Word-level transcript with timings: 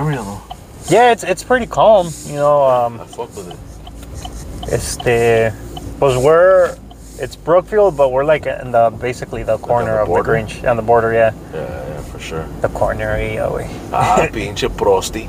area 0.00 0.18
though. 0.22 0.40
Yeah, 0.88 1.12
it's 1.12 1.24
it's 1.24 1.44
pretty 1.44 1.66
calm. 1.66 2.08
You 2.26 2.34
know, 2.36 2.64
um, 2.64 3.00
I 3.00 3.06
fuck 3.06 3.34
with 3.36 3.50
it. 3.50 4.72
este, 4.72 5.52
pues 5.98 6.16
we're 6.16 6.76
it's 7.18 7.36
Brookfield, 7.36 7.96
but 7.96 8.10
we're 8.12 8.24
like 8.24 8.46
in 8.46 8.72
the 8.72 8.90
basically 9.00 9.42
the 9.42 9.58
corner 9.58 9.92
the 9.94 10.00
of 10.02 10.06
the 10.08 10.12
border? 10.14 10.30
Grange, 10.32 10.64
on 10.64 10.76
the 10.76 10.82
border. 10.82 11.12
Yeah, 11.12 11.32
Yeah, 11.52 11.60
yeah, 11.60 12.00
for 12.02 12.18
sure. 12.18 12.46
the 12.62 12.68
corner 12.70 13.04
area. 13.10 13.46
güey. 13.48 13.68
Ah, 13.92 14.26
pinche 14.32 14.68
prosti. 14.70 15.28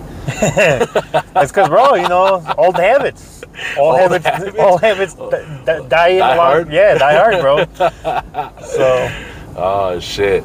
It's 1.35 1.52
because, 1.52 1.67
bro, 1.70 1.95
you 1.95 2.08
know, 2.08 2.41
old 2.58 2.77
habits. 2.77 3.41
Old, 3.77 3.99
Old 3.99 4.12
habits, 4.12 4.26
habits? 4.26 4.58
Old 4.59 4.81
habits 4.81 5.13
d- 5.16 5.30
d- 5.66 5.88
die, 5.90 6.17
Die 6.20 6.20
long- 6.20 6.38
hard? 6.38 6.72
Yeah, 6.72 6.98
die 6.98 7.16
hard, 7.16 7.41
bro. 7.41 7.66
so, 8.66 9.09
Oh 9.58 9.99
shit. 9.99 10.44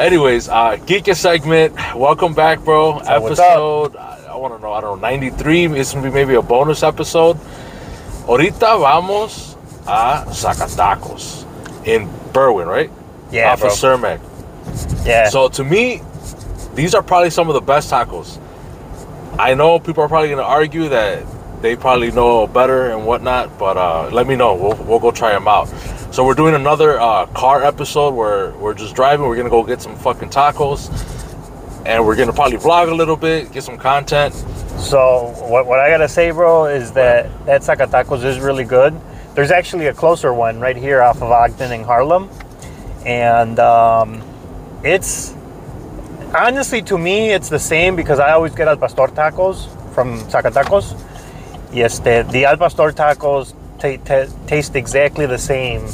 Anyways, 0.00 0.48
uh 0.48 0.78
Geeky 0.86 1.14
segment. 1.14 1.74
Welcome 1.94 2.32
back, 2.32 2.64
bro. 2.64 3.02
So 3.02 3.26
episode 3.26 3.96
I, 3.96 4.28
I 4.30 4.36
wanna 4.36 4.58
know, 4.58 4.72
I 4.72 4.80
don't 4.80 4.98
know, 4.98 5.08
93. 5.08 5.66
This 5.66 5.92
gonna 5.92 6.08
be 6.08 6.10
maybe 6.14 6.34
a 6.36 6.40
bonus 6.42 6.82
episode. 6.82 7.36
Ahorita 8.24 8.80
vamos 8.80 9.56
a 9.86 10.24
Zacatacos 10.28 11.44
in 11.86 12.08
Berwyn, 12.32 12.66
right? 12.66 12.90
yeah, 13.30 13.52
Off 13.52 13.60
bro. 13.60 13.68
of 13.68 13.74
Cermak. 13.74 14.20
yeah. 15.04 15.28
So 15.28 15.50
to 15.50 15.62
me, 15.62 16.00
these 16.74 16.94
are 16.94 17.02
probably 17.02 17.28
some 17.28 17.48
of 17.48 17.54
the 17.54 17.60
best 17.60 17.90
tacos. 17.90 18.40
I 19.38 19.52
know 19.52 19.78
people 19.78 20.02
are 20.02 20.08
probably 20.08 20.30
gonna 20.30 20.42
argue 20.42 20.88
that 20.88 21.26
they 21.60 21.76
probably 21.76 22.10
know 22.10 22.46
better 22.46 22.88
and 22.90 23.04
whatnot, 23.04 23.58
but 23.58 23.76
uh, 23.76 24.08
let 24.10 24.26
me 24.26 24.34
know. 24.34 24.54
We'll, 24.54 24.76
we'll 24.84 24.98
go 24.98 25.10
try 25.10 25.32
them 25.32 25.46
out. 25.46 25.68
So 26.12 26.24
we're 26.24 26.34
doing 26.34 26.56
another 26.56 27.00
uh, 27.00 27.26
car 27.26 27.62
episode 27.62 28.14
where 28.14 28.50
we're 28.54 28.74
just 28.74 28.96
driving. 28.96 29.26
We're 29.26 29.36
gonna 29.36 29.48
go 29.48 29.62
get 29.62 29.80
some 29.80 29.94
fucking 29.94 30.30
tacos, 30.30 30.90
and 31.86 32.04
we're 32.04 32.16
gonna 32.16 32.32
probably 32.32 32.58
vlog 32.58 32.90
a 32.90 32.94
little 32.94 33.14
bit, 33.14 33.52
get 33.52 33.62
some 33.62 33.78
content. 33.78 34.34
So 34.80 35.32
what, 35.48 35.66
what 35.66 35.78
I 35.78 35.88
gotta 35.88 36.08
say, 36.08 36.32
bro, 36.32 36.64
is 36.66 36.90
that 36.92 37.30
that 37.46 37.60
Zacatacos 37.60 38.24
is 38.24 38.40
really 38.40 38.64
good. 38.64 39.00
There's 39.36 39.52
actually 39.52 39.86
a 39.86 39.94
closer 39.94 40.34
one 40.34 40.58
right 40.58 40.76
here 40.76 41.00
off 41.00 41.22
of 41.22 41.30
Ogden 41.30 41.70
in 41.70 41.84
Harlem, 41.84 42.28
and 43.06 43.60
um, 43.60 44.20
it's 44.82 45.32
honestly 46.34 46.82
to 46.82 46.98
me 46.98 47.30
it's 47.30 47.48
the 47.48 47.58
same 47.60 47.94
because 47.94 48.18
I 48.18 48.32
always 48.32 48.52
get 48.52 48.66
al 48.66 48.76
pastor 48.76 49.06
tacos 49.06 49.68
from 49.94 50.18
Zacatacos. 50.22 51.00
Yes, 51.72 52.00
the 52.00 52.26
the 52.32 52.46
al 52.46 52.56
pastor 52.56 52.90
tacos 52.90 53.54
ta 53.80 53.96
ta- 54.04 54.32
taste 54.46 54.76
exactly 54.76 55.26
the 55.26 55.38
same. 55.38 55.84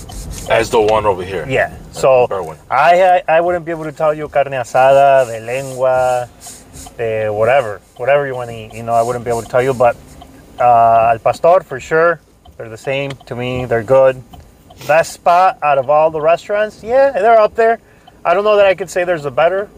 As 0.51 0.70
the 0.70 0.81
one 0.81 1.06
over 1.06 1.23
here. 1.25 1.47
Yeah. 1.48 1.77
So 1.92 2.27
Berwyn. 2.29 2.59
I 2.70 3.23
I 3.29 3.41
wouldn't 3.41 3.65
be 3.65 3.70
able 3.70 3.84
to 3.84 3.92
tell 3.92 4.12
you 4.15 4.29
carne 4.29 4.53
asada, 4.53 5.27
de 5.27 5.41
lengua, 5.41 6.29
de 6.98 7.29
whatever, 7.33 7.81
whatever 7.97 8.27
you 8.27 8.34
want 8.34 8.51
to 8.51 8.57
eat. 8.57 8.75
You 8.75 8.83
know, 8.83 8.92
I 8.95 9.03
wouldn't 9.03 9.25
be 9.25 9.31
able 9.31 9.42
to 9.42 9.48
tell 9.48 9.62
you, 9.62 9.75
but 9.75 9.97
uh, 10.61 11.11
al 11.12 11.19
pastor 11.19 11.61
for 11.62 11.81
sure. 11.81 12.20
They're 12.57 12.69
the 12.70 12.79
same 12.79 13.11
to 13.27 13.37
me. 13.37 13.67
They're 13.67 13.83
good. 13.84 14.23
Best 14.87 15.12
spot 15.14 15.59
out 15.62 15.79
of 15.79 15.89
all 15.91 16.11
the 16.11 16.20
restaurants, 16.20 16.83
yeah, 16.83 17.11
they're 17.12 17.41
up 17.41 17.55
there. 17.55 17.81
I 18.25 18.34
don't 18.34 18.45
know 18.45 18.57
that 18.57 18.67
I 18.67 18.75
could 18.75 18.91
say 18.91 19.05
there's 19.05 19.25
a 19.25 19.31
better 19.31 19.69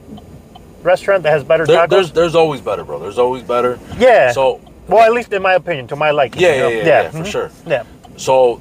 restaurant 0.82 1.22
that 1.22 1.30
has 1.30 1.44
better 1.44 1.66
There- 1.66 1.86
tacos. 1.86 1.90
there's 1.90 2.12
there's 2.12 2.34
always 2.34 2.60
better, 2.60 2.84
bro. 2.84 2.98
There's 2.98 3.18
always 3.18 3.42
better. 3.42 3.78
yeah. 3.98 4.32
So 4.32 4.60
well, 4.88 5.04
at 5.04 5.12
least 5.12 5.32
in 5.32 5.42
my 5.42 5.54
opinion, 5.54 5.86
to 5.88 5.96
my 5.96 6.10
liking. 6.10 6.40
Yeah, 6.42 6.54
you 6.54 6.60
know? 6.62 6.68
yeah, 6.68 6.76
yeah, 6.78 7.02
yeah, 7.02 7.10
for 7.10 7.18
mhm. 7.18 7.26
sure. 7.26 7.50
Yeah. 7.66 7.82
So, 8.18 8.60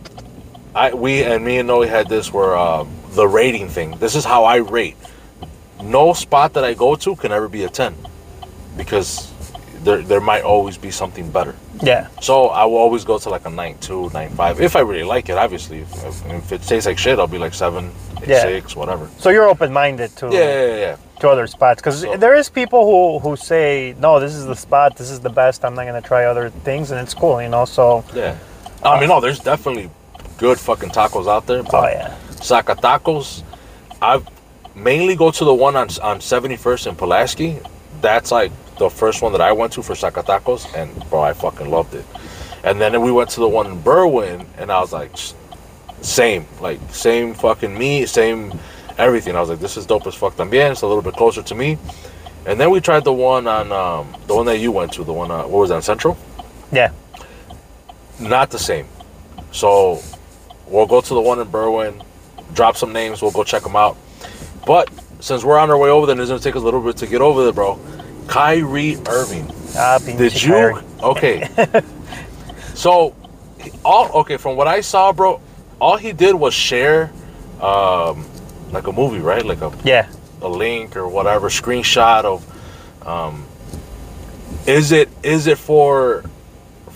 I 0.75 0.94
we 0.94 1.23
and 1.23 1.44
me 1.44 1.58
and 1.58 1.67
Noe 1.67 1.81
had 1.81 2.08
this 2.08 2.31
where 2.31 2.55
uh, 2.55 2.86
the 3.11 3.27
rating 3.27 3.67
thing. 3.69 3.97
This 3.97 4.16
is 4.16 4.23
how 4.23 4.45
I 4.45 4.58
rate. 4.58 4.95
No 5.81 6.13
spot 6.13 6.53
that 6.53 6.63
I 6.63 6.73
go 6.73 6.95
to 6.95 7.16
can 7.16 7.31
ever 7.31 7.50
be 7.50 7.63
a 7.63 7.69
ten, 7.69 7.95
because 8.78 9.31
there 9.84 10.01
there 10.01 10.22
might 10.22 10.44
always 10.44 10.78
be 10.78 10.91
something 10.91 11.29
better. 11.31 11.56
Yeah. 11.81 12.07
So 12.22 12.47
I 12.47 12.66
will 12.66 12.78
always 12.78 13.03
go 13.03 13.18
to 13.18 13.29
like 13.29 13.45
a 13.45 13.50
nine 13.50 13.78
two, 13.79 14.09
nine 14.13 14.29
five 14.29 14.62
if 14.62 14.75
I 14.75 14.81
really 14.81 15.03
like 15.03 15.29
it. 15.29 15.38
Obviously, 15.38 15.79
if, 15.81 16.25
if 16.25 16.51
it 16.51 16.62
tastes 16.62 16.85
like 16.85 16.97
shit, 16.97 17.18
I'll 17.19 17.28
be 17.28 17.38
like 17.39 17.53
seven, 17.53 17.91
eight, 18.22 18.29
Yeah. 18.29 18.41
six, 18.44 18.75
whatever. 18.75 19.09
So 19.19 19.29
you're 19.29 19.47
open-minded 19.50 20.16
to 20.18 20.25
Yeah, 20.28 20.39
yeah, 20.39 20.66
yeah. 20.66 20.75
yeah. 20.75 20.95
to 21.19 21.29
other 21.29 21.47
spots 21.47 21.81
because 21.81 22.01
So- 22.01 22.18
there 22.18 22.35
is 22.35 22.50
people 22.50 22.81
who 22.85 23.19
who 23.19 23.35
say 23.35 23.95
no 24.00 24.19
this 24.19 24.34
is 24.35 24.45
the 24.45 24.56
spot 24.56 24.95
this 24.97 25.09
is 25.09 25.19
the 25.19 25.31
best 25.41 25.66
i'm 25.66 25.74
not 25.74 25.85
going 25.89 26.00
to 26.01 26.07
try 26.07 26.25
other 26.25 26.51
things 26.68 26.91
and 26.91 27.00
it's 27.01 27.16
cool 27.16 27.41
you 27.41 27.50
know 27.50 27.66
so 27.66 28.03
yeah. 28.13 28.35
I 28.83 28.99
mean, 28.99 29.09
no, 29.09 29.19
there's 29.19 29.39
definitely 29.39 29.89
good 30.38 30.59
fucking 30.59 30.89
tacos 30.89 31.27
out 31.27 31.47
there. 31.47 31.63
But 31.63 31.73
oh 31.73 31.88
yeah 31.88 32.17
Zacatacos. 32.38 33.43
I 34.01 34.21
mainly 34.75 35.15
go 35.15 35.31
to 35.31 35.45
the 35.45 35.53
one 35.53 35.75
on 35.75 35.88
on 36.01 36.19
71st 36.19 36.88
and 36.88 36.97
Pulaski. 36.97 37.59
That's 38.01 38.31
like 38.31 38.51
the 38.77 38.89
first 38.89 39.21
one 39.21 39.31
that 39.31 39.41
I 39.41 39.51
went 39.51 39.73
to 39.73 39.81
for 39.81 39.93
Zacatacos, 39.93 40.73
and 40.75 41.09
bro, 41.09 41.21
I 41.21 41.33
fucking 41.33 41.69
loved 41.69 41.95
it. 41.95 42.05
And 42.63 42.79
then 42.79 43.01
we 43.01 43.11
went 43.11 43.29
to 43.31 43.39
the 43.39 43.47
one 43.47 43.67
in 43.67 43.81
Berwyn, 43.81 44.45
and 44.57 44.71
I 44.71 44.79
was 44.79 44.94
like, 44.94 45.11
same, 46.01 46.45
like 46.61 46.79
same 46.91 47.33
fucking 47.33 47.75
meat, 47.75 48.07
same 48.07 48.57
everything. 48.97 49.35
I 49.35 49.39
was 49.39 49.49
like, 49.49 49.59
this 49.59 49.77
is 49.77 49.85
dope 49.85 50.05
as 50.07 50.15
fuck 50.15 50.35
también. 50.35 50.71
It's 50.71 50.81
a 50.81 50.88
little 50.88 51.01
bit 51.01 51.15
closer 51.15 51.41
to 51.41 51.55
me. 51.55 51.77
And 52.45 52.59
then 52.59 52.69
we 52.69 52.79
tried 52.79 53.03
the 53.03 53.13
one 53.13 53.47
on 53.47 53.71
um, 53.71 54.15
the 54.27 54.35
one 54.35 54.45
that 54.45 54.59
you 54.59 54.71
went 54.71 54.94
to, 54.94 55.03
the 55.03 55.13
one 55.13 55.31
uh, 55.31 55.44
what 55.44 55.59
was 55.59 55.69
that, 55.69 55.83
Central? 55.83 56.17
yeah 56.71 56.91
not 58.19 58.50
the 58.51 58.59
same. 58.59 58.88
So 59.51 60.01
we'll 60.67 60.85
go 60.85 61.01
to 61.01 61.13
the 61.13 61.22
one 61.22 61.39
in 61.39 61.47
Berwyn, 61.47 62.03
drop 62.53 62.78
some 62.78 62.94
names, 62.94 63.22
we'll 63.22 63.31
go 63.31 63.44
check 63.44 63.63
them 63.63 63.75
out. 63.75 63.97
But 64.66 64.89
since 65.19 65.44
we're 65.44 65.57
on 65.57 65.69
our 65.69 65.78
way 65.78 65.89
over 65.89 66.05
there, 66.05 66.19
it's 66.19 66.29
gonna 66.29 66.39
take 66.41 66.56
us 66.56 66.61
a 66.61 66.66
little 66.66 66.81
bit 66.81 66.97
to 66.97 67.07
get 67.07 67.22
over 67.22 67.44
there, 67.44 67.53
bro. 67.53 67.79
Kyrie 68.27 68.97
Irving, 69.07 69.50
ah, 69.77 70.00
did 70.00 70.41
you? 70.41 70.51
Kyrie. 70.51 70.83
Okay. 71.03 71.47
so, 72.73 73.16
all 73.85 74.11
okay 74.22 74.38
from 74.38 74.57
what 74.57 74.67
I 74.67 74.81
saw, 74.81 75.13
bro. 75.13 75.39
All 75.79 75.95
he 75.95 76.11
did 76.11 76.33
was 76.33 76.56
share, 76.56 77.11
um, 77.61 78.27
like 78.72 78.88
a 78.88 78.91
movie, 78.91 79.19
right? 79.19 79.45
Like 79.45 79.61
a 79.61 79.72
yeah 79.83 80.09
a 80.41 80.47
link 80.47 80.95
or 80.95 81.07
whatever 81.07 81.50
screenshot 81.50 82.23
of 82.23 83.07
um 83.07 83.45
is 84.66 84.91
it 84.91 85.09
is 85.23 85.47
it 85.47 85.57
for 85.57 86.23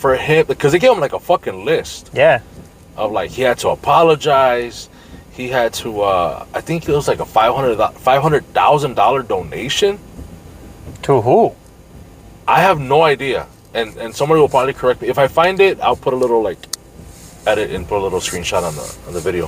for 0.02 0.16
him 0.16 0.48
because 0.48 0.72
they 0.72 0.80
gave 0.80 0.92
him 0.92 1.00
like 1.00 1.14
a 1.14 1.20
fucking 1.20 1.64
list. 1.64 2.10
Yeah. 2.14 2.42
Of 2.98 3.12
like 3.12 3.30
he 3.30 3.44
had 3.44 3.60
to 3.60 3.70
apologize. 3.70 4.90
He 5.32 5.48
had 5.48 5.74
to 5.76 6.02
uh 6.02 6.46
i 6.54 6.60
think 6.60 6.90
it 6.90 6.92
was 6.92 7.08
like 7.08 7.20
a 7.20 7.26
500 7.26 7.78
500000 7.78 8.96
dollar 8.96 9.24
donation. 9.24 10.00
To 11.04 11.22
who? 11.22 11.56
I 12.48 12.62
have 12.62 12.80
no 12.80 13.04
idea. 13.04 13.48
And 13.74 13.96
and 13.98 14.14
somebody 14.14 14.42
will 14.42 14.50
probably 14.50 14.74
correct 14.74 15.02
me. 15.02 15.08
If 15.08 15.20
i 15.20 15.28
find 15.28 15.60
it 15.62 15.80
i'll 15.80 15.96
put 15.96 16.14
a 16.14 16.18
little 16.18 16.42
like 16.42 16.58
edit 17.48 17.72
and 17.72 17.88
put 17.88 17.98
a 18.00 18.04
little 18.04 18.20
screenshot 18.20 18.64
on 18.64 18.76
the 18.76 18.88
on 19.08 19.14
the 19.14 19.20
video 19.20 19.46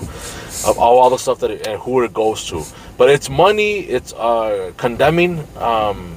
of 0.70 0.78
all, 0.78 0.98
all 1.00 1.10
the 1.10 1.18
stuff 1.18 1.40
that 1.40 1.52
it, 1.52 1.68
and 1.68 1.82
who 1.82 2.02
it 2.04 2.14
goes 2.14 2.48
to. 2.50 2.64
But 2.98 3.10
it's 3.10 3.30
money. 3.30 3.80
It's 3.80 4.14
uh 4.14 4.72
condemning 4.78 5.46
um 5.58 6.16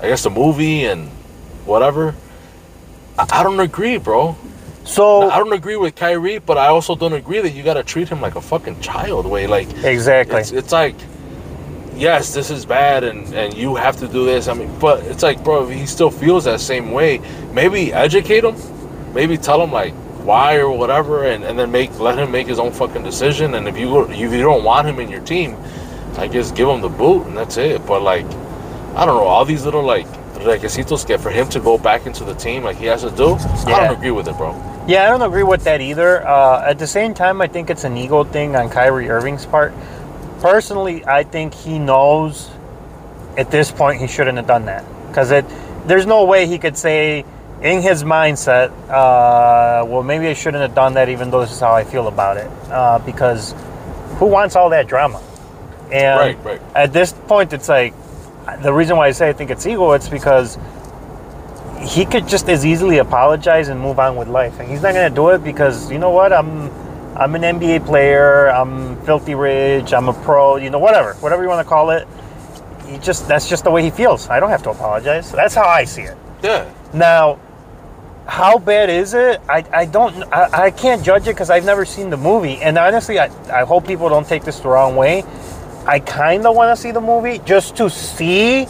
i 0.00 0.06
guess 0.06 0.22
the 0.22 0.30
movie 0.30 0.84
and 0.86 1.08
whatever 1.66 2.14
i, 3.18 3.40
I 3.40 3.42
don't 3.42 3.60
agree 3.60 3.98
bro. 3.98 4.36
So 4.84 5.28
i 5.30 5.36
don't 5.36 5.52
agree 5.52 5.76
with 5.76 5.94
kyrie 5.94 6.38
but 6.38 6.56
i 6.56 6.68
also 6.68 6.96
don't 6.96 7.12
agree 7.12 7.40
that 7.40 7.50
you 7.50 7.62
gotta 7.62 7.82
treat 7.82 8.08
him 8.08 8.20
like 8.22 8.36
a 8.36 8.40
fucking 8.40 8.80
child 8.80 9.26
way 9.26 9.46
like 9.46 9.68
exactly. 9.84 10.40
it's, 10.40 10.52
it's 10.52 10.72
like 10.72 10.94
yes 11.94 12.32
this 12.32 12.50
is 12.50 12.64
bad 12.64 13.04
and 13.04 13.34
and 13.34 13.54
you 13.54 13.74
have 13.74 13.96
to 13.98 14.08
do 14.08 14.24
this 14.24 14.48
i 14.48 14.54
mean 14.54 14.70
but 14.78 15.04
it's 15.04 15.22
like 15.22 15.44
bro 15.44 15.68
if 15.68 15.76
he 15.76 15.84
still 15.84 16.10
feels 16.10 16.44
that 16.44 16.60
same 16.60 16.92
way. 16.92 17.20
Maybe 17.52 17.92
educate 17.92 18.44
him 18.44 18.54
maybe 19.12 19.36
tell 19.36 19.62
him 19.62 19.72
like 19.72 19.92
why 20.24 20.56
or 20.56 20.70
whatever 20.70 21.24
and, 21.24 21.44
and 21.44 21.58
then 21.58 21.70
make 21.70 21.98
let 21.98 22.18
him 22.18 22.30
make 22.30 22.46
his 22.46 22.58
own 22.58 22.72
fucking 22.72 23.02
decision 23.02 23.54
and 23.54 23.66
if 23.66 23.76
you 23.76 24.08
if 24.10 24.18
you 24.18 24.42
don't 24.42 24.64
want 24.64 24.86
him 24.86 25.00
in 25.00 25.10
your 25.10 25.22
team 25.22 25.56
i 26.16 26.26
guess 26.26 26.50
give 26.52 26.68
him 26.68 26.80
the 26.80 26.88
boot 26.88 27.26
and 27.26 27.36
that's 27.36 27.56
it 27.56 27.84
but 27.86 28.02
like 28.02 28.26
i 28.94 29.04
don't 29.04 29.16
know 29.16 29.26
all 29.26 29.44
these 29.44 29.64
little 29.64 29.82
like 29.82 30.06
requisitos 30.40 31.06
get 31.06 31.20
for 31.20 31.30
him 31.30 31.48
to 31.48 31.60
go 31.60 31.78
back 31.78 32.06
into 32.06 32.24
the 32.24 32.34
team 32.34 32.62
like 32.64 32.76
he 32.76 32.86
has 32.86 33.02
to 33.02 33.10
do 33.10 33.34
i 33.34 33.86
don't 33.86 33.96
agree 33.96 34.10
with 34.10 34.28
it 34.28 34.36
bro. 34.36 34.52
Yeah 34.86 35.04
i 35.04 35.08
don't 35.08 35.22
agree 35.22 35.42
with 35.42 35.64
that 35.64 35.80
either. 35.80 36.26
Uh, 36.26 36.62
at 36.70 36.78
the 36.78 36.86
same 36.86 37.14
time 37.14 37.40
i 37.40 37.46
think 37.46 37.70
it's 37.70 37.84
an 37.84 37.96
ego 37.96 38.24
thing 38.24 38.56
on 38.56 38.68
kyrie 38.70 39.08
irving's 39.10 39.46
part. 39.46 39.72
Personally 40.40 41.04
i 41.06 41.22
think 41.24 41.54
he 41.54 41.78
knows 41.78 42.50
at 43.36 43.50
this 43.50 43.70
point 43.70 44.00
he 44.00 44.06
shouldn't 44.06 44.36
have 44.38 44.46
done 44.46 44.64
that. 44.66 44.84
Because 45.08 45.30
it 45.30 45.44
there's 45.86 46.06
no 46.06 46.24
way 46.24 46.46
he 46.46 46.58
could 46.58 46.76
say 46.76 47.24
in 47.62 47.82
his 47.82 48.04
mindset 48.04 48.70
uh, 48.88 49.84
well 49.84 50.02
maybe 50.02 50.28
i 50.28 50.32
shouldn't 50.34 50.62
have 50.62 50.74
done 50.74 50.94
that 50.94 51.08
even 51.08 51.30
though 51.30 51.40
this 51.40 51.52
is 51.52 51.60
how 51.60 51.72
i 51.72 51.84
feel 51.84 52.08
about 52.08 52.36
it. 52.36 52.50
Uh, 52.70 52.98
because 53.00 53.54
who 54.18 54.26
wants 54.26 54.56
all 54.56 54.70
that 54.70 54.86
drama? 54.88 55.20
And 55.90 56.18
Right, 56.18 56.44
right. 56.44 56.62
at 56.74 56.92
this 56.92 57.12
point 57.12 57.52
it's 57.52 57.68
like 57.68 57.94
the 58.56 58.72
reason 58.72 58.96
why 58.96 59.06
i 59.06 59.10
say 59.10 59.28
i 59.28 59.32
think 59.32 59.50
it's 59.50 59.66
ego 59.66 59.92
it's 59.92 60.08
because 60.08 60.58
he 61.80 62.04
could 62.04 62.26
just 62.26 62.48
as 62.48 62.66
easily 62.66 62.98
apologize 62.98 63.68
and 63.68 63.80
move 63.80 63.98
on 63.98 64.16
with 64.16 64.28
life 64.28 64.58
and 64.58 64.68
he's 64.68 64.82
not 64.82 64.94
going 64.94 65.08
to 65.08 65.14
do 65.14 65.28
it 65.28 65.44
because 65.44 65.90
you 65.90 65.98
know 65.98 66.10
what 66.10 66.32
i'm 66.32 66.70
i'm 67.16 67.34
an 67.34 67.42
nba 67.42 67.84
player 67.86 68.48
i'm 68.50 69.00
filthy 69.02 69.34
rich 69.34 69.92
i'm 69.92 70.08
a 70.08 70.12
pro 70.24 70.56
you 70.56 70.70
know 70.70 70.78
whatever 70.78 71.14
whatever 71.14 71.42
you 71.42 71.48
want 71.48 71.64
to 71.64 71.68
call 71.68 71.90
it 71.90 72.06
he 72.88 72.98
just 72.98 73.28
that's 73.28 73.48
just 73.48 73.64
the 73.64 73.70
way 73.70 73.82
he 73.82 73.90
feels. 73.90 74.28
I 74.28 74.40
don't 74.40 74.50
have 74.50 74.62
to 74.64 74.70
apologize. 74.70 75.30
That's 75.30 75.54
how 75.54 75.68
I 75.68 75.84
see 75.84 76.02
it. 76.02 76.16
Yeah. 76.42 76.70
Now, 76.94 77.38
how 78.26 78.58
bad 78.58 78.88
is 78.90 79.14
it? 79.14 79.40
I, 79.48 79.64
I 79.72 79.84
don't 79.84 80.24
I, 80.32 80.64
I 80.66 80.70
can't 80.70 81.02
judge 81.04 81.22
it 81.22 81.34
because 81.34 81.50
I've 81.50 81.64
never 81.64 81.84
seen 81.84 82.10
the 82.10 82.16
movie. 82.16 82.56
And 82.56 82.78
honestly, 82.78 83.18
I, 83.18 83.26
I 83.54 83.64
hope 83.64 83.86
people 83.86 84.08
don't 84.08 84.26
take 84.26 84.44
this 84.44 84.60
the 84.60 84.68
wrong 84.68 84.96
way. 84.96 85.22
I 85.88 86.00
kind 86.00 86.46
of 86.46 86.54
want 86.54 86.76
to 86.76 86.80
see 86.80 86.90
the 86.90 87.00
movie 87.00 87.38
just 87.46 87.74
to 87.76 87.88
see 87.88 88.66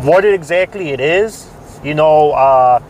what 0.00 0.24
it 0.24 0.32
exactly 0.32 0.90
it 0.90 1.00
is. 1.00 1.46
You 1.84 1.94
know, 1.94 2.32
uh, 2.32 2.82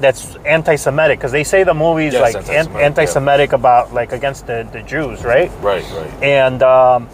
that's 0.00 0.34
anti-Semitic 0.44 1.20
because 1.20 1.30
they 1.30 1.44
say 1.44 1.62
the 1.62 1.74
movie's 1.74 2.12
Yes, 2.14 2.34
like 2.34 2.48
anti-Semitic, 2.48 2.82
anti- 2.82 3.44
yeah. 3.52 3.54
about 3.54 3.94
like 3.94 4.10
against 4.12 4.48
the, 4.48 4.68
the 4.72 4.82
Jews, 4.82 5.22
right? 5.24 5.48
Right. 5.60 5.84
Right. 5.92 6.12
And 6.24 6.60
um, 6.64 7.08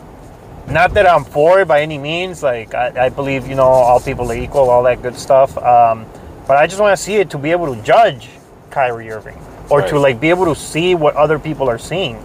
not 0.68 0.94
that 0.94 1.06
I'm 1.06 1.24
for 1.24 1.60
it 1.60 1.68
by 1.68 1.82
any 1.82 1.98
means. 1.98 2.42
Like 2.42 2.74
I, 2.74 3.06
I 3.06 3.08
believe 3.10 3.46
you 3.46 3.54
know 3.54 3.64
all 3.68 4.00
people 4.00 4.32
are 4.32 4.36
equal, 4.36 4.70
all 4.70 4.82
that 4.84 5.02
good 5.02 5.16
stuff. 5.16 5.56
Um, 5.58 6.06
but 6.46 6.56
I 6.56 6.66
just 6.66 6.80
want 6.80 6.96
to 6.96 7.02
see 7.02 7.16
it 7.16 7.28
to 7.30 7.38
be 7.38 7.50
able 7.50 7.74
to 7.74 7.82
judge 7.82 8.30
Kyrie 8.70 9.10
Irving 9.10 9.38
or 9.68 9.82
to 9.82 9.98
like 9.98 10.18
be 10.18 10.30
able 10.30 10.46
to 10.46 10.54
see 10.58 10.94
what 10.94 11.14
other 11.14 11.38
people 11.38 11.68
are 11.68 11.78
seeing. 11.78 12.16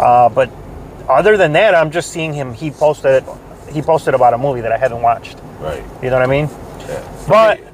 Uh, 0.00 0.28
but 0.30 0.50
other 1.08 1.36
than 1.36 1.52
that, 1.52 1.74
I'm 1.74 1.90
just 1.90 2.10
seeing 2.10 2.32
him. 2.32 2.52
He 2.54 2.70
posted 2.70 3.24
he 3.72 3.82
posted 3.82 4.14
about 4.14 4.34
a 4.34 4.38
movie 4.38 4.60
that 4.60 4.72
I 4.72 4.78
haven't 4.78 5.02
watched. 5.02 5.38
Right. 5.58 5.82
You 6.02 6.10
know 6.10 6.16
what 6.16 6.22
I 6.22 6.26
mean? 6.26 6.48
Yeah. 6.80 7.24
But- 7.28 7.60
me-. 7.60 7.66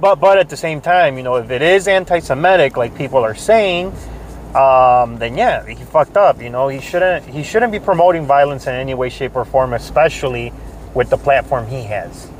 But 0.00 0.16
but 0.16 0.38
at 0.38 0.48
the 0.48 0.56
same 0.56 0.80
time, 0.80 1.16
you 1.16 1.22
know, 1.22 1.36
if 1.36 1.50
it 1.50 1.60
is 1.60 1.88
anti-Semitic, 1.88 2.76
like 2.76 2.96
people 2.96 3.18
are 3.22 3.34
saying, 3.34 3.92
um, 4.54 5.18
then 5.18 5.36
yeah, 5.36 5.66
he 5.66 5.74
fucked 5.84 6.16
up. 6.16 6.40
You 6.40 6.48
know, 6.48 6.68
he 6.68 6.80
shouldn't 6.80 7.26
he 7.26 7.42
shouldn't 7.42 7.72
be 7.72 7.80
promoting 7.80 8.24
violence 8.24 8.66
in 8.66 8.74
any 8.74 8.94
way, 8.94 9.08
shape, 9.08 9.36
or 9.36 9.44
form, 9.44 9.74
especially 9.74 10.52
with 10.94 11.10
the 11.10 11.18
platform 11.18 11.66
he 11.66 11.82
has. 11.82 12.30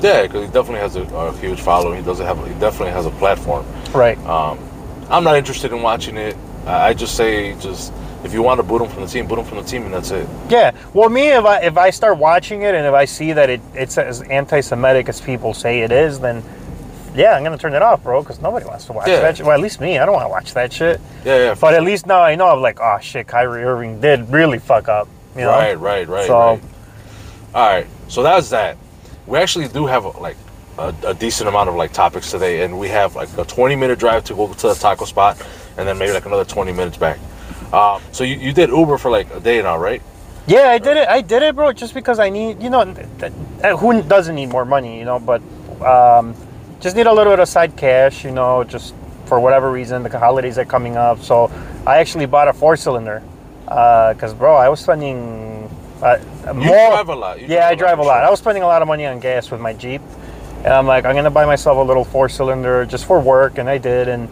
Yeah, 0.00 0.22
because 0.22 0.46
he 0.46 0.52
definitely 0.52 0.80
has 0.80 0.96
a, 0.96 1.02
a 1.14 1.36
huge 1.38 1.60
following. 1.60 1.98
He 1.98 2.04
doesn't 2.04 2.26
have. 2.26 2.38
He 2.46 2.54
definitely 2.60 2.92
has 2.92 3.06
a 3.06 3.10
platform. 3.12 3.66
Right. 3.92 4.18
Um, 4.26 4.58
I'm 5.08 5.24
not 5.24 5.36
interested 5.36 5.72
in 5.72 5.82
watching 5.82 6.16
it. 6.16 6.36
I 6.66 6.88
I 6.88 6.94
just 6.94 7.16
say, 7.16 7.54
just 7.58 7.92
if 8.26 8.34
you 8.34 8.42
want 8.42 8.58
to 8.58 8.62
boot 8.62 8.82
him 8.82 8.88
from 8.90 9.02
the 9.02 9.08
team, 9.08 9.26
boot 9.26 9.38
him 9.38 9.44
from 9.46 9.58
the 9.58 9.64
team, 9.64 9.84
and 9.84 9.94
that's 9.94 10.10
it. 10.10 10.28
Yeah. 10.50 10.72
Well, 10.92 11.08
me, 11.08 11.28
if 11.28 11.44
I 11.44 11.60
if 11.62 11.78
I 11.78 11.90
start 11.90 12.18
watching 12.18 12.62
it 12.62 12.74
and 12.74 12.86
if 12.86 12.92
I 12.92 13.04
see 13.06 13.32
that 13.32 13.48
it, 13.48 13.60
it's 13.74 13.96
as 13.96 14.20
anti-Semitic 14.22 15.08
as 15.08 15.20
people 15.20 15.54
say 15.54 15.80
it 15.80 15.92
is, 15.92 16.20
then 16.20 16.42
yeah, 17.14 17.34
I'm 17.34 17.42
gonna 17.44 17.56
turn 17.56 17.72
it 17.74 17.80
off, 17.82 18.02
bro, 18.02 18.20
because 18.22 18.40
nobody 18.40 18.66
wants 18.66 18.84
to 18.86 18.92
watch 18.92 19.08
Yeah. 19.08 19.20
that. 19.20 19.38
Shit. 19.38 19.46
Well, 19.46 19.54
at 19.54 19.60
least 19.62 19.80
me, 19.80 19.98
I 19.98 20.04
don't 20.04 20.14
want 20.14 20.24
to 20.26 20.28
watch 20.30 20.52
that 20.54 20.72
shit. 20.72 21.00
Yeah, 21.24 21.36
yeah. 21.38 21.54
But 21.54 21.72
at 21.74 21.82
least 21.82 22.06
now 22.06 22.20
I 22.20 22.34
know 22.34 22.48
I'm 22.48 22.60
like, 22.60 22.78
oh 22.80 22.98
shit, 23.00 23.26
Kyrie 23.26 23.62
Irving 23.64 24.00
did 24.00 24.28
really 24.30 24.58
fuck 24.58 24.88
up. 24.88 25.08
You 25.34 25.42
know? 25.42 25.50
Right, 25.50 25.78
right, 25.78 26.06
right, 26.08 26.26
So- 26.26 26.38
right. 26.38 26.60
All 27.54 27.66
right, 27.66 27.86
so 28.08 28.22
that's 28.22 28.50
that. 28.50 28.76
We 29.26 29.38
actually 29.38 29.68
do 29.68 29.86
have 29.86 30.04
like 30.20 30.36
a, 30.78 30.94
a 31.06 31.14
decent 31.14 31.48
amount 31.48 31.68
of 31.70 31.74
like 31.74 31.92
topics 31.92 32.30
today, 32.30 32.62
and 32.64 32.78
we 32.78 32.88
have 32.88 33.16
like 33.16 33.28
a 33.38 33.44
20 33.44 33.76
minute 33.76 33.98
drive 33.98 34.24
to 34.24 34.34
go 34.34 34.52
to 34.52 34.68
the 34.68 34.74
taco 34.74 35.04
spot, 35.06 35.40
and 35.78 35.88
then 35.88 35.96
maybe 35.96 36.12
like 36.12 36.26
another 36.26 36.44
20 36.44 36.72
minutes 36.72 36.96
back. 36.98 37.18
Um, 37.72 38.00
so 38.12 38.24
you, 38.24 38.36
you 38.36 38.52
did 38.52 38.70
Uber 38.70 38.98
for 38.98 39.10
like 39.10 39.32
a 39.34 39.40
day 39.40 39.60
now, 39.62 39.76
right? 39.78 40.02
Yeah, 40.46 40.68
I 40.68 40.78
did 40.78 40.96
it. 40.96 41.08
I 41.08 41.20
did 41.22 41.42
it, 41.42 41.54
bro, 41.56 41.72
just 41.72 41.92
because 41.92 42.18
I 42.20 42.28
need, 42.30 42.62
you 42.62 42.70
know, 42.70 42.82
uh, 42.82 43.76
who 43.76 44.00
doesn't 44.02 44.34
need 44.34 44.46
more 44.50 44.64
money, 44.64 44.98
you 44.98 45.04
know, 45.04 45.18
but 45.18 45.42
um, 45.82 46.34
just 46.80 46.94
need 46.94 47.06
a 47.06 47.12
little 47.12 47.32
bit 47.32 47.40
of 47.40 47.48
side 47.48 47.76
cash, 47.76 48.24
you 48.24 48.30
know, 48.30 48.62
just 48.62 48.94
for 49.26 49.40
whatever 49.40 49.72
reason. 49.72 50.04
The 50.04 50.18
holidays 50.18 50.56
are 50.58 50.64
coming 50.64 50.96
up. 50.96 51.20
So 51.20 51.50
I 51.86 51.98
actually 51.98 52.26
bought 52.26 52.46
a 52.48 52.52
four 52.52 52.76
cylinder 52.76 53.22
because, 53.64 54.34
bro, 54.34 54.54
I 54.54 54.68
was 54.68 54.78
spending 54.80 55.68
uh, 56.00 56.18
You 56.46 56.54
more. 56.54 56.90
drive 56.90 57.08
a 57.08 57.14
lot. 57.16 57.40
You 57.40 57.48
yeah, 57.48 57.66
I 57.68 57.74
drive 57.74 57.98
a 57.98 58.02
lot. 58.02 58.18
sure. 58.20 58.26
I 58.26 58.30
was 58.30 58.38
spending 58.38 58.62
a 58.62 58.66
lot 58.66 58.82
of 58.82 58.88
money 58.88 59.04
on 59.06 59.18
gas 59.18 59.50
with 59.50 59.60
my 59.60 59.72
Jeep. 59.72 60.00
And 60.58 60.68
I'm 60.72 60.86
like, 60.86 61.04
I'm 61.04 61.14
going 61.14 61.24
to 61.24 61.30
buy 61.30 61.44
myself 61.46 61.78
a 61.78 61.82
little 61.82 62.04
four 62.04 62.28
cylinder 62.28 62.86
just 62.86 63.04
for 63.06 63.18
work. 63.18 63.58
And 63.58 63.68
I 63.68 63.78
did. 63.78 64.06
And 64.08 64.28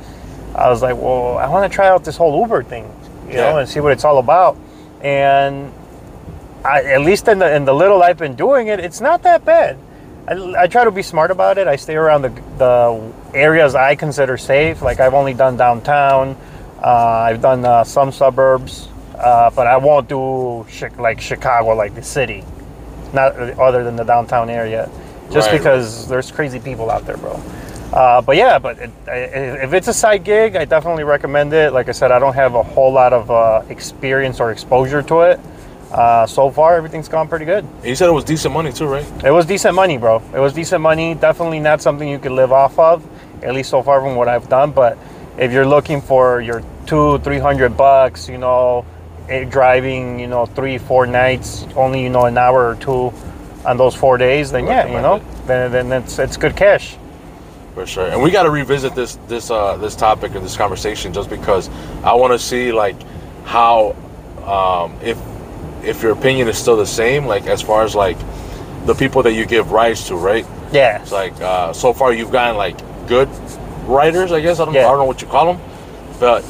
I 0.55 0.69
was 0.69 0.81
like, 0.83 0.97
well, 0.97 1.39
I 1.39 1.49
want 1.49 1.71
to 1.71 1.75
try 1.75 1.89
out 1.89 2.05
this 2.05 2.17
whole 2.17 2.41
Uber 2.41 2.63
thing, 2.63 2.89
you 3.35 3.41
know, 3.41 3.59
and 3.59 3.69
see 3.69 3.81
what 3.81 3.93
it's 3.93 4.05
all 4.05 4.19
about. 4.19 4.57
And 5.03 5.73
I, 6.65 6.83
at 6.85 7.03
least 7.03 7.29
in 7.29 7.39
the 7.39 7.55
in 7.55 7.65
the 7.65 7.75
little 7.75 8.03
I've 8.03 8.19
been 8.19 8.35
doing 8.37 8.69
it, 8.69 8.81
it's 8.81 9.01
not 9.01 9.23
that 9.25 9.45
bad. 9.45 9.77
I, 10.27 10.63
I 10.63 10.67
try 10.67 10.85
to 10.85 10.91
be 10.91 11.03
smart 11.03 11.31
about 11.31 11.59
it. 11.59 11.67
I 11.69 11.77
stay 11.77 11.97
around 11.97 12.23
the, 12.23 12.31
the 12.59 13.13
areas 13.35 13.75
I 13.75 13.95
consider 13.97 14.37
safe. 14.39 14.81
Like 14.81 15.01
I've 15.01 15.15
only 15.15 15.35
done 15.35 15.57
downtown. 15.57 16.37
Uh, 16.83 16.89
I've 17.29 17.43
done 17.43 17.65
uh, 17.65 17.85
some 17.85 18.13
suburbs, 18.13 18.89
uh, 19.19 19.51
but 19.51 19.67
I 19.67 19.77
won't 19.77 20.09
do 20.09 20.67
chi- 20.79 20.95
like 20.99 21.21
Chicago, 21.21 21.75
like 21.75 21.95
the 21.95 22.03
city, 22.03 22.45
not 23.13 23.35
other 23.59 23.85
than 23.85 23.97
the 23.97 24.05
downtown 24.05 24.51
area, 24.51 24.91
just 25.31 25.51
Right, 25.51 25.59
because 25.59 26.09
there's 26.09 26.31
crazy 26.31 26.61
people 26.61 26.91
out 26.91 27.07
there, 27.07 27.17
bro. 27.17 27.41
Uh, 27.95 28.21
but 28.21 28.37
yeah, 28.37 28.59
but 28.59 28.77
it, 28.81 28.91
if 29.07 29.73
it's 29.73 29.87
a 29.87 29.95
side 29.95 30.25
gig, 30.25 30.57
I 30.57 30.65
definitely 30.65 31.05
recommend 31.05 31.53
it. 31.53 31.73
Like 31.73 31.89
I 31.89 31.93
said, 31.93 32.11
I 32.11 32.19
don't 32.19 32.35
have 32.35 32.57
a 32.57 32.63
whole 32.65 32.93
lot 32.93 33.13
of 33.13 33.31
uh, 33.31 33.63
experience 33.69 34.41
or 34.41 34.51
exposure 34.51 35.01
to 35.03 35.21
it. 35.21 35.41
Uh, 35.93 36.27
so 36.27 36.51
far, 36.51 36.75
everything's 36.75 37.09
gone 37.09 37.29
pretty 37.29 37.45
good. 37.45 37.65
You 37.85 37.95
said 37.95 38.09
it 38.09 38.13
was 38.13 38.25
decent 38.25 38.53
money 38.53 38.73
too, 38.73 38.87
right? 38.87 39.07
It 39.25 39.31
was 39.31 39.47
decent 39.47 39.77
money, 39.77 39.97
bro. 39.97 40.21
It 40.35 40.41
was 40.41 40.53
decent 40.53 40.83
money. 40.83 41.15
Definitely 41.15 41.61
not 41.61 41.81
something 41.81 42.09
you 42.09 42.19
could 42.19 42.33
live 42.33 42.51
off 42.51 42.77
of, 42.81 43.07
at 43.45 43.55
least 43.55 43.71
so 43.71 43.81
far 43.81 44.01
from 44.01 44.17
what 44.17 44.27
I've 44.27 44.49
done. 44.49 44.73
But 44.73 44.99
if 45.39 45.53
you're 45.53 45.67
looking 45.67 46.01
for 46.01 46.41
your 46.41 46.65
two, 46.87 47.19
three 47.21 47.39
hundred 47.39 47.77
bucks, 47.77 48.29
you 48.29 48.39
know, 48.39 48.85
eh, 49.29 49.45
driving, 49.45 50.19
you 50.19 50.27
know, 50.27 50.47
three, 50.47 50.79
four 50.79 51.07
nights, 51.07 51.65
only 51.77 52.03
you 52.03 52.11
know 52.11 52.25
an 52.25 52.37
hour 52.39 52.71
or 52.71 52.75
two 52.75 53.13
on 53.65 53.77
those 53.77 53.95
four 53.95 54.19
days, 54.19 54.51
then 54.51 54.67
yeah, 54.67 54.89
you 54.89 55.01
know, 55.01 55.23
then 55.47 55.71
then 55.71 55.93
it's 55.93 56.19
it's 56.19 56.37
good 56.37 56.57
cash. 56.57 56.97
For 57.75 57.87
sure. 57.87 58.07
And 58.07 58.23
we 58.23 58.31
got 58.31 58.45
to 58.45 58.51
revisit 58.51 58.95
this 58.95 59.19
this 59.27 59.51
uh, 59.51 59.77
this 59.79 59.97
topic 59.97 60.35
and 60.35 60.45
this 60.45 60.57
conversation 60.57 61.13
just 61.13 61.29
because 61.29 61.69
I 62.05 62.15
want 62.15 62.33
to 62.33 62.39
see 62.39 62.71
like 62.73 62.97
how 63.45 63.97
um, 64.47 64.97
if 65.03 65.19
if 65.83 66.03
your 66.03 66.13
opinion 66.13 66.49
is 66.49 66.57
still 66.57 66.77
the 66.77 66.87
same, 66.87 67.27
like 67.27 67.47
as 67.47 67.61
far 67.61 67.85
as 67.85 67.95
like 67.95 68.17
the 68.87 68.95
people 68.95 69.23
that 69.25 69.33
you 69.33 69.45
give 69.45 69.73
rights 69.73 70.07
to, 70.09 70.17
right? 70.17 70.47
Yeah. 70.73 71.03
It's 71.03 71.13
like 71.13 71.35
uh, 71.41 71.73
so 71.73 71.93
far 71.93 72.13
you've 72.13 72.31
gotten 72.31 72.57
like 72.57 72.79
good 73.09 73.29
writers, 73.87 74.31
I 74.31 74.41
guess. 74.41 74.61
I 74.61 74.65
don't 74.67 74.75
Yeah. 74.75 74.87
I 74.87 74.91
don't 74.91 74.99
know 74.99 75.05
what 75.05 75.21
you 75.21 75.27
call 75.27 75.55
them, 75.55 75.63
but 76.21 76.45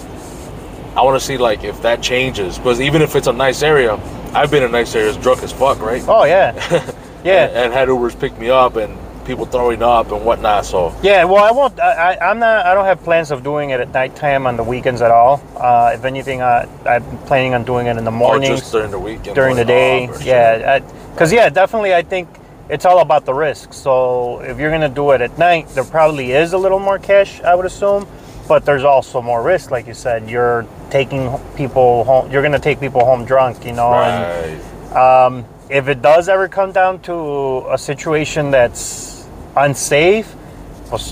I 0.94 1.02
want 1.02 1.18
to 1.18 1.26
see 1.26 1.38
like 1.38 1.64
if 1.64 1.80
that 1.82 2.02
changes 2.02 2.58
because 2.58 2.80
even 2.80 3.00
if 3.02 3.16
it's 3.16 3.26
a 3.28 3.32
nice 3.32 3.62
area, 3.62 3.94
I've 4.34 4.50
been 4.50 4.62
in 4.62 4.70
nice 4.72 4.94
areas 4.94 5.16
drunk 5.16 5.42
as 5.42 5.52
fuck, 5.52 5.80
right? 5.80 6.04
Oh 6.06 6.24
yeah. 6.24 6.52
Yeah. 7.24 7.46
And, 7.46 7.56
and 7.56 7.72
had 7.72 7.88
Ubers 7.88 8.20
pick 8.20 8.38
me 8.38 8.50
up 8.50 8.76
and 8.76 8.98
people 9.24 9.46
throwing 9.46 9.82
up 9.82 10.10
and 10.12 10.24
whatnot. 10.24 10.64
So 10.66 10.94
Yeah, 11.02 11.24
well, 11.24 11.42
I 11.44 11.50
won't. 11.50 11.78
I, 11.80 12.14
I, 12.14 12.30
I'm 12.30 12.38
not. 12.38 12.66
I 12.66 12.74
don't 12.74 12.84
have 12.84 13.02
plans 13.02 13.30
of 13.30 13.42
doing 13.42 13.70
it 13.70 13.80
at 13.80 13.92
nighttime 13.92 14.46
on 14.46 14.56
the 14.56 14.64
weekends 14.64 15.02
at 15.02 15.10
all. 15.10 15.42
Uh, 15.56 15.92
if 15.94 16.04
anything, 16.04 16.40
uh, 16.40 16.68
I'm 16.86 17.02
planning 17.26 17.54
on 17.54 17.64
doing 17.64 17.86
it 17.86 17.96
in 17.96 18.04
the 18.04 18.10
or 18.10 18.16
mornings, 18.16 18.60
just 18.60 18.72
during 18.72 18.90
the 18.90 18.98
weekend, 18.98 19.34
during 19.34 19.56
the 19.56 19.64
day. 19.64 20.06
morning 20.06 20.26
Yeah, 20.26 20.78
because 21.12 21.32
yeah, 21.32 21.48
definitely. 21.48 21.94
I 21.94 22.02
think 22.02 22.28
it's 22.68 22.84
all 22.84 23.00
about 23.00 23.24
the 23.24 23.34
risk. 23.34 23.72
So 23.72 24.40
if 24.40 24.58
you're 24.58 24.70
gonna 24.70 24.88
do 24.88 25.10
it 25.12 25.20
at 25.20 25.36
night, 25.38 25.68
there 25.70 25.84
probably 25.84 26.32
is 26.32 26.52
a 26.52 26.58
little 26.58 26.78
more 26.80 26.98
cash, 26.98 27.40
I 27.42 27.54
would 27.54 27.66
assume. 27.66 28.06
But 28.46 28.66
there's 28.66 28.84
also 28.84 29.22
more 29.22 29.42
risk, 29.42 29.70
like 29.70 29.86
you 29.86 29.94
said. 29.94 30.28
You're 30.28 30.66
taking 30.90 31.30
people 31.56 32.04
home. 32.04 32.30
You're 32.30 32.42
gonna 32.42 32.58
take 32.58 32.78
people 32.78 33.02
home 33.04 33.24
drunk, 33.24 33.64
you 33.64 33.72
know. 33.72 33.92
and- 33.94 34.60
Right. 34.94 35.24
um, 35.26 35.44
if 35.70 35.88
it 35.88 36.02
does 36.02 36.28
ever 36.28 36.46
come 36.46 36.70
down 36.72 37.00
to 37.00 37.64
a 37.70 37.78
situation 37.78 38.50
that's 38.50 39.13
unsafe, 39.56 40.34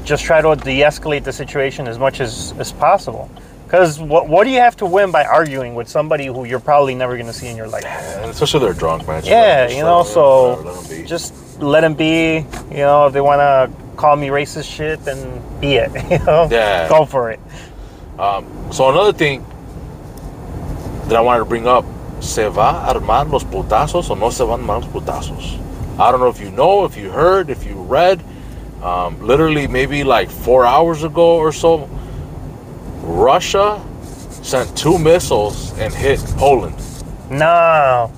just 0.04 0.24
try 0.24 0.40
to 0.40 0.54
de-escalate 0.54 1.24
the 1.24 1.32
situation 1.32 1.88
as 1.88 1.98
much 1.98 2.20
as, 2.20 2.52
as 2.58 2.72
possible. 2.72 3.30
Because 3.64 3.98
what, 3.98 4.28
what 4.28 4.44
do 4.44 4.50
you 4.50 4.58
have 4.60 4.76
to 4.76 4.86
win 4.86 5.10
by 5.10 5.24
arguing 5.24 5.74
with 5.74 5.88
somebody 5.88 6.26
who 6.26 6.44
you're 6.44 6.60
probably 6.60 6.94
never 6.94 7.14
going 7.14 7.26
to 7.26 7.32
see 7.32 7.48
in 7.48 7.56
your 7.56 7.68
life? 7.68 7.86
And 7.86 8.30
especially 8.30 8.60
they're 8.60 8.74
drunk, 8.74 9.06
man. 9.08 9.24
Yeah, 9.24 9.68
you 9.68 9.80
know, 9.80 10.02
so 10.02 10.60
let 10.88 11.06
just 11.06 11.58
let 11.58 11.80
them 11.80 11.94
be. 11.94 12.44
You 12.70 12.76
know, 12.76 13.06
if 13.06 13.14
they 13.14 13.22
want 13.22 13.38
to 13.40 13.70
call 13.96 14.14
me 14.16 14.28
racist 14.28 14.70
shit, 14.70 15.02
then 15.04 15.42
be 15.58 15.76
it. 15.76 15.90
You 16.10 16.18
know, 16.26 16.48
Yeah. 16.50 16.86
go 16.88 17.06
for 17.06 17.30
it. 17.30 17.40
Um, 18.18 18.44
so 18.70 18.90
another 18.90 19.12
thing 19.14 19.44
that 21.08 21.16
I 21.16 21.20
wanted 21.22 21.38
to 21.40 21.44
bring 21.46 21.66
up, 21.66 21.86
se 22.20 22.48
va 22.48 22.84
a 22.86 22.94
armar 22.94 23.30
los 23.30 23.42
putazos 23.42 24.10
o 24.10 24.14
no 24.14 24.28
se 24.28 24.44
van 24.44 24.60
a 24.60 24.62
armar 24.64 24.82
los 24.82 24.86
putazos? 24.92 25.58
I 25.98 26.10
don't 26.10 26.20
know 26.20 26.28
if 26.28 26.40
you 26.40 26.50
know, 26.50 26.84
if 26.84 26.96
you 26.96 27.10
heard, 27.10 27.48
if 27.48 27.64
you 27.64 27.72
read. 27.72 28.22
Um, 28.82 29.20
literally, 29.20 29.66
maybe 29.68 30.02
like 30.04 30.28
four 30.30 30.64
hours 30.66 31.04
ago 31.04 31.36
or 31.36 31.52
so, 31.52 31.88
Russia 33.02 33.80
sent 34.42 34.76
two 34.76 34.98
missiles 34.98 35.72
and 35.78 35.94
hit 35.94 36.18
Poland 36.36 36.74
No. 37.30 38.10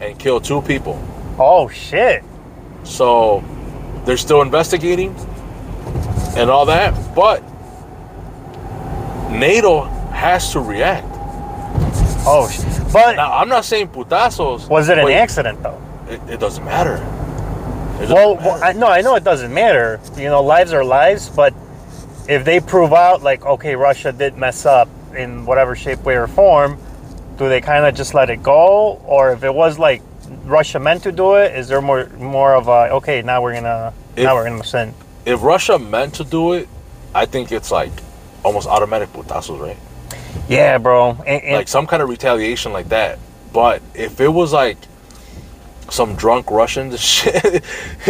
and 0.00 0.16
killed 0.18 0.44
two 0.44 0.62
people. 0.62 0.96
Oh 1.38 1.68
shit. 1.68 2.22
So 2.84 3.42
they're 4.04 4.16
still 4.16 4.40
investigating 4.42 5.14
and 6.36 6.48
all 6.48 6.66
that, 6.66 6.94
but 7.14 7.42
NATO 9.30 9.82
has 10.12 10.52
to 10.52 10.60
react. 10.60 11.06
Oh, 12.30 12.48
but 12.92 13.16
Now, 13.16 13.32
I'm 13.38 13.48
not 13.48 13.64
saying 13.64 13.88
putazos. 13.88 14.68
was 14.68 14.88
it 14.88 14.98
an 14.98 15.08
accident 15.10 15.62
though? 15.62 15.80
It, 16.08 16.20
it 16.34 16.40
doesn't 16.40 16.64
matter. 16.64 16.98
It 18.00 18.08
Well, 18.10 18.36
well. 18.36 18.62
I, 18.62 18.72
no, 18.72 18.86
I 18.86 19.00
know 19.00 19.14
it 19.16 19.24
doesn't 19.24 19.52
matter. 19.52 20.00
You 20.16 20.24
know, 20.28 20.42
lives 20.42 20.72
are 20.72 20.84
lives, 20.84 21.28
but 21.28 21.54
if 22.28 22.44
they 22.44 22.60
prove 22.60 22.92
out, 22.92 23.22
like, 23.22 23.44
okay, 23.44 23.74
Russia 23.76 24.12
did 24.12 24.36
mess 24.36 24.66
up 24.66 24.88
in 25.16 25.44
whatever 25.46 25.74
shape, 25.74 26.02
way, 26.04 26.16
or 26.16 26.26
form, 26.26 26.78
do 27.38 27.48
they 27.48 27.60
kind 27.60 27.86
of 27.86 27.94
just 27.94 28.14
let 28.14 28.30
it 28.30 28.42
go? 28.42 29.00
Or 29.06 29.32
if 29.32 29.42
it 29.44 29.54
was 29.54 29.78
like 29.78 30.02
Russia 30.44 30.78
meant 30.78 31.02
to 31.04 31.12
do 31.12 31.34
it, 31.36 31.54
is 31.56 31.68
there 31.68 31.80
more 31.80 32.08
more 32.18 32.54
of 32.54 32.68
a 32.68 32.90
okay? 32.96 33.22
Now 33.22 33.42
we're 33.42 33.54
gonna 33.54 33.92
If- 34.16 34.24
now 34.24 34.34
we're 34.34 34.44
gonna 34.48 34.64
send. 34.64 34.94
if 35.24 35.42
Russia 35.42 35.78
meant 35.78 36.14
to 36.14 36.24
do 36.24 36.52
it, 36.54 36.68
I 37.14 37.26
think 37.26 37.50
it's 37.52 37.70
like 37.70 37.92
almost 38.44 38.68
automatic 38.68 39.12
putazos, 39.12 39.60
right? 39.60 39.76
Yeah, 40.48 40.78
bro. 40.78 41.10
And, 41.26 41.42
and- 41.42 41.56
like 41.56 41.68
some 41.68 41.86
kind 41.86 42.02
of 42.02 42.08
retaliation 42.08 42.72
like 42.72 42.88
that. 42.90 43.18
But 43.52 43.82
if 43.94 44.20
it 44.20 44.28
was 44.28 44.52
like 44.52 44.76
some 45.90 46.14
drunk 46.16 46.50
Russians 46.50 46.92
and 46.94 47.00
shit, 47.44 47.64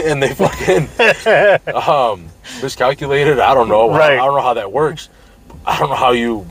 and 0.04 0.23
they 0.23 0.35
fucking 0.35 0.88
um, 1.75 2.28
miscalculated, 2.62 3.38
I 3.38 3.54
don't 3.54 3.68
know. 3.68 3.90
I- 3.90 3.99
Right. 3.99 4.12
I, 4.12 4.25
don't 4.25 4.35
know 4.37 4.42
how 4.42 4.54
that 4.54 4.70
works. 4.73 5.08
I 5.66 5.78
don't 5.78 5.88
know 5.90 5.97
how 5.97 6.12
you 6.12 6.47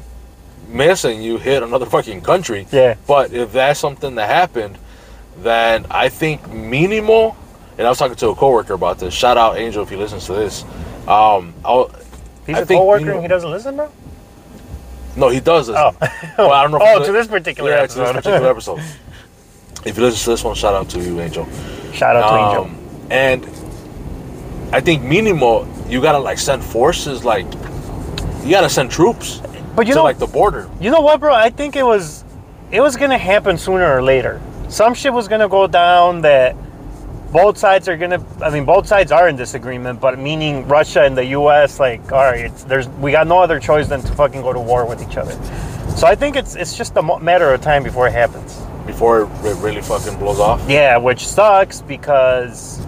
miss 0.68 1.04
and 1.06 1.24
you 1.24 1.38
hit 1.38 1.64
another 1.64 1.86
fucking 1.86 2.22
country. 2.22 2.68
Yeah. 2.72 2.96
But 3.08 3.34
if 3.34 3.52
that's 3.54 3.80
something 3.80 4.16
that 4.16 4.30
happened, 4.30 4.78
then 5.38 5.86
I 5.90 6.10
think 6.10 6.48
minimal. 6.52 7.36
And 7.78 7.86
I 7.86 7.90
was 7.92 7.98
talking 8.00 8.16
to 8.18 8.30
a 8.30 8.36
coworker 8.36 8.74
about 8.74 9.00
this. 9.00 9.14
Shout 9.14 9.38
out 9.38 9.58
Angel 9.58 9.84
if 9.84 9.90
he 9.90 9.96
listens 9.96 10.26
to 10.26 10.34
this. 10.34 10.64
Um, 11.08 11.54
I'll, 11.64 11.90
he's 12.46 12.56
I 12.58 12.60
a 12.62 12.66
think, 12.66 12.80
coworker 12.80 13.06
know- 13.06 13.14
and 13.14 13.22
he 13.22 13.28
doesn't 13.28 13.50
listen, 13.52 13.76
bro. 13.76 13.92
no, 15.16 15.30
he 15.30 15.40
does 15.40 15.68
this. 15.68 15.76
Oh, 15.78 15.96
Well, 16.38 16.52
I 16.52 16.64
don't 16.64 16.72
know. 16.72 16.80
oh, 16.82 17.06
to 17.06 17.12
this 17.12 17.28
particular 17.28 17.72
yeah, 17.72 17.78
episode. 17.84 18.08
to 18.08 18.14
this 18.14 18.24
particular 18.24 18.50
episode. 18.52 18.82
If 19.86 19.98
you 19.98 20.04
listen 20.04 20.24
to 20.24 20.30
this 20.32 20.44
one, 20.44 20.56
shout 20.56 20.74
out 20.74 20.90
to 20.90 21.00
you, 21.00 21.20
Angel. 21.22 21.48
Shout 21.94 22.16
out 22.16 22.30
to 22.30 22.38
Angel. 22.38 22.64
Um, 22.66 22.78
and 23.10 23.46
I 24.74 24.82
think 24.82 25.04
minimal, 25.04 25.68
you 25.88 26.02
gotta 26.02 26.20
like 26.20 26.38
send 26.38 26.64
forces, 26.64 27.24
like 27.24 27.46
you 28.44 28.52
gotta 28.52 28.70
send 28.70 28.92
troops 28.92 29.42
But 29.76 29.88
you 29.88 29.94
to 29.94 30.00
know, 30.00 30.04
like 30.04 30.20
the 30.20 30.28
border. 30.28 30.70
You 30.80 30.92
know 30.92 31.02
what, 31.02 31.20
bro? 31.20 31.34
I 31.34 31.50
think 31.50 31.76
it 31.76 31.84
was 31.84 32.24
it 32.72 32.82
was 32.82 32.98
gonna 32.98 33.18
happen 33.18 33.58
sooner 33.58 33.96
or 33.96 34.02
later. 34.02 34.42
Some 34.68 34.94
shit 34.94 35.14
was 35.14 35.28
gonna 35.28 35.48
go 35.48 35.68
down 35.68 36.22
that 36.22 36.56
both 37.32 37.58
sides 37.58 37.88
are 37.88 37.98
gonna 37.98 38.24
I 38.42 38.50
mean 38.50 38.66
both 38.66 38.88
sides 38.88 39.12
are 39.12 39.30
in 39.30 39.36
disagreement, 39.36 40.02
but 40.02 40.20
meaning 40.20 40.68
Russia 40.68 41.04
and 41.04 41.18
the 41.18 41.26
US, 41.28 41.80
like, 41.80 42.12
all 42.12 42.24
right, 42.24 42.46
it's 42.46 42.64
there's 42.64 42.90
we 42.90 43.12
got 43.12 43.28
no 43.28 43.40
other 43.40 43.60
choice 43.60 43.88
than 43.88 44.02
to 44.02 44.12
fucking 44.14 44.42
go 44.42 44.52
to 44.52 44.60
war 44.60 44.86
with 44.86 45.02
each 45.02 45.18
other. 45.18 45.34
So 45.96 46.08
I 46.08 46.16
think 46.16 46.36
it's 46.36 46.56
it's 46.56 46.78
just 46.78 46.96
a 46.98 47.20
matter 47.20 47.54
of 47.54 47.62
time 47.62 47.84
before 47.84 48.08
it 48.08 48.14
happens. 48.14 48.62
Before 48.88 49.24
it 49.24 49.56
really 49.58 49.82
fucking 49.82 50.18
blows 50.18 50.40
off. 50.40 50.68
Yeah, 50.68 50.98
which 50.98 51.28
sucks 51.28 51.82
because 51.82 52.84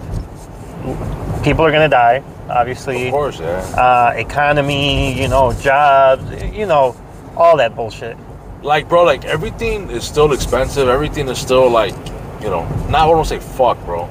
people 1.44 1.64
are 1.64 1.70
gonna 1.70 1.88
die, 1.88 2.22
obviously. 2.48 3.06
Of 3.06 3.12
course, 3.12 3.38
yeah. 3.38 3.60
Uh, 3.76 4.14
economy, 4.16 5.12
you 5.20 5.28
know, 5.28 5.52
jobs, 5.52 6.42
you 6.42 6.66
know, 6.66 6.96
all 7.36 7.56
that 7.58 7.76
bullshit. 7.76 8.16
Like, 8.62 8.88
bro, 8.88 9.04
like 9.04 9.24
everything 9.24 9.90
is 9.90 10.04
still 10.04 10.32
expensive. 10.32 10.88
Everything 10.88 11.28
is 11.28 11.38
still 11.38 11.70
like, 11.70 11.94
you 12.42 12.50
know, 12.50 12.66
not 12.88 13.02
I 13.02 13.06
don't 13.06 13.24
say 13.24 13.38
fuck, 13.38 13.78
bro. 13.84 14.08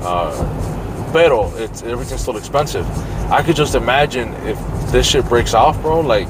Uh, 0.00 1.12
pero 1.12 1.52
it's 1.56 1.82
everything's 1.82 2.22
still 2.22 2.36
expensive. 2.36 2.86
I 3.30 3.42
could 3.42 3.56
just 3.56 3.74
imagine 3.74 4.32
if 4.46 4.58
this 4.90 5.06
shit 5.08 5.24
breaks 5.26 5.54
off, 5.54 5.80
bro. 5.82 6.00
Like, 6.00 6.28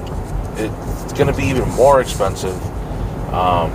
it's 0.57 1.13
gonna 1.13 1.35
be 1.35 1.45
even 1.45 1.69
more 1.71 2.01
expensive. 2.01 2.57
Um, 3.33 3.71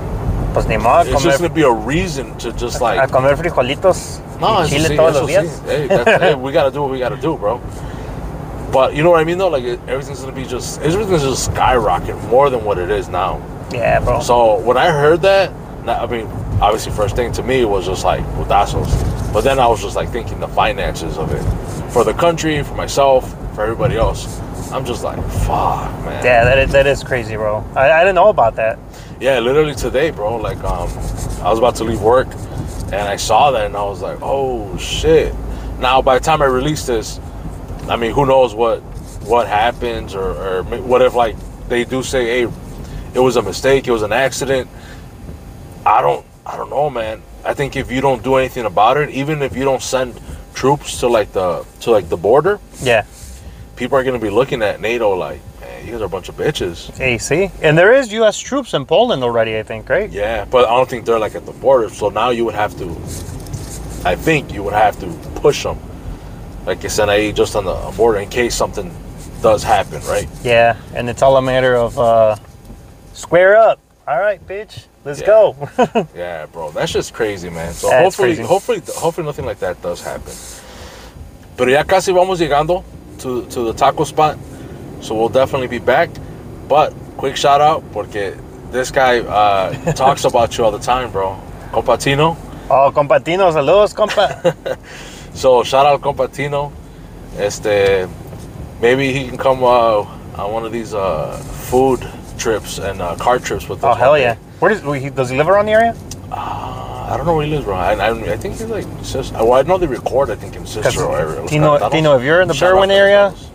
Pues 0.53 0.67
ni 0.67 0.77
modo, 0.77 1.09
it's 1.11 1.23
just 1.23 1.39
gonna 1.39 1.53
be 1.53 1.61
a 1.63 1.71
reason 1.71 2.35
to 2.39 2.51
just 2.53 2.81
like 2.81 2.99
a 2.99 3.07
comer 3.11 3.35
frijolitos 3.35 4.19
No, 4.39 4.59
y 4.61 4.67
chile 4.67 4.89
sí, 4.89 4.95
todos 4.95 5.13
los 5.15 5.29
sí. 5.29 5.33
días. 5.33 5.61
Hey, 5.67 5.87
hey, 6.19 6.35
we 6.35 6.51
gotta 6.51 6.71
do 6.71 6.81
what 6.81 6.91
we 6.91 6.99
gotta 6.99 7.17
do, 7.17 7.37
bro. 7.37 7.61
But 8.71 8.95
you 8.95 9.03
know 9.03 9.11
what 9.11 9.21
I 9.21 9.23
mean, 9.23 9.37
though. 9.37 9.49
Like 9.49 9.63
it, 9.63 9.79
everything's 9.87 10.19
gonna 10.21 10.31
be 10.35 10.45
just 10.45 10.81
everything's 10.81 11.23
just 11.23 11.45
skyrocket 11.45 12.15
more 12.29 12.49
than 12.49 12.63
what 12.65 12.77
it 12.77 12.89
is 12.89 13.07
now. 13.07 13.39
Yeah, 13.71 13.99
bro. 13.99 14.19
So 14.21 14.59
when 14.61 14.77
I 14.77 14.89
heard 14.91 15.21
that, 15.21 15.51
I 15.87 16.05
mean, 16.07 16.25
obviously, 16.61 16.91
first 16.91 17.15
thing 17.15 17.31
to 17.33 17.43
me 17.43 17.63
was 17.65 17.85
just 17.85 18.03
like 18.03 18.23
putazos. 18.35 18.89
But 19.33 19.41
then 19.43 19.59
I 19.59 19.67
was 19.67 19.81
just 19.81 19.95
like 19.95 20.09
thinking 20.09 20.39
the 20.39 20.47
finances 20.47 21.17
of 21.17 21.31
it 21.31 21.43
for 21.91 22.03
the 22.03 22.13
country, 22.13 22.63
for 22.63 22.75
myself, 22.75 23.29
for 23.55 23.63
everybody 23.63 23.95
else. 23.95 24.39
I'm 24.71 24.85
just 24.85 25.03
like, 25.03 25.17
fuck, 25.45 25.89
man. 26.03 26.25
yeah, 26.25 26.43
that 26.43 26.57
is, 26.57 26.71
that 26.73 26.87
is 26.87 27.03
crazy, 27.03 27.35
bro. 27.37 27.63
I, 27.75 27.89
I 27.91 27.99
didn't 28.01 28.15
know 28.15 28.27
about 28.29 28.55
that. 28.57 28.77
Yeah, 29.19 29.39
literally 29.39 29.73
today, 29.75 30.11
bro. 30.11 30.35
Like, 30.37 30.57
um, 30.63 30.89
I 31.41 31.49
was 31.49 31.57
about 31.59 31.75
to 31.77 31.83
leave 31.83 32.01
work, 32.01 32.27
and 32.91 32.95
I 32.95 33.15
saw 33.15 33.51
that, 33.51 33.65
and 33.65 33.75
I 33.75 33.83
was 33.83 34.01
like, 34.01 34.19
"Oh 34.21 34.77
shit!" 34.77 35.33
Now, 35.79 36.01
by 36.01 36.17
the 36.19 36.23
time 36.23 36.41
I 36.41 36.45
release 36.45 36.85
this, 36.85 37.19
I 37.89 37.95
mean, 37.95 38.11
who 38.11 38.25
knows 38.25 38.53
what 38.53 38.79
what 39.25 39.47
happens, 39.47 40.13
or, 40.15 40.31
or 40.31 40.63
what 40.63 41.01
if 41.01 41.15
like 41.15 41.35
they 41.67 41.83
do 41.83 42.03
say, 42.03 42.25
"Hey, 42.25 42.51
it 43.13 43.19
was 43.19 43.35
a 43.37 43.41
mistake, 43.41 43.87
it 43.87 43.91
was 43.91 44.03
an 44.03 44.11
accident." 44.13 44.69
I 45.85 46.01
don't, 46.01 46.25
I 46.45 46.57
don't 46.57 46.69
know, 46.69 46.89
man. 46.89 47.21
I 47.45 47.53
think 47.53 47.75
if 47.77 47.89
you 47.91 48.01
don't 48.01 48.21
do 48.23 48.35
anything 48.35 48.65
about 48.65 48.97
it, 48.97 49.09
even 49.11 49.41
if 49.41 49.55
you 49.55 49.63
don't 49.63 49.81
send 49.81 50.19
troops 50.53 50.99
to 50.99 51.07
like 51.07 51.31
the 51.31 51.65
to 51.81 51.91
like 51.91 52.09
the 52.09 52.17
border, 52.17 52.59
Yeah. 52.83 53.03
people 53.75 53.97
are 53.97 54.03
gonna 54.03 54.19
be 54.19 54.29
looking 54.29 54.61
at 54.61 54.79
NATO 54.81 55.11
like, 55.15 55.39
"Man, 55.56 55.56
you 55.85 55.91
guys 55.91 56.01
are 56.01 56.05
a 56.05 56.09
bunch 56.09 56.29
of 56.29 56.35
bitches." 56.37 56.89
Hey, 56.97 57.17
see? 57.17 57.51
And 57.61 57.77
there 57.77 57.93
is 57.93 58.11
U.S. 58.13 58.37
troops 58.39 58.73
in 58.73 58.85
Poland 58.85 59.23
already, 59.23 59.57
I 59.57 59.63
think, 59.63 59.89
right? 59.89 60.09
Yeah, 60.09 60.45
but 60.45 60.65
I 60.65 60.75
don't 60.75 60.89
think 60.89 61.05
they're 61.05 61.19
like 61.19 61.35
at 61.35 61.45
the 61.45 61.53
border. 61.53 61.89
So 61.89 62.09
now 62.09 62.29
you 62.29 62.45
would 62.45 62.55
have 62.55 62.77
to, 62.77 62.85
I 64.07 64.15
think 64.15 64.53
you 64.53 64.63
would 64.63 64.73
have 64.73 64.99
to 64.99 65.07
push 65.41 65.63
them, 65.63 65.77
like 66.65 66.83
you 66.83 66.89
said, 66.89 67.09
I 67.09 67.31
just 67.31 67.55
on 67.55 67.65
the 67.65 67.75
border 67.97 68.19
in 68.19 68.29
case 68.29 68.55
something 68.55 68.91
does 69.41 69.63
happen, 69.63 70.01
right? 70.07 70.27
Yeah, 70.43 70.77
and 70.95 71.09
it's 71.09 71.21
all 71.21 71.37
a 71.37 71.41
matter 71.41 71.75
of 71.75 71.97
uh, 71.99 72.35
square 73.13 73.55
up. 73.57 73.79
All 74.07 74.17
right, 74.19 74.39
bitch, 74.47 74.85
let's 75.03 75.19
Yeah. 75.19 75.27
go. 75.27 75.55
Yeah, 76.15 76.45
bro, 76.47 76.71
that's 76.71 76.91
just 76.93 77.13
crazy, 77.13 77.49
man. 77.49 77.73
So 77.73 77.89
That's 77.89 78.03
hopefully, 78.15 78.35
hopefully, 78.37 78.81
hopefully 78.95 79.25
nothing 79.27 79.45
like 79.45 79.59
that 79.59 79.81
does 79.81 80.01
happen. 80.01 80.33
Pero 81.57 81.69
ya 81.71 81.83
casi 81.83 82.11
vamos 82.13 82.39
llegando 82.39 82.83
to 83.19 83.45
to 83.47 83.63
the 83.65 83.73
taco 83.73 84.03
spot, 84.05 84.37
so 85.01 85.15
we'll 85.15 85.29
definitely 85.29 85.67
be 85.67 85.79
back. 85.79 86.09
But 86.67 86.93
quick 87.17 87.35
shout 87.37 87.61
out 87.61 87.83
porque 87.91 88.37
this 88.71 88.91
guy 88.91 89.19
uh, 89.19 89.93
talks 89.93 90.25
about 90.25 90.57
you 90.57 90.65
all 90.65 90.71
the 90.71 90.79
time, 90.79 91.11
bro. 91.11 91.37
Compatino. 91.71 92.35
oh, 92.69 92.91
compatino, 92.93 93.51
saludos, 93.51 93.93
compa. 93.93 94.77
So 95.33 95.63
shout 95.63 95.85
out 95.85 96.01
Compatino. 96.01 96.71
Este, 97.37 98.09
maybe 98.81 99.13
he 99.13 99.27
can 99.27 99.37
come 99.37 99.63
uh, 99.63 99.99
on 100.35 100.51
one 100.51 100.65
of 100.65 100.71
these 100.71 100.95
uh, 100.95 101.37
food 101.69 102.01
trips 102.39 102.79
and 102.79 103.01
uh, 103.03 103.15
car 103.17 103.37
trips 103.37 103.69
with 103.69 103.83
us. 103.83 103.91
oh, 103.91 103.93
hell 103.93 104.15
day. 104.15 104.21
yeah. 104.21 104.35
Where 104.59 104.73
does, 104.73 104.81
he, 104.99 105.11
does 105.11 105.29
he 105.29 105.37
live 105.37 105.47
around 105.47 105.67
the 105.67 105.73
area? 105.73 105.95
Uh, 106.31 107.07
I 107.07 107.15
don't 107.17 107.27
know 107.27 107.35
where 107.35 107.45
he 107.45 107.51
lives, 107.51 107.65
bro. 107.65 107.75
I, 107.75 107.93
I, 107.93 108.33
I 108.33 108.37
think 108.37 108.55
he's 108.55 108.65
like 108.65 108.85
Cis- 109.03 109.31
Well, 109.31 109.53
I 109.53 109.61
know 109.61 109.77
they 109.77 109.85
record. 109.85 110.31
I 110.31 110.35
think 110.35 110.55
in 110.55 110.65
Cicero 110.65 111.13
area. 111.13 111.47
Tino. 111.47 111.77
Tino, 111.89 112.17
if 112.17 112.23
you're 112.23 112.41
in 112.41 112.47
the 112.47 112.55
Berwyn 112.55 112.89
area, 112.89 113.29
those. 113.29 113.49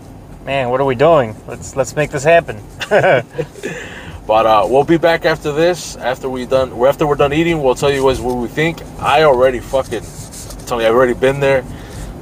Man, 0.45 0.71
what 0.71 0.81
are 0.81 0.85
we 0.85 0.95
doing? 0.95 1.37
Let's 1.47 1.77
let's 1.77 1.95
make 1.97 2.11
this 2.11 2.25
happen. 2.25 2.61
But 4.27 4.47
uh, 4.47 4.67
we'll 4.71 4.85
be 4.85 4.99
back 4.99 5.25
after 5.25 5.53
this. 5.53 5.97
After 5.97 6.29
we 6.29 6.47
done, 6.47 6.73
after 6.85 7.07
we're 7.07 7.17
done 7.17 7.33
eating, 7.33 7.63
we'll 7.63 7.75
tell 7.75 7.91
you 7.91 8.05
guys 8.05 8.21
what 8.21 8.37
we 8.37 8.49
think. 8.49 8.81
I 9.01 9.25
already 9.25 9.59
fucking, 9.59 10.05
tell 10.67 10.81
you, 10.81 10.87
I've 10.87 10.95
already 10.95 11.15
been 11.15 11.41
there. 11.41 11.65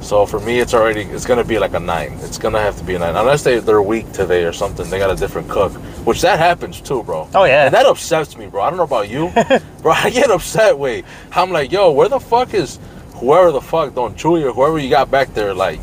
So 0.01 0.25
for 0.25 0.39
me, 0.39 0.59
it's 0.59 0.73
already, 0.73 1.01
it's 1.03 1.27
gonna 1.27 1.43
be 1.43 1.59
like 1.59 1.75
a 1.75 1.79
nine. 1.79 2.13
It's 2.21 2.39
gonna 2.39 2.59
have 2.59 2.75
to 2.79 2.83
be 2.83 2.95
a 2.95 2.99
nine, 2.99 3.15
unless 3.15 3.43
they 3.43 3.59
they're 3.59 3.83
weak 3.83 4.11
today 4.13 4.45
or 4.45 4.51
something. 4.51 4.89
They 4.89 4.97
got 4.97 5.11
a 5.11 5.15
different 5.15 5.47
cook, 5.47 5.71
which 6.03 6.21
that 6.21 6.39
happens 6.39 6.81
too, 6.81 7.03
bro. 7.03 7.29
Oh, 7.35 7.43
yeah. 7.43 7.65
and 7.65 7.73
that 7.75 7.85
upsets 7.85 8.35
me, 8.35 8.47
bro. 8.47 8.63
I 8.63 8.71
don't 8.71 8.77
know 8.77 8.83
about 8.83 9.07
you, 9.07 9.31
bro. 9.83 9.91
I 9.91 10.09
get 10.09 10.31
upset. 10.31 10.77
Wait, 10.77 11.05
I'm 11.33 11.51
like, 11.51 11.71
yo, 11.71 11.91
where 11.91 12.09
the 12.09 12.19
fuck 12.19 12.55
is 12.55 12.79
whoever 13.13 13.51
the 13.51 13.61
fuck 13.61 13.93
Don 13.93 14.15
Chuy 14.15 14.43
or 14.43 14.51
whoever 14.51 14.79
you 14.79 14.89
got 14.89 15.11
back 15.11 15.35
there? 15.35 15.53
Like, 15.53 15.79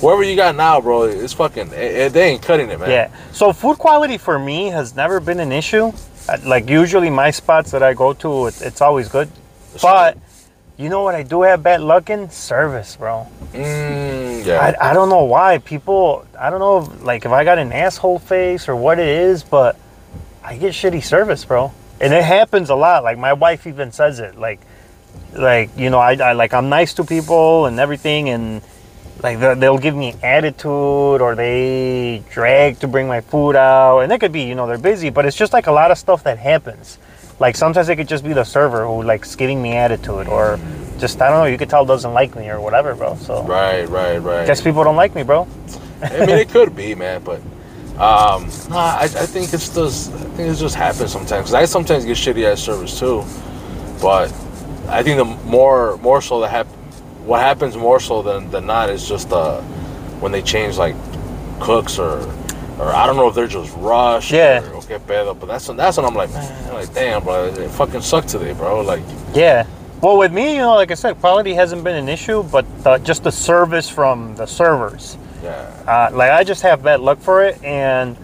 whoever 0.00 0.22
you 0.22 0.36
got 0.36 0.54
now, 0.56 0.80
bro, 0.80 1.04
it's 1.04 1.32
fucking, 1.32 1.72
eh, 1.72 2.04
eh, 2.04 2.08
they 2.08 2.30
ain't 2.30 2.42
cutting 2.42 2.70
it, 2.70 2.78
man. 2.78 2.90
Yeah. 2.90 3.10
So 3.32 3.52
food 3.52 3.78
quality 3.78 4.18
for 4.18 4.38
me 4.38 4.68
has 4.68 4.94
never 4.94 5.20
been 5.20 5.40
an 5.40 5.52
issue. 5.52 5.92
Uh, 6.28 6.38
Like 6.44 6.68
usually 6.68 7.10
my 7.10 7.30
spots 7.30 7.70
that 7.70 7.82
I 7.82 7.94
go 7.94 8.12
to, 8.14 8.46
it, 8.46 8.62
it's 8.62 8.80
always 8.80 9.08
good. 9.08 9.28
But 9.80 10.18
you 10.76 10.88
know 10.88 11.02
what 11.02 11.14
I 11.14 11.22
do 11.24 11.42
have 11.42 11.62
bad 11.62 11.80
luck 11.80 12.10
in? 12.10 12.30
Service, 12.30 12.96
bro. 12.96 13.26
Mm, 13.52 14.44
yeah. 14.44 14.74
I, 14.80 14.90
I 14.90 14.94
don't 14.94 15.08
know 15.08 15.24
why 15.24 15.58
people. 15.58 16.24
I 16.38 16.50
don't 16.50 16.60
know 16.60 16.78
if, 16.78 17.02
like 17.02 17.24
if 17.24 17.32
I 17.32 17.44
got 17.44 17.58
an 17.58 17.72
asshole 17.72 18.18
face 18.20 18.68
or 18.68 18.76
what 18.76 18.98
it 18.98 19.08
is, 19.08 19.42
but 19.42 19.76
I 20.44 20.56
get 20.56 20.72
shitty 20.72 21.02
service, 21.02 21.44
bro. 21.44 21.72
And 22.00 22.12
it 22.14 22.22
happens 22.22 22.70
a 22.70 22.76
lot. 22.76 23.02
Like 23.02 23.18
my 23.18 23.32
wife 23.32 23.66
even 23.66 23.90
says 23.90 24.20
it. 24.20 24.38
Like, 24.38 24.60
like 25.32 25.70
you 25.76 25.90
know, 25.90 25.98
I, 25.98 26.14
I 26.14 26.32
like 26.32 26.54
I'm 26.54 26.68
nice 26.68 26.94
to 26.94 27.04
people 27.04 27.66
and 27.66 27.80
everything, 27.80 28.28
and 28.28 28.62
like 29.22 29.38
they- 29.40 29.54
they'll 29.54 29.78
give 29.78 29.94
me 29.96 30.14
attitude 30.22 31.20
or 31.20 31.34
they 31.34 32.22
drag 32.30 32.78
to 32.80 32.88
bring 32.88 33.06
my 33.08 33.20
food 33.20 33.56
out, 33.56 34.00
and 34.00 34.12
it 34.12 34.18
could 34.20 34.32
be 34.32 34.42
you 34.42 34.54
know 34.54 34.66
they're 34.66 34.78
busy, 34.78 35.10
but 35.10 35.24
it's 35.26 35.36
just 35.36 35.52
like 35.52 35.66
a 35.66 35.72
lot 35.72 35.90
of 35.90 35.98
stuff 35.98 36.22
that 36.24 36.38
happens. 36.38 36.98
Like 37.40 37.56
sometimes 37.56 37.88
it 37.88 37.96
could 37.96 38.08
just 38.08 38.24
be 38.24 38.32
the 38.32 38.44
server 38.44 38.84
who 38.86 39.02
likes 39.02 39.34
giving 39.36 39.62
me 39.62 39.72
attitude, 39.76 40.26
or 40.28 40.58
just 40.98 41.20
I 41.22 41.28
don't 41.30 41.38
know. 41.38 41.44
You 41.46 41.58
could 41.58 41.70
tell 41.70 41.84
doesn't 41.84 42.12
like 42.12 42.34
me 42.34 42.48
or 42.48 42.60
whatever, 42.60 42.94
bro. 42.94 43.16
So 43.16 43.42
Right, 43.44 43.88
right, 43.88 44.18
right. 44.18 44.46
guess 44.46 44.60
people 44.60 44.82
don't 44.84 44.96
like 44.96 45.14
me, 45.14 45.22
bro. 45.22 45.46
I 46.02 46.18
mean, 46.20 46.30
it 46.30 46.48
could 46.50 46.74
be, 46.76 46.94
man, 46.94 47.22
but 47.22 47.40
um, 47.98 48.48
nah, 48.70 48.94
I, 48.98 49.02
I 49.04 49.26
think 49.26 49.52
it's 49.52 49.74
just, 49.74 50.12
I 50.12 50.18
think 50.36 50.48
it 50.50 50.54
just 50.54 50.76
happens 50.76 51.10
sometimes. 51.12 51.52
I 51.54 51.64
sometimes 51.64 52.04
get 52.04 52.16
shitty 52.16 52.44
at 52.44 52.56
service 52.58 52.96
too, 52.98 53.24
but 54.00 54.32
I 54.88 55.02
think 55.02 55.18
the 55.18 55.24
more, 55.24 55.96
more 55.98 56.22
so 56.22 56.40
that 56.40 56.50
hap- 56.50 56.68
what 57.28 57.40
happens 57.40 57.76
more 57.76 58.00
so 58.00 58.22
than 58.22 58.50
than 58.50 58.64
not 58.66 58.88
is 58.88 59.06
just 59.06 59.30
uh, 59.32 59.60
when 60.22 60.32
they 60.32 60.42
change 60.42 60.78
like 60.78 60.96
cooks 61.60 61.98
or, 61.98 62.20
or 62.78 62.86
I 62.86 63.06
don't 63.06 63.16
know 63.16 63.28
if 63.28 63.34
they're 63.34 63.46
just 63.46 63.74
rushed. 63.76 64.30
Yeah. 64.30 64.62
Or, 64.70 64.76
okay, 64.78 64.98
better, 65.06 65.34
but 65.34 65.46
that's 65.46 65.66
that's 65.66 65.96
when 65.98 66.06
I'm 66.06 66.14
like, 66.14 66.30
man, 66.32 66.74
like 66.74 66.92
damn, 66.94 67.22
bro, 67.22 67.46
it 67.46 67.68
fucking 67.72 68.00
sucked 68.00 68.28
today, 68.28 68.52
bro. 68.54 68.80
Like, 68.80 69.02
Yeah. 69.34 69.66
Well, 70.00 70.16
with 70.16 70.32
me, 70.32 70.54
you 70.54 70.58
know, 70.62 70.76
like 70.76 70.92
I 70.92 70.94
said, 70.94 71.18
quality 71.18 71.54
hasn't 71.54 71.82
been 71.82 71.96
an 71.96 72.08
issue, 72.08 72.44
but 72.44 72.64
uh, 72.86 72.98
just 73.00 73.24
the 73.24 73.32
service 73.32 73.88
from 73.90 74.36
the 74.36 74.46
servers. 74.46 75.18
yeah, 75.42 75.66
Uh, 75.88 76.16
like 76.16 76.30
I 76.30 76.44
just 76.44 76.62
have 76.62 76.84
bad 76.84 77.00
luck 77.00 77.18
for 77.18 77.44
it, 77.44 77.60
and 77.64 78.16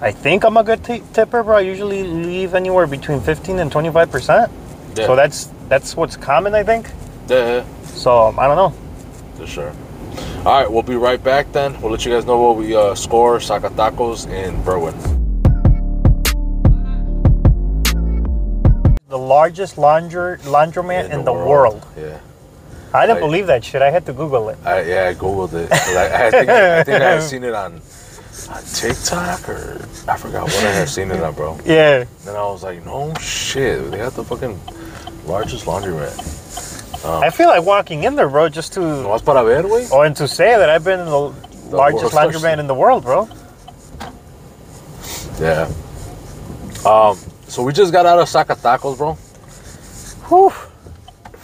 I 0.00 0.10
think 0.10 0.42
I'm 0.44 0.56
a 0.56 0.64
good 0.64 0.82
t- 0.82 1.02
tipper, 1.12 1.42
bro. 1.42 1.58
I 1.58 1.60
usually 1.60 2.02
leave 2.02 2.54
anywhere 2.54 2.86
between 2.86 3.20
15 3.20 3.58
and 3.58 3.70
25 3.70 4.10
percent. 4.10 4.50
yeah, 4.96 5.06
So 5.06 5.14
that's 5.16 5.50
that's 5.68 5.94
what's 5.96 6.16
common, 6.16 6.54
I 6.54 6.62
think. 6.64 6.88
Yeah. 7.28 7.64
So 7.84 8.34
I 8.38 8.46
don't 8.46 8.56
know. 8.56 8.70
For 9.36 9.46
sure. 9.46 9.72
All 10.38 10.60
right, 10.60 10.70
we'll 10.70 10.82
be 10.82 10.96
right 10.96 11.22
back 11.22 11.52
then. 11.52 11.80
We'll 11.80 11.90
let 11.92 12.04
you 12.04 12.12
guys 12.12 12.24
know 12.24 12.40
what 12.40 12.56
we 12.56 12.74
uh, 12.74 12.94
score 12.94 13.38
Zacatacos 13.38 14.26
in 14.30 14.62
Berwyn. 14.62 14.94
The 19.08 19.18
largest 19.18 19.78
laundry 19.78 20.38
laundromat 20.38 21.10
in, 21.10 21.24
the, 21.24 21.32
world. 21.32 21.84
Yeah. 21.96 22.20
I 22.94 23.06
didn't 23.06 23.18
I- 23.18 23.20
believe 23.20 23.46
that 23.48 23.64
shit. 23.64 23.82
I 23.82 23.90
had 23.90 24.06
to 24.06 24.12
Google 24.12 24.48
it. 24.50 24.58
I, 24.64 24.82
yeah, 24.82 25.08
I 25.08 25.14
googled 25.14 25.52
it. 25.54 25.72
I, 25.72 26.26
I 26.26 26.30
think 26.30 26.48
I 26.48 26.84
think 26.84 27.02
I 27.02 27.10
had 27.14 27.22
seen 27.32 27.44
it 27.44 27.54
on, 27.54 27.74
on 28.50 28.62
TikTok 28.64 29.48
or 29.48 29.86
I 30.06 30.16
forgot 30.16 30.44
what 30.44 30.64
I 30.64 30.70
had 30.72 30.88
seen 30.88 31.10
it 31.10 31.22
on, 31.22 31.34
bro. 31.34 31.58
Yeah. 31.64 32.04
Then 32.24 32.36
I 32.36 32.42
was 32.42 32.62
like, 32.62 32.84
no 32.84 33.12
shit, 33.14 33.90
they 33.90 33.98
got 33.98 34.12
the 34.14 34.24
fucking 34.24 34.58
largest 35.26 35.64
laundromat. 35.66 36.37
I 37.04 37.30
feel 37.30 37.48
like 37.48 37.62
walking 37.64 38.04
in 38.04 38.16
there, 38.16 38.28
bro, 38.28 38.48
just 38.48 38.72
to 38.74 38.80
No 38.80 39.08
más 39.10 39.24
para 39.24 39.42
ver, 39.44 39.62
güey. 39.62 39.88
oh, 39.92 40.02
and 40.02 40.16
to 40.16 40.26
say 40.28 40.56
that 40.56 40.68
I've 40.68 40.84
been 40.84 41.00
in 41.00 41.06
the, 41.06 41.32
largest 41.70 42.12
laundromat 42.14 42.58
in 42.58 42.66
the 42.66 42.74
world, 42.74 43.04
bro. 43.04 43.28
Yeah. 45.40 45.68
Um. 46.84 47.16
So 47.48 47.62
we 47.62 47.72
just 47.72 47.92
got 47.92 48.04
out 48.06 48.18
of 48.18 48.28
Zacatacos, 48.28 48.96
bro. 48.98 49.14
Whew. 50.28 50.50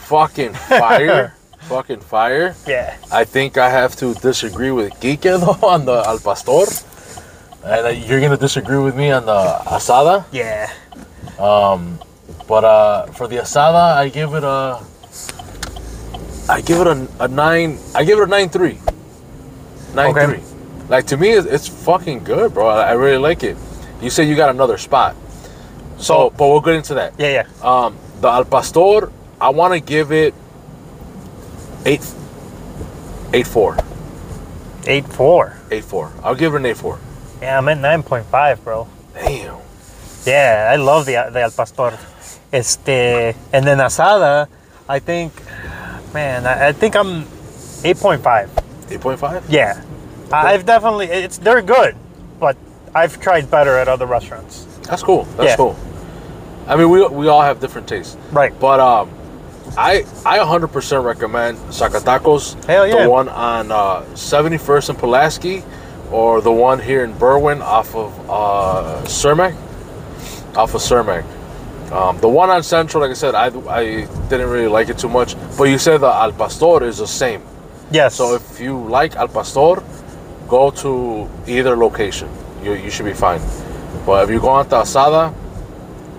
Fucking 0.09 0.53
fire. 0.69 1.35
fucking 1.69 2.01
fire. 2.01 2.55
Yeah. 2.67 2.97
I 3.11 3.25
think 3.25 3.57
I 3.57 3.71
have 3.71 3.97
to 3.97 4.15
disagree 4.15 4.71
with 4.71 4.93
Kike 5.01 5.23
though 5.41 5.67
on 5.67 5.85
the 5.87 6.03
al 6.07 6.19
pastor, 6.19 6.65
and 7.65 7.87
uh, 7.87 7.89
you're 7.91 8.21
gonna 8.21 8.37
disagree 8.37 8.79
with 8.79 8.97
me 8.97 9.11
on 9.13 9.25
the 9.27 9.61
asada. 9.67 10.25
Yeah. 10.33 10.71
Um, 11.39 11.99
But 12.47 12.65
uh, 12.65 13.07
for 13.17 13.27
the 13.27 13.37
asada, 13.41 13.97
I 13.97 14.11
give 14.11 14.35
it 14.35 14.45
a, 14.45 14.79
I 16.49 16.61
give 16.61 16.81
it 16.81 16.87
a, 16.87 17.09
a 17.21 17.29
nine. 17.29 17.79
I 17.95 18.05
give 18.05 18.19
it 18.19 18.23
a 18.23 18.27
nine 18.27 18.49
three. 18.49 18.79
Nine 19.95 20.11
Okay. 20.11 20.27
three. 20.27 20.43
Like 20.89 21.07
to 21.07 21.17
me, 21.17 21.31
it's, 21.31 21.47
it's 21.47 21.69
fucking 21.69 22.25
good, 22.25 22.53
bro. 22.53 22.69
I, 22.69 22.91
I 22.91 22.93
really 22.93 23.19
like 23.19 23.43
it. 23.43 23.57
You 24.03 24.11
say 24.11 24.25
you 24.25 24.37
got 24.37 24.51
another 24.51 24.77
spot, 24.77 25.17
so 25.99 26.31
but 26.31 26.49
we'll 26.49 26.61
get 26.61 26.75
into 26.75 26.95
that. 26.95 27.15
Yeah, 27.19 27.45
yeah. 27.45 27.47
Um, 27.63 27.97
the 28.21 28.29
al 28.29 28.45
pastor, 28.45 29.11
I 29.41 29.49
want 29.49 29.73
to 29.73 29.81
give 29.81 30.13
it 30.13 30.35
eight, 31.87 32.05
eight 33.33 33.47
four. 33.47 33.79
Eight 34.87 35.07
four. 35.07 35.57
Eight 35.71 35.85
four. 35.85 36.13
I'll 36.23 36.35
give 36.35 36.53
it 36.53 36.59
an 36.59 36.67
eight 36.67 36.77
four. 36.77 36.99
Yeah, 37.41 37.57
I'm 37.57 37.69
at 37.69 37.79
nine 37.79 38.03
point 38.03 38.27
five, 38.27 38.63
bro. 38.63 38.87
Damn. 39.15 39.57
Yeah, 40.27 40.69
I 40.71 40.77
love 40.77 41.07
the 41.07 41.31
the 41.33 41.41
al 41.41 41.51
pastor. 41.51 41.99
Este, 42.53 43.35
and 43.53 43.67
then 43.67 43.79
asada, 43.79 44.47
I 44.89 44.99
think, 45.01 45.33
man, 46.15 46.47
I, 46.47 46.69
I 46.69 46.73
think 46.73 46.95
I'm 46.97 47.27
eight 47.85 47.99
point 47.99 48.23
five. 48.23 48.51
Eight 48.91 49.01
point 49.01 49.19
five. 49.21 49.49
Yeah, 49.51 49.83
I've 50.33 50.65
definitely 50.65 51.07
it's 51.09 51.37
they're 51.39 51.61
good, 51.61 51.97
but 52.41 52.57
I've 52.95 53.21
tried 53.21 53.51
better 53.51 53.77
at 53.77 53.89
other 53.89 54.07
restaurants. 54.07 54.65
That's 54.89 55.03
cool. 55.03 55.25
That's 55.37 55.51
Yeah. 55.51 55.57
cool. 55.57 55.77
I 56.67 56.77
mean, 56.77 56.89
we 56.89 57.07
we 57.09 57.29
all 57.29 57.43
have 57.43 57.61
different 57.61 57.87
tastes, 57.89 58.17
Right. 58.33 58.59
but 58.59 58.81
um, 58.81 59.11
I 59.77 60.05
I 60.25 60.39
100% 60.39 61.05
recommend 61.05 61.59
Zacatacos. 61.69 62.65
Hell 62.65 62.87
yeah. 62.87 63.03
The 63.05 63.11
one 63.11 63.29
on 63.29 63.71
uh, 63.73 64.03
71st 64.15 64.91
and 64.91 64.99
Pulaski, 64.99 65.63
or 66.11 66.41
the 66.41 66.53
one 66.53 66.79
here 66.79 67.05
in 67.05 67.13
Berwyn 67.15 67.61
off 67.61 67.95
of 67.95 68.13
uh, 68.31 69.03
Cermak, 69.05 69.55
off 70.57 70.75
of 70.75 70.81
Cermak. 70.81 71.25
Um, 71.93 72.19
the 72.21 72.29
one 72.29 72.51
on 72.51 72.63
Central, 72.63 73.03
like 73.03 73.11
I 73.11 73.15
said, 73.15 73.35
I, 73.35 73.47
I 73.69 74.07
didn't 74.29 74.49
really 74.51 74.69
like 74.69 74.89
it 74.89 74.99
too 74.99 75.09
much. 75.09 75.37
But 75.57 75.65
you 75.65 75.79
said 75.79 75.99
the 75.99 76.09
Al 76.09 76.33
Pastor 76.33 76.85
is 76.85 76.99
the 76.99 77.07
same. 77.07 77.43
Yes. 77.91 78.15
So 78.17 78.35
if 78.35 78.59
you 78.61 78.79
like 78.79 79.15
Al 79.17 79.29
Pastor, 79.29 79.83
go 80.49 80.71
to 80.71 81.29
either 81.47 81.77
location. 81.77 82.29
You, 82.63 82.73
you 82.75 82.91
should 82.91 83.05
be 83.07 83.13
fine. 83.13 83.41
But 84.07 84.25
if 84.25 84.31
you 84.31 84.41
go 84.41 84.49
on 84.49 84.69
to 84.71 84.77
Asada, 84.77 85.33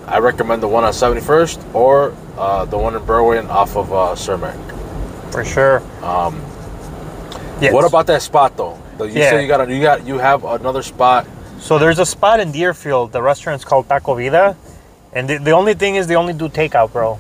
I 0.08 0.20
recommend 0.20 0.62
the 0.64 0.68
one 0.68 0.84
on 0.84 0.94
71st 0.94 1.74
or 1.76 2.16
uh, 2.38 2.66
the 2.66 2.78
one 2.78 2.96
in 2.96 3.02
Berwyn 3.02 3.50
off 3.50 3.76
of 3.76 3.92
uh, 3.92 4.16
Cermak. 4.16 4.56
for 5.32 5.44
sure. 5.44 5.82
Um, 6.04 6.42
Yes. 7.62 7.72
What 7.74 7.86
about 7.86 8.06
that 8.08 8.22
spot 8.22 8.58
though? 8.58 8.78
You 9.00 9.06
Yeah. 9.06 9.30
said 9.30 9.42
you 9.42 9.48
got 9.48 9.62
a, 9.62 9.74
you 9.74 9.82
got 9.82 10.06
you 10.06 10.18
have 10.18 10.44
another 10.44 10.84
spot. 10.84 11.26
So 11.58 11.80
there's 11.80 12.00
a 12.00 12.06
spot 12.06 12.42
in 12.42 12.52
Deerfield. 12.52 13.14
The 13.14 13.22
restaurant's 13.22 13.64
called 13.64 13.88
Taco 13.88 14.14
Vida, 14.16 14.58
and 15.16 15.30
the, 15.30 15.38
the 15.38 15.52
only 15.52 15.74
thing 15.74 15.96
is 15.96 16.08
they 16.08 16.16
only 16.16 16.34
do 16.34 16.50
takeout, 16.50 16.92
bro. 16.92 17.18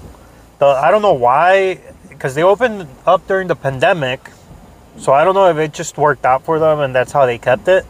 The, 0.60 0.66
I 0.66 0.92
don't 0.92 1.02
know 1.02 1.14
why, 1.14 1.80
because 2.10 2.36
they 2.36 2.44
opened 2.44 2.88
up 3.06 3.26
during 3.28 3.48
the 3.48 3.56
pandemic, 3.56 4.30
so 4.98 5.14
I 5.14 5.24
don't 5.24 5.34
know 5.34 5.50
if 5.50 5.58
it 5.58 5.74
just 5.74 5.98
worked 5.98 6.26
out 6.26 6.44
for 6.44 6.60
them 6.60 6.80
and 6.80 6.94
that's 6.94 7.12
how 7.12 7.26
they 7.26 7.38
kept 7.38 7.68
it. 7.68 7.86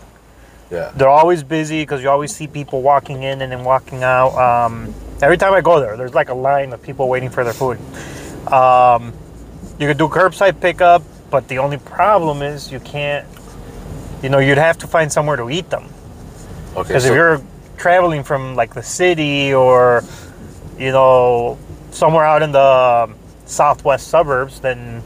Yeah. 0.72 0.92
They're 0.96 1.10
always 1.10 1.44
busy 1.44 1.84
because 1.84 2.02
you 2.02 2.10
always 2.10 2.36
see 2.36 2.48
people 2.48 2.82
walking 2.82 3.24
in 3.24 3.42
and 3.42 3.52
then 3.52 3.64
walking 3.64 4.04
out. 4.04 4.36
Um, 4.36 4.94
every 5.22 5.38
time 5.38 5.54
I 5.54 5.62
go 5.62 5.80
there, 5.80 5.98
there's 5.98 6.14
like 6.14 6.30
a 6.30 6.34
line 6.34 6.74
of 6.74 6.82
people 6.82 7.08
waiting 7.08 7.30
for 7.30 7.44
their 7.44 7.54
food. 7.54 7.78
Um, 8.52 9.14
you 9.80 9.88
could 9.88 9.98
do 9.98 10.08
curbside 10.08 10.60
pickup, 10.60 11.04
but 11.30 11.48
the 11.48 11.60
only 11.60 11.78
problem 11.78 12.42
is 12.42 12.72
you 12.72 12.80
can't. 12.80 13.28
You 14.24 14.30
know, 14.30 14.40
you'd 14.40 14.58
have 14.58 14.78
to 14.80 14.88
find 14.88 15.12
somewhere 15.12 15.36
to 15.36 15.50
eat 15.50 15.70
them. 15.70 15.84
Okay. 16.76 16.88
Because 16.88 17.04
so- 17.04 17.10
if 17.10 17.16
you're 17.16 17.42
traveling 17.78 18.24
from 18.24 18.56
like 18.56 18.74
the 18.74 18.84
city 18.84 19.54
or, 19.54 20.04
you 20.78 20.92
know, 20.92 21.58
somewhere 21.92 22.26
out 22.26 22.42
in 22.42 22.52
the 22.52 23.10
southwest 23.46 24.08
suburbs, 24.08 24.60
then 24.60 25.02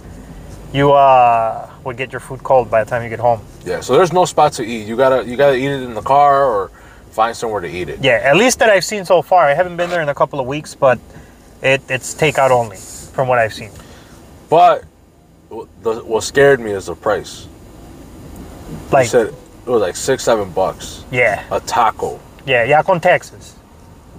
you 0.74 0.92
uh, 0.94 1.70
would 1.84 1.98
get 1.98 2.12
your 2.12 2.20
food 2.20 2.44
cold 2.44 2.70
by 2.70 2.84
the 2.84 2.90
time 2.90 3.04
you 3.04 3.10
get 3.10 3.20
home. 3.20 3.42
yeah. 3.66 3.82
So 3.82 3.94
there's 3.94 4.14
no 4.14 4.26
spot 4.26 4.54
to 4.54 4.64
eat. 4.64 4.88
You 4.88 4.96
gotta 4.96 5.26
you 5.28 5.36
gotta 5.36 5.56
eat 5.56 5.68
it 5.68 5.84
in 5.84 5.94
the 5.94 6.02
car 6.02 6.46
or 6.46 6.70
find 7.12 7.36
somewhere 7.36 7.62
to 7.62 7.68
eat 7.68 7.90
it. 7.90 8.00
Yeah, 8.04 8.22
at 8.24 8.38
least 8.38 8.60
that 8.60 8.70
I've 8.70 8.86
seen 8.86 9.04
so 9.06 9.22
far. 9.22 9.46
I 9.46 9.54
haven't 9.54 9.78
been 9.78 9.90
there 9.90 10.02
in 10.02 10.10
a 10.10 10.16
couple 10.16 10.40
of 10.40 10.46
weeks, 10.46 10.76
but 10.76 11.00
it, 11.62 11.82
it's 11.90 12.14
takeout 12.14 12.52
only 12.52 12.78
from 12.78 13.28
what 13.28 13.40
I've 13.40 13.54
seen. 13.54 13.72
But 14.50 14.84
the, 15.50 16.04
what 16.06 16.24
scared 16.24 16.60
me 16.60 16.72
is 16.72 16.86
the 16.86 16.96
price. 16.96 17.48
Like, 18.92 19.06
you 19.06 19.10
said 19.10 19.28
it 19.28 19.70
was 19.70 19.82
like 19.82 19.96
six 19.96 20.24
seven 20.24 20.52
bucks 20.52 21.04
yeah, 21.12 21.44
a 21.52 21.60
taco. 21.60 22.20
Yeah, 22.46 22.64
yeah, 22.64 22.82
con 22.84 23.00
taxes. 23.00 23.56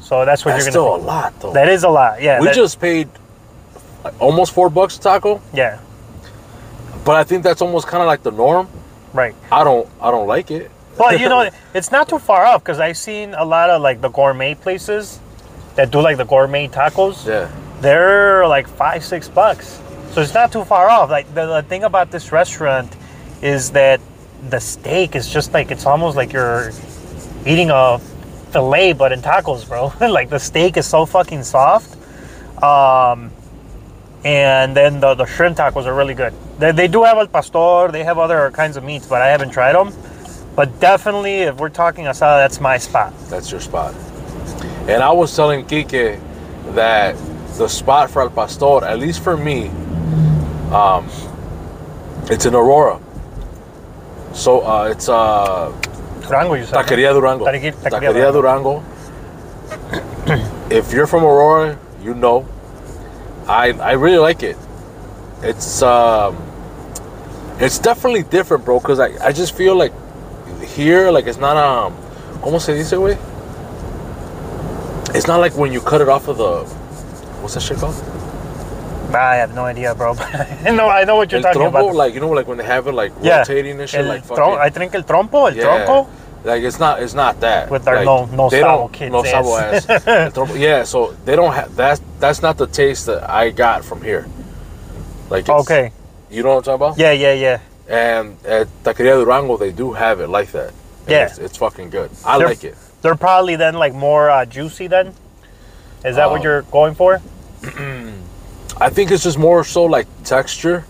So 0.00 0.24
that's 0.24 0.44
what 0.44 0.52
That's 0.52 0.64
you're 0.64 0.72
still 0.72 0.90
gonna. 0.90 1.02
a 1.02 1.04
lot 1.04 1.40
though. 1.40 1.52
That 1.52 1.68
is 1.68 1.84
a 1.84 1.88
lot. 1.88 2.22
Yeah. 2.22 2.40
we 2.40 2.46
that- 2.46 2.54
just 2.54 2.80
paid 2.80 3.08
uh, 4.04 4.10
almost 4.18 4.52
four 4.52 4.70
bucks 4.70 4.96
a 4.96 5.00
taco, 5.00 5.40
Yeah. 5.52 5.78
but 7.04 7.16
I 7.16 7.24
think 7.24 7.42
that's 7.44 7.60
almost 7.62 7.86
kind 7.86 8.02
of 8.02 8.06
like 8.06 8.22
the 8.22 8.30
norm. 8.32 8.68
Right. 9.12 9.34
I 9.50 9.64
don't 9.64 9.88
I 10.00 10.10
don't 10.10 10.26
like 10.26 10.50
it. 10.50 10.70
But 10.96 11.20
you 11.20 11.28
know, 11.28 11.48
it's 11.74 11.90
not 11.92 12.08
too 12.08 12.18
far 12.18 12.44
off 12.46 12.62
because 12.62 12.80
I've 12.80 12.96
seen 12.96 13.34
a 13.34 13.44
lot 13.44 13.70
of 13.70 13.82
like 13.82 14.00
the 14.00 14.08
gourmet 14.08 14.54
places 14.54 15.20
that 15.76 15.90
do 15.90 16.00
like 16.00 16.16
the 16.16 16.24
gourmet 16.24 16.68
tacos. 16.68 17.26
Yeah. 17.26 17.50
They're 17.80 18.46
like 18.46 18.68
five, 18.68 19.04
six 19.04 19.28
bucks. 19.28 19.80
So 20.12 20.20
it's 20.20 20.34
not 20.34 20.50
too 20.52 20.64
far 20.64 20.88
off. 20.90 21.08
Like 21.10 21.32
the, 21.34 21.46
the 21.46 21.62
thing 21.62 21.84
about 21.84 22.10
this 22.10 22.32
restaurant 22.32 22.94
is 23.42 23.70
that 23.72 24.00
the 24.48 24.58
steak 24.60 25.14
is 25.14 25.28
just 25.32 25.52
like 25.52 25.70
it's 25.70 25.86
almost 25.86 26.16
like 26.16 26.32
you're 26.32 26.72
eating 27.46 27.70
a 27.70 27.98
fillet 28.52 28.92
but 28.92 29.12
in 29.12 29.20
tacos, 29.22 29.66
bro. 29.66 29.92
like 30.08 30.30
the 30.30 30.38
steak 30.38 30.76
is 30.76 30.86
so 30.86 31.06
fucking 31.06 31.42
soft. 31.42 31.96
Um, 32.62 33.30
and 34.24 34.76
then 34.76 35.00
the, 35.00 35.14
the 35.14 35.24
shrimp 35.24 35.56
tacos 35.56 35.86
are 35.86 35.94
really 35.94 36.14
good. 36.14 36.34
They, 36.58 36.72
they 36.72 36.88
do 36.88 37.04
have 37.04 37.16
al 37.16 37.26
pastor, 37.26 37.90
they 37.90 38.04
have 38.04 38.18
other 38.18 38.50
kinds 38.50 38.76
of 38.76 38.84
meats, 38.84 39.06
but 39.06 39.22
I 39.22 39.28
haven't 39.28 39.50
tried 39.50 39.72
them. 39.72 39.92
But 40.54 40.78
definitely, 40.80 41.36
if 41.48 41.56
we're 41.56 41.70
talking 41.70 42.04
asada, 42.04 42.42
that's 42.42 42.60
my 42.60 42.76
spot. 42.76 43.14
That's 43.28 43.50
your 43.50 43.60
spot. 43.60 43.94
And 44.88 45.02
I 45.02 45.10
was 45.12 45.34
telling 45.34 45.64
Kike, 45.64 46.20
that 46.74 47.16
the 47.56 47.68
spot 47.68 48.10
for 48.10 48.22
El 48.22 48.30
Pastor, 48.30 48.84
at 48.84 48.98
least 48.98 49.22
for 49.22 49.36
me, 49.36 49.68
um, 50.72 51.08
it's 52.30 52.46
in 52.46 52.54
Aurora. 52.54 53.00
So 54.32 54.60
uh, 54.60 54.88
it's 54.90 55.08
uh, 55.08 55.72
Durango, 56.30 56.54
you 56.54 56.64
said. 56.64 56.84
Taqueria 56.84 57.12
Durango. 57.12 57.44
Taqueria- 57.44 57.72
Taqueria 57.74 58.12
Taqueria 58.12 58.32
Durango. 58.32 58.82
if 60.70 60.92
you're 60.92 61.06
from 61.06 61.24
Aurora, 61.24 61.78
you 62.02 62.14
know. 62.14 62.46
I 63.48 63.72
I 63.72 63.92
really 63.92 64.18
like 64.18 64.42
it. 64.42 64.56
It's 65.42 65.82
um, 65.82 66.36
it's 67.58 67.78
definitely 67.78 68.22
different, 68.22 68.64
bro. 68.64 68.78
Cause 68.80 69.00
I, 69.00 69.08
I 69.26 69.32
just 69.32 69.56
feel 69.56 69.74
like 69.74 69.92
here, 70.62 71.10
like 71.10 71.26
it's 71.26 71.38
not 71.38 71.56
um, 71.56 71.94
¿cómo 72.42 72.60
se 72.60 72.74
dice, 72.74 72.96
güey? 72.96 73.18
It's 75.14 75.26
not 75.26 75.40
like 75.40 75.56
when 75.56 75.72
you 75.72 75.80
cut 75.80 76.00
it 76.00 76.08
off 76.08 76.28
of 76.28 76.38
the, 76.38 76.62
what's 77.42 77.54
that 77.54 77.62
shit 77.62 77.78
called? 77.78 77.96
I 79.12 79.34
have 79.36 79.54
no 79.56 79.64
idea, 79.64 79.92
bro. 79.94 80.12
no, 80.70 80.88
I 80.88 81.02
know 81.02 81.16
what 81.16 81.32
you're 81.32 81.38
El 81.44 81.52
talking 81.52 81.62
trompo, 81.62 81.90
about. 81.90 81.94
like 81.96 82.14
you 82.14 82.20
know, 82.20 82.30
like 82.30 82.46
when 82.46 82.58
they 82.58 82.64
have 82.64 82.86
it 82.86 82.92
like 82.92 83.12
yeah. 83.20 83.38
rotating 83.38 83.80
and 83.80 83.90
shit, 83.90 84.00
El 84.02 84.06
like 84.06 84.24
fucking. 84.24 84.44
I 84.44 84.70
think 84.70 84.94
el 84.94 85.02
trompo, 85.02 85.48
el 85.50 85.56
Yeah. 85.56 85.64
tronco. 85.84 86.06
Like 86.44 86.62
it's 86.62 86.78
not 86.78 87.02
it's 87.02 87.12
not 87.14 87.40
that 87.40 87.70
With 87.70 87.84
their 87.84 87.96
like, 87.96 88.04
no- 88.06 88.24
no 88.26 88.48
they 88.48 88.60
don't 88.60 88.90
kids 88.92 89.12
no 89.12 89.24
ass. 89.24 89.88
ass. 89.90 90.56
Yeah, 90.56 90.84
so 90.84 91.12
they 91.24 91.36
don't 91.36 91.52
have 91.52 91.76
that's 91.76 92.00
that's 92.18 92.40
not 92.42 92.56
the 92.56 92.66
taste 92.66 93.06
that 93.06 93.28
I 93.28 93.50
got 93.50 93.84
from 93.84 94.00
here. 94.02 94.26
Like 95.28 95.40
it's, 95.42 95.50
Okay. 95.50 95.92
you 96.30 96.42
know 96.42 96.50
what 96.56 96.68
I'm 96.68 96.78
talking 96.78 96.86
about? 96.86 96.98
Yeah, 96.98 97.12
yeah, 97.12 97.32
yeah. 97.34 97.60
And 97.88 98.36
at 98.46 98.68
Taqueria 98.84 99.22
Durango 99.22 99.56
they 99.58 99.70
do 99.72 99.92
have 99.92 100.20
it 100.20 100.28
like 100.28 100.50
that. 100.52 100.72
Yeah. 101.06 101.26
it's, 101.26 101.38
it's 101.38 101.56
fucking 101.58 101.90
good. 101.90 102.10
I 102.24 102.38
They're- 102.38 102.46
like 102.48 102.64
it. 102.64 102.76
They're 103.02 103.14
probably 103.16 103.56
then 103.56 103.74
like 103.74 103.94
more 103.94 104.30
uh, 104.30 104.44
juicy 104.46 104.86
then. 104.86 105.14
Is 106.04 106.16
that 106.16 106.30
what 106.30 106.38
Um, 106.40 106.44
you're 106.44 106.62
going 106.62 106.94
for? 106.94 107.20
I 108.80 108.88
think 108.90 109.10
it's 109.10 109.22
just 109.24 109.38
more 109.38 109.64
so 109.64 109.84
like 109.84 110.06
texture, 110.24 110.84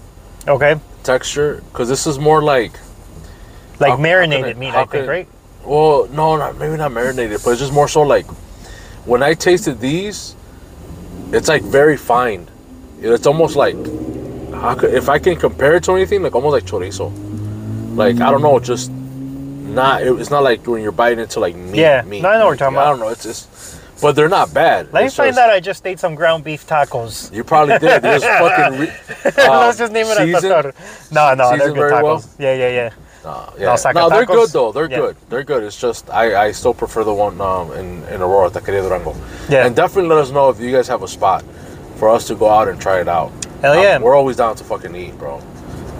Okay. 0.46 0.76
texture, 1.02 1.62
because 1.72 1.88
this 1.88 2.06
is 2.06 2.18
more 2.18 2.42
like 2.42 2.72
Like 3.78 3.80
how- 3.80 3.86
how 3.90 3.94
can 3.96 4.02
marinated 4.02 4.56
I- 4.56 4.58
meat, 4.60 4.74
I 4.74 4.84
think, 4.84 5.08
right? 5.08 5.28
Well, 5.64 6.08
no, 6.08 6.36
not 6.36 6.56
maybe 6.58 6.76
not 6.76 6.92
marinated, 6.92 7.40
but 7.44 7.50
it's 7.50 7.60
just 7.60 7.72
more 7.72 7.88
so 7.88 8.02
like 8.02 8.26
when 9.06 9.22
I 9.22 9.34
tasted 9.34 9.80
these, 9.80 10.34
it's 11.32 11.48
like 11.48 11.62
very 11.62 11.96
fine. 11.96 12.48
It's 13.00 13.26
almost 13.26 13.56
like 13.56 13.74
how 14.52 14.74
could, 14.74 14.92
if 14.94 15.08
I 15.08 15.18
can 15.18 15.36
compare 15.36 15.76
it 15.76 15.84
to 15.84 15.92
anything, 15.92 16.22
like 16.22 16.34
almost 16.34 16.52
like 16.52 16.64
chorizo. 16.64 17.12
Like 17.96 18.20
I 18.20 18.30
don't 18.30 18.42
know, 18.42 18.58
just 18.58 18.90
not. 18.90 20.02
It, 20.02 20.12
it's 20.18 20.30
not 20.30 20.42
like 20.42 20.66
when 20.66 20.82
you're 20.82 20.92
biting 20.92 21.18
into 21.20 21.40
like 21.40 21.54
meat. 21.56 21.76
Yeah, 21.80 22.02
meat. 22.02 22.22
no, 22.22 22.28
I 22.30 22.38
know 22.38 22.46
what 22.46 22.50
you're 22.52 22.56
talking 22.58 22.76
about. 22.76 22.86
I 22.86 22.90
don't 22.90 23.00
know. 23.00 23.08
It's 23.08 23.22
just, 23.22 23.80
but 24.00 24.16
they're 24.16 24.28
not 24.28 24.52
bad. 24.54 24.92
Let 24.92 25.00
me 25.02 25.06
It's 25.06 25.16
find 25.16 25.28
just- 25.30 25.38
out 25.38 25.50
I 25.50 25.60
just 25.60 25.86
ate 25.86 25.98
some 25.98 26.14
ground 26.14 26.44
beef 26.44 26.66
tacos. 26.66 27.32
You 27.34 27.44
probably 27.44 27.78
did. 27.78 28.02
There's 28.02 28.24
fucking. 28.24 28.80
Re, 28.80 28.86
Let's 29.24 29.38
um, 29.38 29.76
just 29.76 29.92
name 29.92 30.06
it 30.06 30.16
seasoned? 30.16 30.72
No, 31.12 31.34
no, 31.34 31.56
they're 31.56 31.68
good 31.68 31.76
very 31.76 32.02
well? 32.02 32.18
tacos. 32.18 32.28
Yeah, 32.38 32.54
yeah, 32.54 32.68
yeah. 32.68 32.90
Uh, 33.24 33.50
yeah. 33.58 33.76
no, 33.94 34.08
they're 34.08 34.24
good 34.24 34.48
though. 34.50 34.72
They're 34.72 34.90
Yeah. 34.90 34.96
good. 34.96 35.16
They're 35.28 35.44
good. 35.44 35.62
It's 35.62 35.78
just 35.78 36.08
I, 36.10 36.46
I 36.46 36.52
still 36.52 36.72
prefer 36.74 37.04
the 37.04 37.12
one 37.12 37.40
um, 37.40 37.72
in 37.72 38.02
in 38.08 38.22
Aurora, 38.22 38.50
Taqueria 38.50 38.82
Durango. 38.82 39.14
Yeah. 39.48 39.66
And 39.66 39.76
definitely 39.76 40.08
let 40.08 40.18
us 40.18 40.30
know 40.30 40.48
if 40.48 40.58
you 40.60 40.72
guys 40.72 40.88
have 40.88 41.02
a 41.02 41.08
spot 41.08 41.44
for 41.96 42.08
us 42.08 42.26
to 42.28 42.34
go 42.34 42.48
out 42.48 42.68
and 42.68 42.80
try 42.80 43.00
it 43.00 43.08
out. 43.08 43.30
Hell 43.60 43.74
Um, 43.74 43.82
yeah. 43.82 43.98
we're 43.98 44.14
always 44.16 44.36
down 44.36 44.56
to 44.56 44.64
fucking 44.64 44.94
eat, 44.94 45.18
bro. 45.18 45.36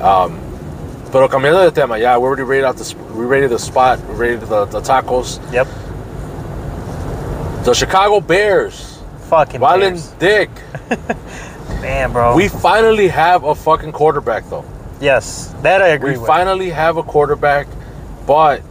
Um, 0.01 0.41
pero 1.13 1.29
cambiando 1.29 1.63
de 1.65 1.71
tema, 1.73 1.99
yeah, 1.99 2.17
we 2.17 2.25
already 2.25 2.43
rated 2.43 2.65
out 2.65 2.77
the 2.79 2.95
we 3.15 3.27
rated 3.27 3.51
the 3.51 3.59
spot, 3.59 3.99
we 4.09 4.15
rated 4.15 4.41
the, 4.49 4.65
the 4.67 4.81
tacos. 4.81 5.39
Yep. 5.53 5.67
The 7.65 7.75
Chicago 7.75 8.21
Bears, 8.21 8.99
Fucking 9.29 9.61
Valen 9.61 9.81
Bears. 9.93 10.09
Dick. 10.19 10.51
Man, 11.83 12.13
bro. 12.13 12.35
We 12.35 12.49
finally 12.49 13.09
have 13.09 13.45
a 13.45 13.55
fucking 13.55 13.93
quarterback 13.93 14.49
though. 14.49 14.65
Yes, 15.01 15.55
that 15.63 15.83
I 15.83 15.89
agree 15.89 16.13
We 16.13 16.19
with. 16.19 16.27
finally 16.27 16.71
have 16.71 16.97
a 16.97 17.03
quarterback, 17.03 17.67
but 18.27 18.63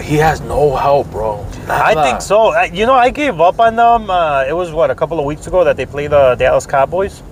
he 0.00 0.16
has 0.16 0.40
no 0.40 0.76
help, 0.76 1.10
bro. 1.10 1.44
I 1.68 1.94
think 1.94 2.20
so. 2.22 2.58
You 2.64 2.86
know, 2.86 2.94
I 2.94 3.10
gave 3.10 3.40
up 3.40 3.60
on 3.60 3.76
them. 3.76 4.10
Uh, 4.10 4.44
it 4.48 4.52
was 4.54 4.72
what 4.72 4.90
a 4.90 4.94
couple 4.94 5.18
of 5.18 5.24
weeks 5.24 5.46
ago 5.46 5.62
that 5.64 5.76
they 5.76 5.86
played 5.86 6.10
the 6.10 6.34
Dallas 6.36 6.66
Cowboys. 6.66 7.22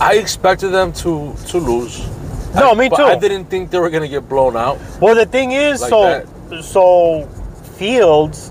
I 0.00 0.14
expected 0.16 0.68
them 0.68 0.92
to 0.94 1.34
to 1.48 1.58
lose. 1.58 2.06
No, 2.54 2.70
I- 2.72 2.74
me 2.74 2.88
too. 2.88 3.02
I 3.02 3.16
didn't 3.16 3.46
think 3.46 3.70
they 3.70 3.78
were 3.78 3.90
gonna 3.90 4.08
get 4.08 4.28
blown 4.28 4.56
out. 4.56 4.78
Well, 5.00 5.14
the 5.14 5.26
thing 5.26 5.52
is, 5.52 5.80
Like 5.80 5.90
so 5.90 6.26
so 6.60 7.28
Fields, 7.76 8.50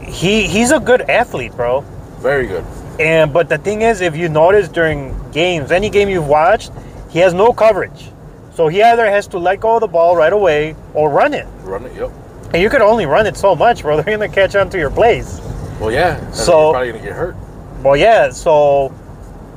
he 0.00 0.46
he's 0.48 0.70
a 0.72 0.80
good 0.80 1.02
athlete, 1.02 1.52
bro. 1.56 1.80
Very 2.20 2.46
good. 2.46 2.64
And 3.00 3.32
but 3.32 3.48
the 3.48 3.58
thing 3.58 3.82
is, 3.82 4.00
if 4.00 4.16
you 4.16 4.28
notice 4.28 4.68
during 4.68 5.14
games, 5.32 5.70
any 5.72 5.88
game 5.90 6.08
you've 6.08 6.28
watched, 6.28 6.72
he 7.12 7.18
has 7.20 7.34
no 7.34 7.52
coverage. 7.52 8.08
So 8.54 8.68
he 8.68 8.82
either 8.82 9.06
has 9.06 9.26
to 9.28 9.38
let 9.38 9.60
go 9.60 9.76
of 9.76 9.80
the 9.80 9.86
ball 9.86 10.16
right 10.16 10.32
away 10.32 10.74
or 10.94 11.10
run 11.10 11.34
it. 11.34 11.46
Run 11.62 11.86
it. 11.86 11.94
Yep. 11.94 12.10
And 12.52 12.62
you 12.62 12.68
could 12.68 12.82
only 12.82 13.06
run 13.06 13.26
it 13.26 13.36
so 13.36 13.54
much, 13.54 13.82
bro. 13.82 13.96
They're 14.02 14.16
gonna 14.16 14.28
catch 14.28 14.54
on 14.56 14.68
to 14.70 14.78
your 14.78 14.90
plays. 14.90 15.40
Well, 15.80 15.90
yeah. 15.92 16.30
So- 16.32 16.52
you're 16.64 16.72
probably 16.72 16.92
gonna 16.92 17.04
get 17.04 17.12
hurt. 17.12 17.36
Well, 17.82 17.96
yeah. 17.96 18.30
So, 18.30 18.94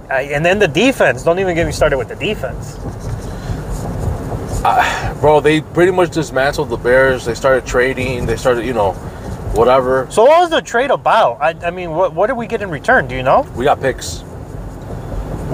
and 0.09 0.43
then 0.45 0.59
the 0.59 0.67
defense. 0.67 1.23
Don't 1.23 1.39
even 1.39 1.55
get 1.55 1.65
me 1.65 1.71
started 1.71 1.97
with 1.97 2.07
the 2.07 2.15
defense. 2.15 2.77
Ah, 4.67 5.15
bro, 5.21 5.39
they 5.41 5.61
pretty 5.61 5.91
much 5.91 6.09
dismantled 6.11 6.69
the 6.69 6.77
Bears. 6.77 7.23
They 7.25 7.35
started 7.35 7.67
trading. 7.67 8.25
They 8.25 8.35
started, 8.35 8.65
you 8.65 8.73
know, 8.73 8.93
whatever. 9.53 10.07
So 10.09 10.23
what 10.23 10.39
was 10.41 10.49
the 10.49 10.61
trade 10.61 10.89
about? 10.89 11.39
I, 11.39 11.67
I 11.67 11.69
mean, 11.69 11.91
what 11.91 12.13
what 12.13 12.27
did 12.27 12.33
we 12.37 12.47
get 12.47 12.63
in 12.63 12.71
return? 12.71 13.07
Do 13.07 13.15
you 13.15 13.21
know? 13.21 13.41
We 13.55 13.63
got 13.65 13.79
picks. 13.79 14.23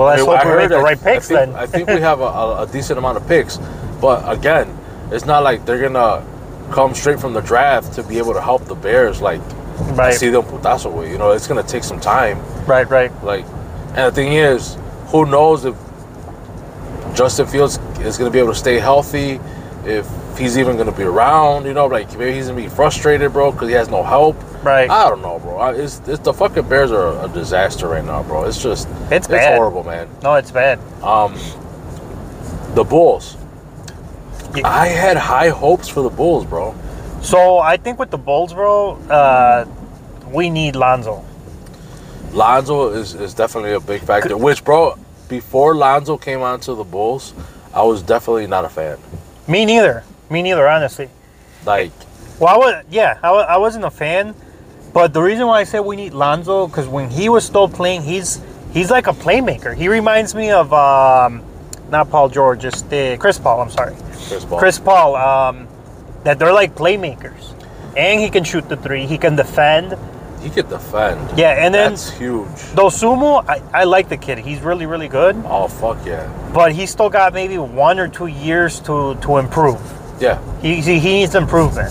Well, 0.02 0.10
let's 0.10 0.24
I 0.24 0.26
mean, 0.26 0.38
hope 0.38 0.46
I 0.46 0.50
we 0.50 0.58
make 0.58 0.70
the 0.70 0.80
right 0.80 1.02
picks 1.02 1.32
I 1.32 1.46
think, 1.46 1.54
then. 1.54 1.56
I 1.56 1.68
think 1.68 1.88
we 1.90 2.02
have 2.02 2.22
a, 2.22 2.24
a, 2.24 2.64
a 2.64 2.68
decent 2.68 2.98
amount 2.98 3.18
of 3.18 3.28
picks, 3.28 3.58
but 4.02 4.28
again, 4.36 4.76
it's 5.12 5.26
not 5.26 5.44
like 5.44 5.64
they're 5.66 5.80
gonna 5.80 6.26
come 6.72 6.96
straight 6.96 7.20
from 7.20 7.34
the 7.34 7.42
draft 7.42 7.94
to 7.94 8.04
be 8.04 8.18
able 8.18 8.34
to 8.34 8.42
help 8.42 8.66
the 8.66 8.74
Bears. 8.74 9.22
Like, 9.22 9.42
right, 9.96 10.14
see 10.14 10.30
them 10.30 10.44
put 10.44 10.62
putazo 10.62 10.92
way. 10.92 11.12
You 11.12 11.20
know, 11.20 11.32
it's 11.32 11.46
gonna 11.46 11.62
take 11.62 11.84
some 11.84 12.00
time. 12.00 12.40
right, 12.66 12.90
right. 12.90 13.12
Like, 13.24 13.46
and 13.90 14.08
the 14.08 14.12
thing 14.12 14.34
is, 14.34 14.76
who 15.08 15.28
knows 15.28 15.66
if 15.66 15.76
Justin 17.14 17.46
Fields 17.46 17.78
is 18.00 18.18
gonna 18.18 18.32
be 18.32 18.40
able 18.40 18.54
to 18.54 18.60
stay 18.60 18.80
healthy, 18.80 19.40
if 19.86 20.08
he's 20.36 20.58
even 20.58 20.78
gonna 20.78 20.92
be 20.92 21.04
around. 21.04 21.66
You 21.66 21.74
know, 21.74 21.86
like 21.86 22.18
maybe 22.18 22.34
he's 22.34 22.48
gonna 22.48 22.60
be 22.60 22.70
frustrated, 22.70 23.34
bro, 23.34 23.52
because 23.52 23.70
he 23.70 23.76
has 23.76 23.90
no 23.90 24.02
help. 24.02 24.36
Right. 24.63 24.89
I 24.89 25.10
don't 25.10 25.21
know, 25.21 25.39
bro. 25.39 25.58
I- 25.58 25.74
It's, 25.74 26.00
it's 26.08 26.19
the 26.19 26.34
fucking 26.34 26.67
Bears 26.69 26.91
are 26.91 27.24
a 27.26 27.28
disaster 27.28 27.88
right 27.88 28.04
now, 28.06 28.21
bro. 28.24 28.43
It's 28.45 28.62
just 28.62 28.88
It's 29.10 29.28
bad. 29.28 29.58
horrible, 29.58 29.84
man. 29.84 30.08
No, 30.21 30.36
it's 30.36 30.52
bad. 30.52 30.80
Um, 31.04 31.36
the 32.76 32.84
Bulls. 32.84 33.38
Yeah. 34.56 34.67
I 34.67 34.88
had 34.88 35.17
high 35.17 35.50
hopes 35.50 35.88
for 35.88 36.02
the 36.04 36.10
Bulls, 36.10 36.45
bro. 36.45 36.76
So 37.21 37.60
I 37.60 37.78
think 37.78 37.97
with 38.00 38.12
the 38.12 38.17
Bulls, 38.17 38.54
bro, 38.54 38.93
uh, 39.10 39.65
we 40.30 40.50
need 40.50 40.76
Lonzo. 40.76 41.24
Lonzo 42.34 42.91
is, 42.93 43.13
is 43.15 43.34
definitely 43.34 43.74
a 43.74 43.80
big 43.80 44.02
factor. 44.02 44.38
Which, 44.38 44.63
bro, 44.63 44.95
before 45.28 45.76
Lonzo 45.76 46.17
came 46.17 46.41
onto 46.41 46.76
the 46.76 46.84
Bulls, 46.84 47.34
I 47.74 47.84
was 47.84 48.02
definitely 48.04 48.47
not 48.47 48.65
a 48.65 48.69
fan. 48.69 48.97
Me 49.47 49.65
neither. 49.65 50.04
Me 50.30 50.41
neither, 50.41 50.67
honestly. 50.67 51.10
Like, 51.65 51.91
Well, 52.39 52.54
I 52.54 52.58
was, 52.58 52.86
yeah, 52.89 53.19
I, 53.24 53.30
I 53.30 53.58
wasn't 53.58 53.86
a 53.86 53.91
fan, 53.91 54.34
but 54.94 55.14
the 55.14 55.22
reason 55.22 55.48
why 55.48 55.60
I 55.62 55.64
said 55.64 55.80
we 55.82 55.96
need 55.96 56.14
Lonzo 56.14 56.68
because 56.68 56.88
when 56.88 57.10
he 57.10 57.30
was 57.30 57.46
still 57.46 57.68
playing, 57.70 58.02
he's 58.04 58.42
he's 58.74 58.90
like 58.92 59.08
a 59.08 59.14
playmaker. 59.14 59.76
He 59.76 59.88
reminds 59.88 60.36
me 60.36 60.52
of 60.52 60.72
um, 60.74 61.44
not 61.90 62.10
Paul 62.10 62.30
George, 62.30 62.62
just 62.62 62.92
uh, 62.94 63.18
Chris 63.18 63.38
Paul. 63.40 63.62
I'm 63.62 63.70
sorry, 63.72 63.96
Chris 64.28 64.46
Paul. 64.46 64.60
Chris 64.60 64.80
Paul. 64.80 65.16
Um, 65.16 65.68
that 66.24 66.38
they're 66.38 66.54
like 66.54 66.76
playmakers, 66.76 67.54
and 67.98 68.22
he 68.22 68.30
can 68.30 68.44
shoot 68.44 68.70
the 68.70 68.78
three. 68.78 69.08
He 69.08 69.18
can 69.18 69.36
defend. 69.36 69.98
he 70.44 70.50
could 70.52 70.70
defend. 70.70 71.18
Yeah, 71.38 71.66
and 71.66 71.74
then 71.74 71.92
That's 71.94 72.12
huge. 72.12 72.46
Dosunmu, 72.78 73.44
I, 73.50 73.62
I 73.74 73.84
like 73.86 74.08
the 74.10 74.18
kid. 74.18 74.38
He's 74.38 74.60
really 74.62 74.86
really 74.86 75.08
good, 75.08 75.36
Oh, 75.46 75.68
fuck 75.68 75.98
yeah. 76.06 76.30
but 76.54 76.74
he 76.74 76.86
still 76.86 77.10
got 77.10 77.34
maybe 77.34 77.58
one 77.58 77.98
or 78.00 78.08
two 78.08 78.28
years 78.28 78.80
to 78.82 79.16
to 79.22 79.38
improve. 79.38 79.82
Yeah. 80.20 80.38
He, 80.62 80.76
he, 80.82 81.00
he 81.00 81.10
needs 81.22 81.34
improvement. 81.34 81.90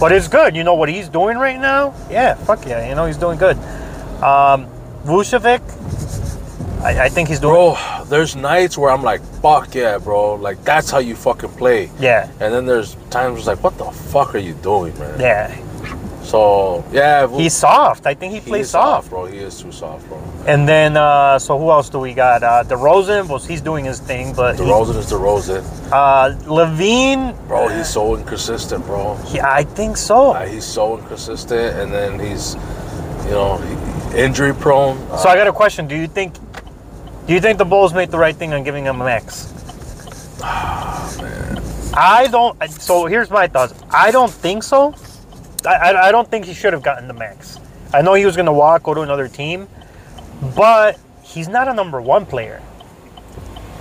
But 0.00 0.12
it's 0.12 0.28
good. 0.28 0.56
You 0.56 0.64
know 0.64 0.74
what 0.74 0.88
he's 0.88 1.08
doing 1.08 1.38
right 1.38 1.58
now? 1.60 1.94
Yeah, 2.10 2.34
fuck 2.34 2.66
yeah. 2.66 2.88
You 2.88 2.94
know, 2.94 3.06
he's 3.06 3.16
doing 3.16 3.38
good. 3.38 3.56
Um, 4.22 4.66
Vucevic, 5.04 5.60
I, 6.82 7.04
I 7.04 7.08
think 7.08 7.28
he's 7.28 7.40
doing. 7.40 7.54
Bro, 7.54 8.04
there's 8.06 8.34
nights 8.36 8.76
where 8.78 8.90
I'm 8.90 9.02
like, 9.02 9.20
fuck 9.40 9.74
yeah, 9.74 9.98
bro. 9.98 10.34
Like, 10.34 10.62
that's 10.64 10.90
how 10.90 10.98
you 10.98 11.14
fucking 11.16 11.50
play. 11.50 11.90
Yeah, 11.98 12.28
And 12.40 12.52
then 12.52 12.66
there's 12.66 12.94
times 13.10 13.32
where 13.32 13.38
it's 13.38 13.46
like, 13.46 13.62
what 13.62 13.78
the 13.78 13.84
fuck 13.84 14.34
are 14.34 14.38
you 14.38 14.54
doing, 14.54 14.96
man? 14.98 15.20
yeah. 15.20 15.56
So, 16.32 16.82
yeah. 16.92 17.26
Vu- 17.26 17.36
He's 17.40 17.52
soft. 17.54 18.06
I 18.06 18.14
think 18.14 18.32
he 18.32 18.40
he 18.40 18.48
plays 18.48 18.70
soft. 18.70 19.04
soft, 19.04 19.10
bro. 19.10 19.26
He 19.26 19.36
is 19.36 19.60
too 19.60 19.70
soft, 19.70 20.08
bro. 20.08 20.16
And 20.46 20.66
then, 20.66 20.96
uh, 20.96 21.38
so 21.38 21.58
who 21.58 21.70
else 21.70 21.90
do 21.90 21.98
we 21.98 22.14
got? 22.14 22.42
Uh, 22.42 22.64
DeRozan, 22.64 23.28
well, 23.28 23.38
he's 23.38 23.60
doing 23.60 23.84
his 23.84 24.00
thing, 24.00 24.32
but 24.32 24.56
he- 24.56 24.62
DeRozan 24.64 24.96
is 24.96 25.12
DeRozan. 25.12 25.62
uh, 25.92 26.32
LaVine, 26.48 27.36
Bro, 27.48 27.68
he's 27.68 27.86
so 27.90 28.16
inconsistent, 28.16 28.86
bro. 28.86 29.18
Yeah, 29.30 29.46
I 29.46 29.64
think 29.64 29.98
so. 29.98 30.32
Uh, 30.32 30.46
he's 30.46 30.64
so 30.64 30.96
inconsistent, 30.98 31.76
and 31.78 31.92
then 31.92 32.18
he's, 32.18 32.56
you 33.26 33.32
know, 33.32 33.60
injury 34.16 34.54
prone. 34.54 34.96
So 35.18 35.28
I 35.28 35.36
got 35.36 35.48
a 35.48 35.52
question. 35.52 35.86
Do 35.86 35.94
you 35.96 36.06
think 36.08 36.32
do 37.26 37.34
you 37.34 37.40
think 37.40 37.58
the 37.58 37.66
Bulls 37.66 37.92
made 37.92 38.10
the 38.10 38.18
right 38.18 38.34
thing 38.34 38.54
on 38.54 38.64
giving 38.64 38.84
him 38.86 39.02
a 39.02 39.04
max? 39.12 39.52
I 41.94 42.26
don't. 42.30 42.56
So 42.80 43.04
here's 43.04 43.28
my 43.30 43.46
thoughts. 43.48 43.74
I 43.90 44.10
don't 44.10 44.32
think 44.32 44.62
so. 44.62 44.94
I, 45.66 46.08
I, 46.08 46.12
don't 46.12 46.28
think 46.28 46.44
he 46.44 46.54
should 46.54 46.72
have 46.72 46.82
gotten 46.82 47.06
the 47.08 47.14
max. 47.14 47.58
I 47.92 48.02
know 48.02 48.14
he 48.14 48.26
was 48.26 48.36
going 48.36 48.46
to 48.46 48.52
walk, 48.52 48.82
go 48.82 48.94
to 48.94 49.02
another 49.02 49.28
team, 49.28 49.68
but 50.56 50.98
he's 51.22 51.48
not 51.48 51.68
a 51.68 51.74
number 51.74 52.00
one 52.00 52.26
player. 52.26 52.60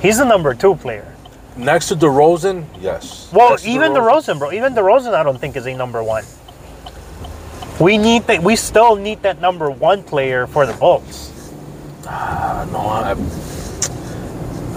He's 0.01 0.19
a 0.19 0.25
number 0.25 0.53
two 0.53 0.75
player. 0.75 1.13
next 1.57 1.87
to 1.89 1.95
DeRozan, 1.95 2.65
yes. 2.79 3.31
Well, 3.31 3.51
Next 3.51 3.65
even 3.65 3.93
DeRozan, 3.93 4.39
bro. 4.39 4.51
Even 4.51 4.73
DeRozan, 4.73 5.13
I 5.13 5.23
don't 5.23 5.39
think 5.39 5.55
is 5.55 5.65
a 5.65 5.73
number 5.73 6.03
one. 6.03 6.23
We 7.79 7.97
need 7.97 8.23
that. 8.23 8.43
We 8.43 8.55
still 8.55 8.95
need 8.95 9.23
that 9.23 9.41
number 9.41 9.71
one 9.71 10.03
player 10.03 10.45
for 10.47 10.65
the 10.65 10.73
Bulls. 10.73 11.31
Uh, 12.07 12.67
no, 12.71 12.79
I, 12.79 13.15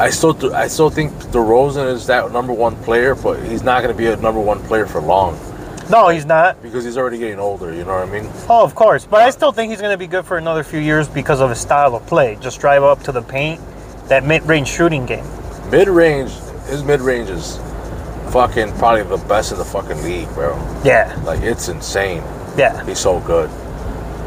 I 0.05 0.11
still, 0.11 0.35
th- 0.35 0.53
I 0.53 0.69
still 0.69 0.91
think 0.91 1.13
DeRozan 1.13 1.93
is 1.93 2.07
that 2.07 2.33
number 2.33 2.53
one 2.53 2.77
player, 2.83 3.15
but 3.15 3.43
he's 3.43 3.63
not 3.63 3.83
going 3.83 3.95
to 3.95 3.99
be 3.99 4.07
a 4.07 4.17
number 4.17 4.41
one 4.41 4.63
player 4.65 4.87
for 4.87 5.01
long 5.01 5.39
No, 5.91 6.09
he's 6.09 6.25
not. 6.25 6.63
because 6.63 6.85
he's 6.85 6.97
already 6.97 7.19
getting 7.19 7.39
older. 7.39 7.73
You 7.75 7.85
know 7.85 7.99
what 8.01 8.09
I 8.09 8.11
mean? 8.21 8.31
Oh, 8.49 8.65
of 8.65 8.75
course. 8.75 9.05
But 9.07 9.23
I 9.23 9.31
still 9.31 9.53
think 9.53 9.71
he's 9.71 9.81
going 9.81 9.93
to 9.93 9.99
be 9.99 10.07
good 10.07 10.25
for 10.25 10.39
another 10.39 10.63
few 10.65 10.79
years 10.81 11.09
because 11.09 11.41
of 11.41 11.51
his 11.51 11.59
style 11.61 11.95
of 11.95 12.07
play. 12.07 12.37
Just 12.41 12.61
drive 12.61 12.83
up 12.83 13.03
to 13.05 13.13
the 13.13 13.23
paint, 13.23 13.61
that 14.09 14.25
mid-range 14.25 14.69
shooting 14.69 15.05
game. 15.07 15.25
Mid 15.71 15.89
range, 15.89 16.31
his 16.69 16.83
mid 16.85 17.01
range 17.01 17.29
is 17.31 17.59
fucking 18.33 18.73
probably 18.79 19.03
the 19.03 19.23
best 19.29 19.53
in 19.53 19.59
the 19.59 19.65
fucking 19.65 20.03
league, 20.03 20.29
bro. 20.35 20.55
Yeah, 20.85 21.15
Like 21.25 21.41
it's 21.43 21.69
insane. 21.69 22.23
yeah. 22.57 22.85
He's 22.87 22.99
so 22.99 23.21
good. 23.21 23.51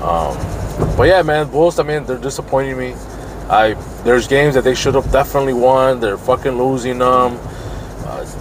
Um, 0.02 0.38
but 0.96 1.04
yeah, 1.08 1.22
man, 1.24 1.50
Bulls. 1.50 1.80
I 1.80 1.84
mean, 1.84 2.06
they're 2.06 2.18
disappointing 2.20 2.78
me. 2.78 2.94
I 3.50 3.74
there's 4.04 4.28
games 4.28 4.54
that 4.56 4.64
they 4.64 4.76
should 4.76 4.94
have 4.96 5.12
definitely 5.12 5.54
won. 5.54 6.00
They're 6.00 6.18
fucking 6.18 6.52
losing 6.52 7.00
them, 7.00 7.38
uh, 7.38 7.38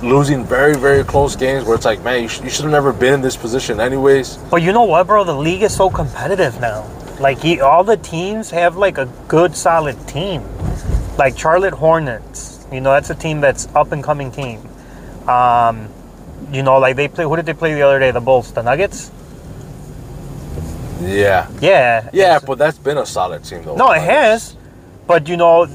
losing 0.02 0.44
very 0.44 0.74
very 0.76 1.02
close 1.04 1.36
games 1.36 1.64
where 1.64 1.74
it's 1.74 1.84
like, 1.84 2.02
man, 2.02 2.22
you, 2.22 2.28
sh- 2.28 2.40
you 2.42 2.50
should 2.50 2.64
have 2.64 2.72
never 2.72 2.92
been 2.92 3.14
in 3.14 3.20
this 3.20 3.36
position 3.36 3.80
anyways. 3.80 4.36
But 4.50 4.62
you 4.62 4.72
know 4.72 4.84
what, 4.84 5.06
bro? 5.06 5.24
The 5.24 5.34
league 5.34 5.62
is 5.62 5.74
so 5.74 5.90
competitive 5.90 6.60
now. 6.60 6.86
Like 7.18 7.40
he, 7.40 7.60
all 7.60 7.82
the 7.82 7.96
teams 7.96 8.50
have 8.50 8.76
like 8.76 8.98
a 8.98 9.06
good, 9.28 9.56
solid 9.56 9.96
team. 10.06 10.42
Like 11.16 11.38
Charlotte 11.38 11.72
Hornets, 11.72 12.66
you 12.70 12.80
know, 12.80 12.92
that's 12.92 13.08
a 13.08 13.14
team 13.14 13.40
that's 13.40 13.68
up 13.74 13.92
and 13.92 14.04
coming 14.04 14.30
team. 14.30 14.60
Um, 15.26 15.88
you 16.52 16.62
know, 16.62 16.78
like 16.78 16.96
they 16.96 17.08
play. 17.08 17.24
Who 17.24 17.34
did 17.36 17.46
they 17.46 17.54
play 17.54 17.74
the 17.74 17.82
other 17.82 17.98
day? 17.98 18.10
The 18.10 18.20
Bulls, 18.20 18.52
the 18.52 18.62
Nuggets. 18.62 19.10
Yeah, 21.00 21.50
Yeah, 21.60 22.08
yeah, 22.12 22.38
but 22.38 22.56
that's 22.58 22.78
been 22.78 22.98
a 22.98 23.04
solid 23.06 23.44
team 23.44 23.62
though. 23.64 23.76
No, 23.76 23.92
it 23.92 24.00
has. 24.00 24.56
But 25.06 25.28
you 25.28 25.36
know, 25.36 25.68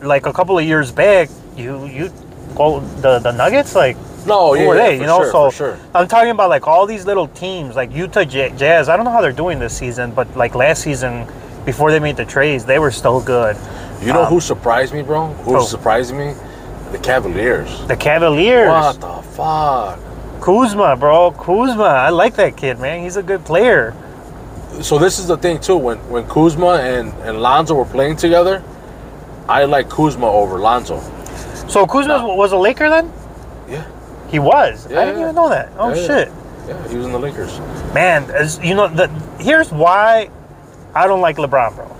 like 0.00 0.26
a 0.26 0.32
couple 0.32 0.58
of 0.58 0.64
years 0.64 0.92
back, 0.92 1.28
you 1.56 1.84
you 1.86 2.12
go 2.54 2.80
the 3.00 3.18
the 3.18 3.32
Nuggets 3.32 3.74
like 3.74 3.96
No, 4.26 4.54
who 4.54 4.60
yeah, 4.60 4.66
yeah, 4.66 4.74
they? 4.74 4.94
you 5.00 5.06
know, 5.06 5.22
sure, 5.22 5.32
so 5.32 5.50
sure. 5.50 5.78
I'm 5.94 6.06
talking 6.08 6.30
about 6.30 6.50
like 6.50 6.66
all 6.66 6.86
these 6.86 7.06
little 7.06 7.28
teams 7.28 7.76
like 7.76 7.92
Utah 7.92 8.24
J- 8.24 8.52
Jazz. 8.56 8.88
I 8.88 8.96
don't 8.96 9.04
know 9.04 9.10
how 9.12 9.20
they're 9.22 9.32
doing 9.32 9.58
this 9.58 9.76
season, 9.76 10.12
but 10.12 10.26
like 10.36 10.54
last 10.54 10.82
season, 10.82 11.26
before 11.64 11.90
they 11.90 11.98
made 12.00 12.16
the 12.16 12.24
trades, 12.24 12.64
they 12.64 12.78
were 12.78 12.90
still 12.90 13.20
good. 13.20 13.56
You 14.02 14.12
know 14.12 14.22
Um, 14.22 14.28
who 14.28 14.40
surprised 14.40 14.92
me, 14.94 15.02
bro? 15.02 15.28
Who 15.44 15.56
who? 15.56 15.62
surprised 15.62 16.14
me? 16.14 16.34
The 16.92 16.98
Cavaliers. 16.98 17.86
The 17.86 17.96
Cavaliers, 17.96 18.68
What 18.68 19.00
the 19.00 19.22
fuck? 19.36 19.98
Kuzma, 20.40 20.96
bro, 20.96 21.32
Kuzma. 21.32 21.82
I 21.84 22.10
like 22.10 22.34
that 22.36 22.56
kid, 22.56 22.78
man. 22.80 23.02
He's 23.02 23.16
a 23.16 23.22
good 23.22 23.44
player. 23.44 23.92
So 24.80 24.98
this 24.98 25.18
is 25.18 25.26
the 25.26 25.36
thing 25.36 25.58
too. 25.60 25.76
When 25.76 25.98
when 26.10 26.24
Kuzma 26.28 26.74
and 26.80 27.12
and 27.24 27.40
Lonzo 27.42 27.74
were 27.74 27.84
playing 27.84 28.16
together, 28.16 28.62
I 29.48 29.64
like 29.64 29.88
Kuzma 29.88 30.26
over 30.26 30.58
Lonzo. 30.58 31.00
So 31.68 31.86
Kuzma 31.86 32.34
was 32.34 32.52
a 32.52 32.56
Laker 32.56 32.88
then? 32.88 33.12
Yeah, 33.68 33.84
He 34.30 34.38
was. 34.38 34.90
Yeah, 34.90 35.00
I 35.00 35.04
didn't 35.04 35.20
yeah. 35.20 35.26
even 35.26 35.34
know 35.34 35.48
that. 35.50 35.70
Oh 35.78 35.94
yeah. 35.94 36.06
shit. 36.06 36.32
yeah, 36.66 36.88
he 36.88 36.96
was 36.96 37.06
in 37.06 37.12
the 37.12 37.18
Lakers. 37.18 37.58
Man, 37.94 38.30
as 38.30 38.58
you 38.62 38.74
know, 38.74 38.88
the, 38.88 39.08
here's 39.38 39.70
why 39.70 40.30
I 40.94 41.06
don't 41.06 41.20
like 41.20 41.36
LeBron, 41.36 41.74
bro. 41.76 41.94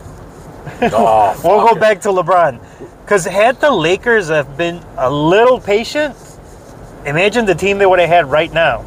Oh, 0.93 1.41
We'll 1.45 1.61
go 1.67 1.77
it. 1.77 1.81
back 1.81 2.01
to 2.03 2.09
LeBron. 2.09 2.61
Because 3.05 3.25
had 3.25 3.61
the 3.61 3.71
Lakers 3.71 4.29
have 4.29 4.57
been 4.57 4.83
a 4.99 5.11
little 5.11 5.61
patient, 5.61 6.15
imagine 7.07 7.47
the 7.47 7.55
team 7.55 7.79
they 7.79 7.87
would 7.87 7.99
have 8.01 8.09
had 8.09 8.31
right 8.31 8.53
now. 8.53 8.85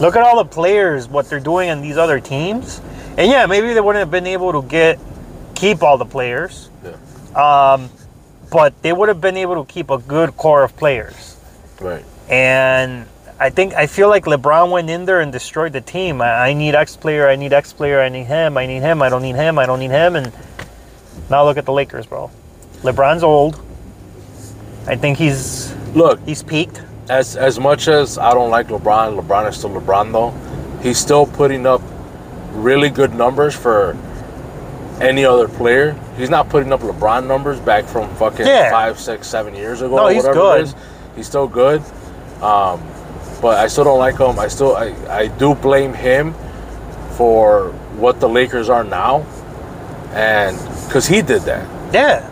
Look 0.00 0.16
at 0.16 0.22
all 0.22 0.36
the 0.44 0.50
players, 0.50 1.08
what 1.08 1.28
they're 1.30 1.40
doing 1.40 1.70
on 1.70 1.80
these 1.80 1.96
other 1.96 2.20
teams. 2.20 2.80
And 3.16 3.30
yeah, 3.30 3.46
maybe 3.46 3.72
they 3.72 3.80
wouldn't 3.80 4.00
have 4.00 4.10
been 4.10 4.26
able 4.26 4.52
to 4.60 4.68
get 4.68 4.98
keep 5.54 5.82
all 5.82 5.96
the 5.96 6.04
players. 6.04 6.68
Yeah. 6.84 7.72
Um, 7.72 7.88
but 8.50 8.80
they 8.82 8.92
would 8.92 9.08
have 9.08 9.20
been 9.20 9.36
able 9.36 9.64
to 9.64 9.72
keep 9.72 9.90
a 9.90 9.98
good 9.98 10.36
core 10.36 10.62
of 10.62 10.76
players. 10.76 11.36
Right. 11.80 12.04
And 12.28 13.06
I 13.38 13.50
think 13.50 13.74
I 13.74 13.86
feel 13.86 14.08
like 14.08 14.24
LeBron 14.24 14.70
went 14.70 14.88
in 14.88 15.04
there 15.04 15.20
and 15.20 15.30
destroyed 15.32 15.72
the 15.72 15.80
team. 15.80 16.20
I, 16.22 16.48
I 16.48 16.52
need 16.54 16.74
X 16.74 16.96
player, 16.96 17.28
I 17.28 17.36
need 17.36 17.52
X 17.52 17.72
player, 17.72 18.00
I 18.00 18.08
need 18.08 18.24
him, 18.24 18.56
I 18.56 18.66
need 18.66 18.80
him, 18.80 19.02
I 19.02 19.08
don't 19.08 19.22
need 19.22 19.36
him, 19.36 19.58
I 19.58 19.66
don't 19.66 19.78
need 19.80 19.90
him, 19.90 20.16
and 20.16 20.32
now 21.28 21.44
look 21.44 21.56
at 21.56 21.64
the 21.66 21.72
Lakers, 21.72 22.06
bro. 22.06 22.30
LeBron's 22.82 23.22
old. 23.22 23.60
I 24.86 24.96
think 24.96 25.18
he's 25.18 25.74
Look, 25.94 26.20
he's 26.24 26.42
peaked. 26.42 26.82
as 27.08 27.36
as 27.36 27.58
much 27.58 27.88
as 27.88 28.18
I 28.18 28.32
don't 28.32 28.50
like 28.50 28.68
LeBron, 28.68 29.20
LeBron 29.20 29.48
is 29.48 29.56
still 29.56 29.70
LeBron 29.70 30.12
though. 30.12 30.32
He's 30.82 30.98
still 30.98 31.26
putting 31.26 31.66
up 31.66 31.82
really 32.52 32.90
good 32.90 33.12
numbers 33.14 33.54
for 33.54 33.96
any 35.00 35.24
other 35.24 35.48
player. 35.48 35.94
He's 36.16 36.30
not 36.30 36.48
putting 36.48 36.72
up 36.72 36.80
LeBron 36.80 37.26
numbers 37.26 37.60
back 37.60 37.84
from 37.84 38.08
fucking 38.16 38.46
Yeah. 38.46 38.70
five, 38.70 38.98
six, 38.98 39.26
seven 39.28 39.54
years 39.54 39.82
ago. 39.82 39.96
No, 39.96 40.04
or 40.06 40.10
he's 40.10 40.22
whatever 40.22 40.40
good. 40.40 40.60
It 40.60 40.62
is. 40.64 40.74
He's 41.16 41.26
still 41.26 41.46
good. 41.46 41.82
Um, 42.42 42.82
but 43.42 43.58
I 43.58 43.66
still 43.66 43.84
don't 43.84 43.98
like 43.98 44.18
him. 44.18 44.38
I 44.38 44.48
still 44.48 44.76
I, 44.76 44.94
I 45.10 45.26
do 45.28 45.54
blame 45.54 45.92
him 45.92 46.34
for 47.16 47.70
what 47.98 48.20
the 48.20 48.28
Lakers 48.28 48.68
are 48.68 48.84
now, 48.84 49.24
and 50.12 50.56
because 50.86 51.06
he 51.06 51.22
did 51.22 51.42
that, 51.42 51.66
Yeah. 51.94 52.28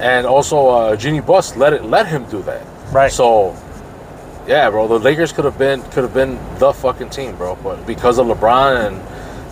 and 0.00 0.26
also 0.26 0.68
uh, 0.68 0.96
Jeanie 0.96 1.20
Buss 1.20 1.56
let 1.56 1.72
it 1.72 1.84
let 1.84 2.06
him 2.06 2.24
do 2.30 2.42
that. 2.42 2.62
Right. 2.92 3.10
So, 3.12 3.56
yeah, 4.46 4.68
bro, 4.70 4.88
the 4.88 4.98
Lakers 4.98 5.32
could 5.32 5.44
have 5.44 5.58
been 5.58 5.82
could 5.90 6.02
have 6.04 6.14
been 6.14 6.38
the 6.58 6.72
fucking 6.72 7.10
team, 7.10 7.36
bro. 7.36 7.56
But 7.62 7.86
because 7.86 8.18
of 8.18 8.26
LeBron 8.26 8.86
and 8.86 9.00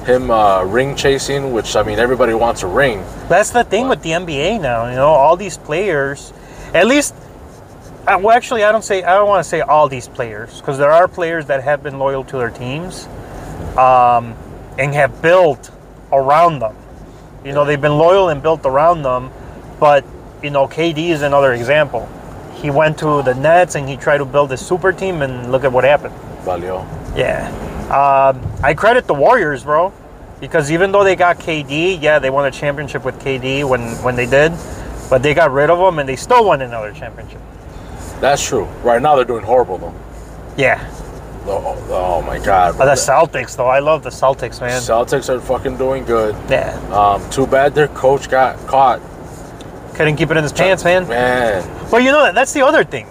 him 0.04 0.30
uh, 0.30 0.64
ring 0.64 0.96
chasing, 0.96 1.52
which 1.52 1.76
I 1.76 1.82
mean 1.82 1.98
everybody 1.98 2.34
wants 2.34 2.62
a 2.62 2.66
ring. 2.66 3.02
That's 3.28 3.50
the 3.50 3.64
thing 3.64 3.88
with 3.88 4.02
the 4.02 4.10
NBA 4.10 4.60
now. 4.60 4.88
You 4.88 4.96
know, 4.96 5.08
all 5.08 5.36
these 5.36 5.56
players, 5.56 6.32
at 6.74 6.86
least. 6.86 7.14
Uh, 8.06 8.18
well, 8.20 8.30
actually, 8.30 8.64
I 8.64 8.72
don't 8.72 8.84
say 8.84 9.02
I 9.02 9.14
don't 9.14 9.28
want 9.28 9.44
to 9.44 9.48
say 9.48 9.60
all 9.60 9.88
these 9.88 10.08
players 10.08 10.58
because 10.60 10.78
there 10.78 10.90
are 10.90 11.06
players 11.06 11.46
that 11.46 11.62
have 11.62 11.82
been 11.82 11.98
loyal 11.98 12.24
to 12.24 12.38
their 12.38 12.50
teams, 12.50 13.06
um, 13.76 14.34
and 14.78 14.94
have 14.94 15.20
built 15.22 15.70
around 16.12 16.60
them. 16.60 16.76
You 17.44 17.52
know, 17.52 17.64
they've 17.64 17.80
been 17.80 17.98
loyal 17.98 18.30
and 18.30 18.42
built 18.42 18.64
around 18.64 19.02
them, 19.02 19.30
but 19.78 20.04
you 20.42 20.50
know, 20.50 20.66
KD 20.66 21.10
is 21.10 21.22
another 21.22 21.52
example. 21.52 22.08
He 22.54 22.70
went 22.70 22.98
to 22.98 23.22
the 23.22 23.34
Nets 23.34 23.74
and 23.74 23.88
he 23.88 23.96
tried 23.96 24.18
to 24.18 24.24
build 24.24 24.52
a 24.52 24.56
super 24.56 24.92
team, 24.92 25.22
and 25.22 25.52
look 25.52 25.64
at 25.64 25.72
what 25.72 25.84
happened. 25.84 26.14
Valio. 26.44 26.86
Yeah. 27.16 27.69
Um, 27.90 28.40
I 28.62 28.74
credit 28.74 29.06
the 29.06 29.14
Warriors, 29.14 29.64
bro, 29.64 29.92
because 30.40 30.70
even 30.70 30.92
though 30.92 31.02
they 31.02 31.16
got 31.16 31.38
KD, 31.38 32.00
yeah, 32.00 32.20
they 32.20 32.30
won 32.30 32.46
a 32.46 32.50
championship 32.50 33.04
with 33.04 33.18
KD 33.20 33.68
when 33.68 33.80
when 34.02 34.14
they 34.14 34.26
did, 34.26 34.52
but 35.08 35.22
they 35.22 35.34
got 35.34 35.50
rid 35.50 35.70
of 35.70 35.78
him 35.78 35.98
and 35.98 36.08
they 36.08 36.16
still 36.16 36.44
won 36.44 36.62
another 36.62 36.92
championship. 36.92 37.40
That's 38.20 38.46
true. 38.46 38.64
Right 38.84 39.02
now 39.02 39.16
they're 39.16 39.24
doing 39.24 39.44
horrible 39.44 39.78
though. 39.78 39.94
Yeah. 40.56 40.78
Oh, 41.46 41.76
oh 41.90 42.22
my 42.22 42.38
god. 42.38 42.78
But 42.78 42.84
bro. 42.84 42.86
the 42.86 42.92
Celtics, 42.92 43.56
though, 43.56 43.66
I 43.66 43.78
love 43.78 44.02
the 44.02 44.10
Celtics, 44.10 44.60
man. 44.60 44.80
Celtics 44.80 45.28
are 45.28 45.40
fucking 45.40 45.78
doing 45.78 46.04
good. 46.04 46.36
Yeah. 46.48 46.76
Um, 46.92 47.28
too 47.30 47.46
bad 47.46 47.74
their 47.74 47.88
coach 47.88 48.28
got 48.28 48.58
caught. 48.66 49.00
Couldn't 49.94 50.16
keep 50.16 50.30
it 50.30 50.36
in 50.36 50.42
his 50.42 50.52
pants, 50.52 50.84
man. 50.84 51.08
Man, 51.08 51.88
But 51.90 52.02
you 52.02 52.12
know 52.12 52.22
that 52.22 52.34
that's 52.34 52.52
the 52.52 52.62
other 52.62 52.84
thing. 52.84 53.06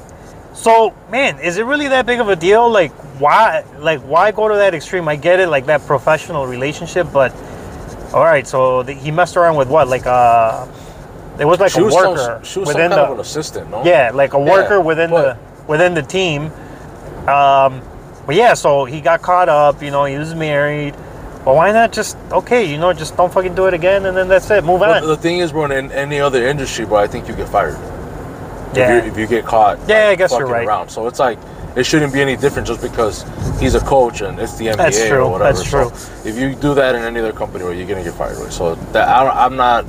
So, 0.60 0.94
man, 1.10 1.40
is 1.40 1.58
it 1.58 1.64
really 1.66 1.88
that 1.88 2.06
big 2.06 2.20
of 2.20 2.28
a 2.28 2.36
deal? 2.36 2.70
Like, 2.70 2.92
why? 3.18 3.64
Like, 3.78 4.02
why 4.02 4.32
go 4.32 4.50
to 4.50 4.56
that 4.56 4.76
extreme? 4.76 5.08
I 5.08 5.16
get 5.16 5.40
it, 5.40 5.48
like 5.48 5.68
that 5.68 5.86
professional 5.88 6.48
relationship, 6.48 7.08
but 7.14 7.34
all 8.14 8.26
right. 8.26 8.46
So 8.46 8.84
the, 8.84 8.92
he 8.92 9.10
messed 9.10 9.38
around 9.38 9.56
with 9.56 9.70
what? 9.70 9.88
Like, 9.88 10.06
uh, 10.06 10.68
it 11.40 11.46
was 11.46 11.62
like 11.62 11.72
she 11.72 11.80
a 11.80 11.86
was 11.86 11.94
worker 11.96 12.18
some, 12.18 12.44
she 12.44 12.60
was 12.60 12.68
within 12.68 12.92
the 12.92 13.14
assistant, 13.20 13.72
no? 13.72 13.86
yeah, 13.86 14.12
like 14.14 14.34
a 14.34 14.40
worker 14.40 14.76
Yeah, 14.76 14.80
within 14.80 15.12
but- 15.12 15.38
the 15.38 15.64
within 15.66 15.94
the 15.94 16.02
team. 16.02 16.52
Um, 17.26 17.82
but 18.26 18.36
yeah, 18.36 18.54
so 18.54 18.84
he 18.84 19.00
got 19.00 19.22
caught 19.22 19.48
up. 19.48 19.82
You 19.82 19.92
know, 19.92 20.04
he 20.04 20.18
was 20.18 20.36
married. 20.36 20.94
But 21.46 21.56
why 21.56 21.72
not 21.72 21.94
just 21.94 22.18
okay? 22.34 22.70
You 22.70 22.78
know, 22.78 22.92
just 22.92 23.16
don't 23.16 23.32
fucking 23.32 23.56
do 23.56 23.68
it 23.68 23.74
again, 23.74 24.06
and 24.08 24.18
then 24.18 24.28
that's 24.28 24.52
it. 24.52 24.66
Move 24.66 24.82
on. 24.82 25.08
the 25.08 25.16
thing 25.16 25.40
is, 25.40 25.54
bro, 25.54 25.72
in 25.72 25.90
any 25.94 26.20
other 26.20 26.46
industry, 26.46 26.86
bro, 26.86 26.98
I 26.98 27.08
think 27.08 27.30
you 27.30 27.34
get 27.34 27.48
fired. 27.48 27.78
Yeah. 28.74 28.98
If, 29.00 29.06
you, 29.06 29.12
if 29.12 29.18
you 29.18 29.28
get 29.28 29.46
caught. 29.46 29.80
Yeah, 29.88 30.08
I 30.10 30.16
guess 30.16 30.32
you're 30.32 30.48
right. 30.48 30.66
Around. 30.68 30.90
So 30.90 31.08
it's 31.08 31.20
like, 31.20 31.38
it 31.76 31.86
shouldn't 31.86 32.14
be 32.14 32.22
any 32.22 32.36
different 32.36 32.68
just 32.68 32.82
because 32.82 33.24
he's 33.60 33.76
a 33.76 33.80
coach 33.82 34.22
and 34.22 34.40
it's 34.40 34.58
the 34.58 34.68
NBA 34.68 34.78
That's 34.78 35.08
true, 35.08 35.20
or 35.20 35.32
whatever. 35.32 35.54
that's 35.54 35.70
So 35.70 35.90
true. 35.90 36.30
if 36.32 36.38
you 36.38 36.56
do 36.56 36.74
that 36.76 36.96
in 36.96 37.02
any 37.04 37.20
other 37.20 37.32
company, 37.34 37.64
well, 37.64 37.74
you're 37.74 37.88
gonna 37.88 38.04
get 38.04 38.14
fired. 38.16 38.38
Right? 38.38 38.52
So 38.52 38.76
that 38.94 39.08
I, 39.08 39.46
i'm 39.46 39.56
not. 39.56 39.86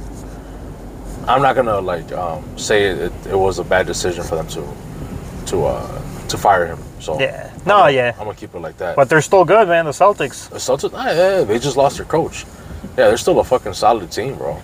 I'm 1.29 1.43
not 1.43 1.55
gonna 1.55 1.81
like 1.81 2.11
um, 2.13 2.43
say 2.59 2.85
it, 2.85 3.13
it 3.29 3.37
was 3.39 3.59
a 3.59 3.65
bad 3.65 3.87
decision 3.87 4.25
for 4.25 4.37
them 4.37 4.49
to 4.49 4.67
to 5.47 5.65
uh, 5.67 6.27
to 6.29 6.37
fire 6.39 6.67
him. 6.67 6.79
So 7.01 7.21
Yeah. 7.21 7.51
I'm 7.53 7.59
No, 7.67 7.79
gonna- 7.81 7.91
yeah. 7.93 8.13
I'm 8.19 8.25
gonna 8.25 8.35
keep 8.35 8.55
it 8.55 8.59
like 8.61 8.77
that. 8.79 8.97
But 8.97 9.09
they're 9.09 9.21
still 9.23 9.45
good, 9.45 9.69
man. 9.69 9.85
The 9.85 9.91
Celtics. 9.93 10.49
The 10.49 10.57
Celtics, 10.57 10.93
ah, 10.95 11.11
yeah, 11.11 11.45
they 11.45 11.59
just 11.59 11.77
lost 11.77 11.97
their 11.97 12.07
coach. 12.07 12.45
Yeah, 12.97 13.09
they're 13.09 13.17
still 13.17 13.39
a 13.41 13.45
fucking 13.45 13.75
solid 13.75 14.11
team, 14.11 14.35
bro. 14.37 14.55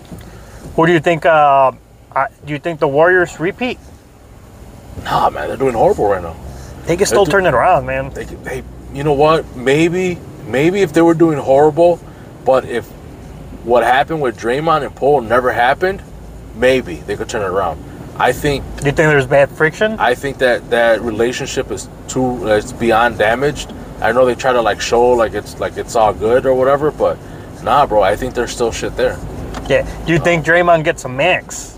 Who 0.75 0.85
do 0.85 0.91
you 0.93 0.99
think? 0.99 1.25
Uh, 1.25 1.71
I, 2.15 2.27
do 2.45 2.53
you 2.53 2.59
think 2.59 2.79
the 2.79 2.87
Warriors 2.87 3.39
repeat? 3.39 3.79
Nah, 5.09 5.29
man, 5.29 5.47
they're 5.47 5.55
doing 5.55 5.73
horrible 5.73 6.09
right 6.09 6.21
now. 6.21 6.35
They 6.85 6.97
can 6.97 7.05
still 7.05 7.23
do- 7.23 7.31
turn 7.31 7.45
it 7.45 7.53
around, 7.53 7.85
man. 7.85 8.09
They, 8.09 8.25
they, 8.25 8.63
you 8.93 9.03
know 9.05 9.13
what? 9.13 9.55
Maybe, 9.55 10.17
maybe 10.45 10.81
if 10.81 10.91
they 10.91 11.01
were 11.01 11.13
doing 11.13 11.37
horrible, 11.37 11.99
but 12.43 12.65
if 12.65 12.85
what 13.63 13.83
happened 13.83 14.21
with 14.21 14.37
Draymond 14.37 14.85
and 14.85 14.93
Poole 14.93 15.21
never 15.21 15.53
happened, 15.53 16.03
maybe 16.55 16.95
they 16.95 17.15
could 17.15 17.29
turn 17.29 17.41
it 17.41 17.53
around. 17.53 17.81
I 18.17 18.33
think, 18.33 18.65
Do 18.77 18.85
you 18.87 18.91
think 18.91 18.97
there's 18.97 19.27
bad 19.27 19.49
friction? 19.49 19.97
I 19.97 20.13
think 20.13 20.39
that 20.39 20.69
that 20.71 21.01
relationship 21.01 21.71
is 21.71 21.87
too, 22.09 22.47
it's 22.47 22.73
beyond 22.73 23.17
damaged. 23.17 23.71
I 24.01 24.11
know 24.11 24.25
they 24.25 24.35
try 24.35 24.51
to 24.51 24.61
like 24.61 24.81
show 24.81 25.09
like 25.09 25.33
it's 25.33 25.59
like 25.59 25.77
it's 25.77 25.95
all 25.95 26.13
good 26.13 26.45
or 26.45 26.53
whatever, 26.53 26.91
but 26.91 27.17
nah, 27.63 27.85
bro. 27.85 28.01
I 28.01 28.15
think 28.15 28.33
there's 28.33 28.51
still 28.51 28.71
shit 28.71 28.95
there. 28.97 29.17
Yeah. 29.69 29.87
Do 30.05 30.13
you 30.13 30.19
uh, 30.19 30.23
think 30.23 30.45
Draymond 30.45 30.83
gets 30.83 31.05
a 31.05 31.09
max? 31.09 31.76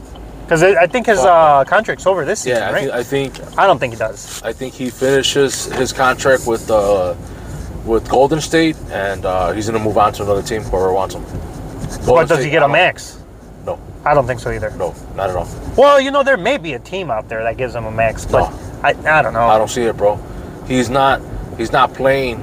Because 0.49 0.63
I 0.63 0.87
think 0.87 1.05
his 1.05 1.19
uh, 1.19 1.63
contract's 1.67 2.07
over 2.07 2.25
this 2.25 2.39
season, 2.39 2.57
Yeah, 2.63 2.69
I 2.69 2.73
right? 2.73 2.81
think, 3.03 3.35
I 3.35 3.43
think 3.43 3.57
I 3.59 3.67
don't 3.67 3.77
think 3.77 3.93
he 3.93 3.99
does. 3.99 4.41
I 4.41 4.51
think 4.51 4.73
he 4.73 4.89
finishes 4.89 5.65
his 5.65 5.93
contract 5.93 6.47
with 6.47 6.71
uh, 6.71 7.13
with 7.85 8.09
Golden 8.09 8.41
State, 8.41 8.75
and 8.89 9.25
uh, 9.25 9.51
he's 9.51 9.67
gonna 9.67 9.77
move 9.83 9.99
on 9.99 10.11
to 10.13 10.23
another 10.23 10.41
team. 10.41 10.63
Whoever 10.63 10.91
wants 10.91 11.13
him. 11.13 11.21
But 11.23 12.05
Golden 12.05 12.27
does 12.29 12.43
he 12.43 12.49
get 12.49 12.63
a 12.63 12.67
max? 12.67 13.21
No, 13.63 13.79
I 14.03 14.15
don't 14.15 14.25
think 14.25 14.39
so 14.39 14.49
either. 14.49 14.71
no, 14.71 14.95
not 15.15 15.29
at 15.29 15.35
all. 15.35 15.47
Well, 15.77 16.01
you 16.01 16.09
know, 16.09 16.23
there 16.23 16.35
may 16.37 16.57
be 16.57 16.73
a 16.73 16.79
team 16.79 17.11
out 17.11 17.29
there 17.29 17.43
that 17.43 17.55
gives 17.57 17.75
him 17.75 17.85
a 17.85 17.91
max, 17.91 18.25
but 18.25 18.49
No. 18.49 18.59
I, 18.81 18.89
I 19.19 19.21
don't 19.21 19.33
know. 19.33 19.41
I 19.41 19.59
don't 19.59 19.67
see 19.69 19.83
it, 19.83 19.95
bro. 19.97 20.15
He's 20.67 20.89
not 20.89 21.21
he's 21.57 21.71
not 21.71 21.93
playing 21.93 22.41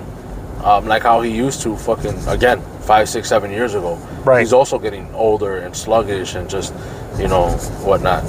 um, 0.62 0.86
like 0.86 1.02
how 1.02 1.22
he 1.22 1.32
used 1.32 1.60
to. 1.62 1.76
Fucking 1.76 2.28
again, 2.28 2.62
five, 2.82 3.08
six, 3.08 3.28
seven 3.28 3.50
years 3.50 3.74
ago. 3.74 3.96
Right. 4.24 4.40
He's 4.40 4.52
also 4.52 4.78
getting 4.78 5.12
older 5.12 5.56
and 5.58 5.76
sluggish 5.76 6.36
and 6.36 6.48
just 6.48 6.72
you 7.18 7.28
know 7.28 7.48
whatnot. 7.84 8.22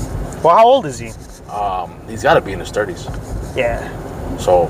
Well, 0.44 0.56
how 0.56 0.66
old 0.66 0.86
is 0.86 1.00
he? 1.00 1.10
Um, 1.52 2.00
he's 2.08 2.24
got 2.24 2.36
to 2.36 2.42
be 2.42 2.52
in 2.54 2.60
his 2.60 2.70
thirties. 2.72 3.06
Yeah. 3.56 3.88
So 4.38 4.68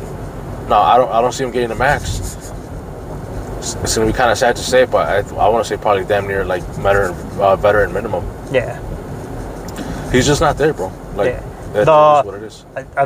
no, 0.70 0.76
I 0.78 0.98
don't 0.98 1.12
I 1.12 1.22
don't 1.22 1.32
see 1.32 1.44
him 1.44 1.52
getting 1.52 1.70
the 1.70 1.76
max. 1.76 2.20
It's, 3.58 3.74
it's 3.76 3.96
gonna 3.96 4.08
be 4.08 4.14
kind 4.14 4.32
of 4.32 4.38
sad 4.38 4.56
to 4.56 4.62
say, 4.64 4.86
but 4.86 5.08
I, 5.08 5.18
I 5.38 5.50
want 5.50 5.66
to 5.66 5.68
say 5.68 5.82
probably 5.82 6.06
damn 6.06 6.28
near 6.28 6.46
like 6.46 6.64
veteran 6.80 7.14
uh, 7.40 7.56
veteran 7.56 7.92
minimum. 7.94 8.24
Yeah. 8.52 8.80
He's 10.12 10.26
just 10.26 10.40
not 10.42 10.58
there, 10.58 10.74
bro. 10.74 10.92
Like 11.16 11.28
Yeah. 11.34 11.44
that 11.74 11.86
The- 11.86 12.22
what 12.24 12.36
it 12.36 12.44
is. 12.44 12.64
Uh, 12.96 13.06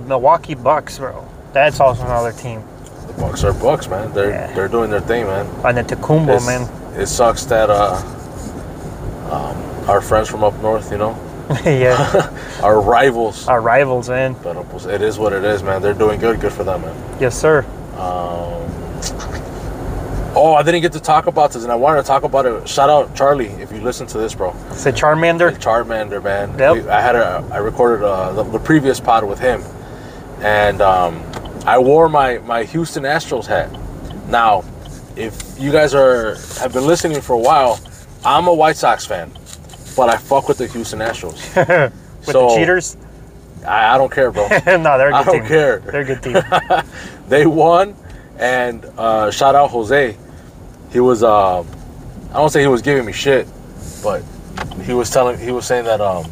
the 0.00 0.06
Milwaukee 0.06 0.54
Bucks, 0.54 0.98
bro. 0.98 1.26
That's 1.52 1.80
also 1.80 2.02
another 2.04 2.32
team. 2.32 2.62
The 3.06 3.12
Bucks 3.14 3.44
are 3.44 3.54
Bucks, 3.54 3.88
man. 3.88 4.12
They're 4.12 4.30
Yeah. 4.30 4.52
they're 4.52 4.68
doing 4.68 4.90
their 4.90 5.00
thing, 5.00 5.26
man. 5.26 5.46
And 5.64 5.78
the 5.78 5.82
Tacumbo, 5.96 6.44
man. 6.44 6.68
It 7.00 7.06
sucks 7.06 7.44
that 7.46 7.70
uh, 7.70 7.94
um, 9.30 9.56
our 9.88 10.00
friends 10.00 10.28
from 10.28 10.42
up 10.44 10.54
north, 10.60 10.90
you 10.90 10.98
know, 10.98 11.14
yeah. 11.64 12.30
our 12.62 12.80
rivals. 12.80 13.46
Our 13.48 13.60
rivals, 13.60 14.08
man. 14.08 14.34
But 14.42 14.56
it 14.86 15.02
is 15.02 15.18
what 15.18 15.32
it 15.32 15.44
is, 15.44 15.62
man. 15.62 15.80
They're 15.82 15.94
doing 15.94 16.18
good. 16.18 16.40
Good 16.40 16.52
for 16.52 16.64
them, 16.64 16.82
man. 16.82 17.20
Yes, 17.20 17.38
sir. 17.40 17.64
Um, 17.94 18.66
oh, 20.36 20.54
I 20.58 20.62
didn't 20.62 20.82
get 20.82 20.92
to 20.92 21.00
talk 21.00 21.26
about 21.26 21.52
this, 21.52 21.62
and 21.62 21.72
I 21.72 21.76
wanted 21.76 22.02
to 22.02 22.06
talk 22.06 22.24
about 22.24 22.46
it. 22.46 22.68
Shout 22.68 22.90
out 22.90 23.14
Charlie 23.14 23.46
if 23.46 23.72
you 23.72 23.80
listen 23.80 24.06
to 24.08 24.18
this, 24.18 24.34
bro. 24.34 24.54
It's 24.70 24.84
a 24.86 24.92
Charmander. 24.92 25.52
Charmander, 25.58 26.22
man. 26.22 26.58
Yep. 26.58 26.74
We- 26.84 26.88
I 26.90 27.00
had 27.00 27.16
a 27.16 27.48
I 27.52 27.58
recorded 27.58 28.04
uh, 28.04 28.32
the, 28.32 28.42
the 28.44 28.58
previous 28.58 29.00
pod 29.00 29.24
with 29.24 29.38
him, 29.38 29.62
and 30.40 30.82
um, 30.82 31.22
I 31.64 31.78
wore 31.78 32.08
my 32.08 32.38
my 32.38 32.64
Houston 32.64 33.04
Astros 33.04 33.46
hat. 33.46 33.70
Now, 34.28 34.64
if 35.16 35.40
you 35.58 35.70
guys 35.72 35.94
are 35.94 36.34
have 36.60 36.72
been 36.72 36.86
listening 36.86 37.20
for 37.20 37.34
a 37.34 37.38
while, 37.38 37.78
I'm 38.24 38.46
a 38.48 38.54
White 38.54 38.76
Sox 38.76 39.06
fan, 39.06 39.30
but 39.96 40.08
I 40.08 40.16
fuck 40.16 40.48
with 40.48 40.58
the 40.58 40.66
Houston 40.68 41.00
Astros. 41.00 41.40
With 42.26 42.32
So, 42.34 42.48
the 42.48 42.54
cheaters? 42.56 42.96
I, 43.66 43.94
I 43.94 43.98
don't 43.98 44.10
care, 44.12 44.30
bro. 44.32 44.48
no, 44.66 44.98
they're 44.98 45.08
a 45.08 45.12
good 45.12 45.14
I 45.14 45.24
don't 45.24 45.34
team. 45.40 45.46
care. 45.46 45.78
They're 45.80 46.00
a 46.00 46.04
good 46.04 46.22
team. 46.22 46.36
they 47.28 47.46
won, 47.46 47.94
and 48.38 48.84
uh, 48.98 49.30
shout 49.30 49.54
out 49.54 49.70
Jose. 49.70 50.16
He 50.92 51.00
was 51.00 51.22
uh, 51.22 51.60
I 51.60 51.64
don't 52.32 52.50
say 52.50 52.60
he 52.62 52.66
was 52.68 52.82
giving 52.82 53.04
me 53.04 53.12
shit, 53.12 53.46
but 54.02 54.22
he 54.82 54.92
was 54.92 55.08
telling 55.10 55.38
he 55.38 55.50
was 55.52 55.66
saying 55.66 55.84
that 55.84 56.00
um 56.00 56.24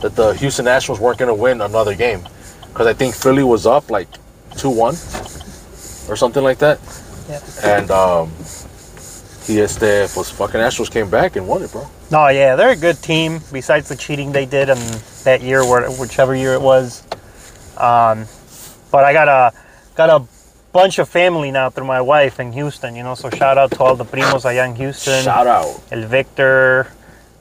that 0.00 0.14
the 0.14 0.32
Houston 0.34 0.64
Nationals 0.64 0.98
weren't 1.00 1.18
gonna 1.18 1.34
win 1.34 1.60
another 1.60 1.94
game 1.94 2.26
because 2.68 2.86
I 2.86 2.92
think 2.94 3.14
Philly 3.14 3.42
was 3.44 3.66
up 3.66 3.90
like 3.90 4.08
two 4.56 4.70
one 4.70 4.94
or 6.08 6.16
something 6.16 6.42
like 6.42 6.58
that, 6.58 6.78
Yeah. 7.28 7.40
and 7.64 7.90
um 7.90 8.32
he 9.48 9.60
este 9.60 10.06
fucking 10.08 10.60
Astros 10.60 10.90
came 10.90 11.10
back 11.10 11.34
and 11.36 11.48
won 11.48 11.62
it, 11.62 11.72
bro. 11.72 11.88
No, 12.10 12.28
yeah, 12.28 12.54
they're 12.54 12.70
a 12.70 12.76
good 12.76 13.02
team. 13.02 13.40
Besides 13.50 13.88
the 13.88 13.96
cheating 13.96 14.30
they 14.30 14.46
did 14.46 14.68
in 14.68 14.78
that 15.24 15.40
year, 15.42 15.64
where 15.66 15.90
whichever 15.90 16.36
year 16.36 16.54
it 16.54 16.60
was. 16.62 17.02
Um, 17.76 18.26
but 18.92 19.04
I 19.04 19.12
got 19.12 19.28
a 19.28 19.52
got 19.96 20.10
a 20.10 20.24
bunch 20.72 20.98
of 20.98 21.08
family 21.08 21.50
now 21.50 21.70
through 21.70 21.86
my 21.86 22.00
wife 22.00 22.38
in 22.40 22.52
Houston. 22.52 22.94
You 22.94 23.02
know, 23.02 23.14
so 23.14 23.30
shout 23.30 23.58
out 23.58 23.70
to 23.72 23.80
all 23.82 23.96
the 23.96 24.04
primos 24.04 24.44
allá 24.44 24.68
in 24.68 24.76
Houston. 24.76 25.24
Shout 25.24 25.46
out. 25.46 25.80
El 25.90 26.06
Victor, 26.06 26.86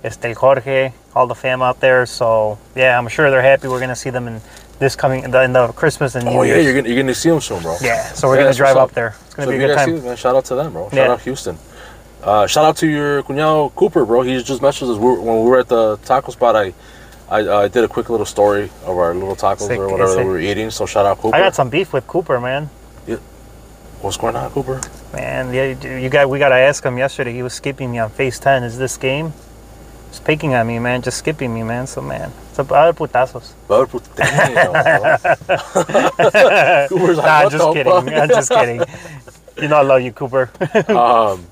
este 0.04 0.34
Jorge, 0.34 0.94
all 1.14 1.28
the 1.28 1.36
fam 1.36 1.62
out 1.62 1.80
there. 1.82 2.06
So 2.06 2.58
yeah, 2.76 2.98
I'm 2.98 3.08
sure 3.10 3.30
they're 3.30 3.42
happy. 3.42 3.68
We're 3.68 3.80
gonna 3.82 3.96
see 3.96 4.10
them 4.12 4.28
in 4.28 4.42
this 4.80 4.96
coming 4.96 5.24
in 5.24 5.32
the, 5.32 5.42
in 5.44 5.54
the 5.54 5.68
Christmas 5.70 6.16
and 6.16 6.26
New 6.26 6.32
Oh 6.38 6.42
yeah, 6.44 6.58
you're 6.58 6.76
gonna 6.76 6.88
you're 6.88 7.02
gonna 7.02 7.14
see 7.16 7.30
them 7.30 7.42
soon, 7.42 7.62
bro. 7.64 7.76
yeah, 7.82 8.14
so 8.14 8.28
we're 8.28 8.38
Yeah, 8.38 8.44
gonna 8.44 8.54
drive 8.56 8.78
up 8.78 8.90
up. 8.90 8.92
there. 8.94 9.16
It's 9.26 9.34
gonna 9.34 9.48
So 9.48 9.52
be 9.58 9.64
a 9.64 9.68
good 9.68 9.76
time. 9.76 10.04
man, 10.04 10.16
shout 10.16 10.36
out 10.36 10.46
to 10.46 10.56
them, 10.56 10.74
bro. 10.74 10.90
Shout 10.90 10.94
Yeah. 10.98 11.12
out 11.14 11.22
Houston. 11.22 11.58
Uh, 12.28 12.46
shout 12.46 12.66
out 12.66 12.76
to 12.76 12.88
your 12.88 13.24
cuñado 13.24 13.74
Cooper, 13.74 14.06
bro. 14.06 14.22
He 14.22 14.44
just 14.44 14.62
messaged 14.62 14.92
us 14.94 14.98
when 14.98 15.44
we 15.44 15.50
were 15.50 15.60
at 15.60 15.70
the 15.70 15.96
taco 16.04 16.32
spot. 16.34 16.58
I 16.58 16.74
I 17.30 17.42
uh, 17.42 17.68
did 17.70 17.86
a 17.86 17.88
quick 17.88 18.10
little 18.10 18.26
story 18.26 18.66
of 18.84 18.98
our 18.98 19.14
little 19.14 19.36
tacos 19.36 19.68
Sick, 19.68 19.80
or 19.80 19.90
whatever 19.90 20.16
that 20.16 20.26
we 20.26 20.32
were 20.32 20.40
eating. 20.40 20.70
So 20.70 20.86
shout 20.86 21.06
out 21.06 21.20
Cooper. 21.20 21.36
I 21.38 21.40
got 21.40 21.56
some 21.56 21.70
beef 21.70 21.94
with 21.94 22.06
Cooper, 22.06 22.40
man. 22.42 22.70
What's 24.02 24.18
going 24.18 24.36
on, 24.36 24.52
Cooper? 24.52 24.80
Man, 25.12 25.52
yeah, 25.54 25.98
you 25.98 26.10
got 26.10 26.30
we 26.30 26.38
got 26.38 26.50
to 26.50 26.56
ask 26.56 26.84
him 26.84 26.98
yesterday. 26.98 27.34
He 27.34 27.42
was 27.42 27.54
skipping 27.54 27.92
me 27.92 27.98
on 27.98 28.12
Phase 28.12 28.40
10. 28.40 28.64
Is 28.64 28.78
this 28.78 28.96
game? 28.96 29.34
He's 30.10 30.20
picking 30.20 30.54
on 30.54 30.68
me, 30.68 30.78
man. 30.78 31.02
Just 31.02 31.18
skipping 31.18 31.52
me, 31.54 31.64
man. 31.64 31.88
So 31.88 32.02
man, 32.02 32.32
it's 32.50 32.60
a 32.60 32.62
a 32.62 32.94
putazos. 32.94 33.54
Bro, 33.68 33.88
put- 33.88 34.16
Damn, 34.16 34.72
bro. 34.72 35.18
Cooper's 36.90 37.18
like, 37.18 37.26
Nah, 37.26 37.44
what 37.44 37.52
just 37.52 37.74
kidding. 37.74 37.94
I'm 37.94 38.30
just 38.30 38.52
kidding. 38.52 38.84
You 39.62 39.68
know 39.70 39.78
I 39.78 39.82
love 39.82 40.02
you, 40.02 40.12
Cooper. 40.12 40.52
um, 40.90 41.48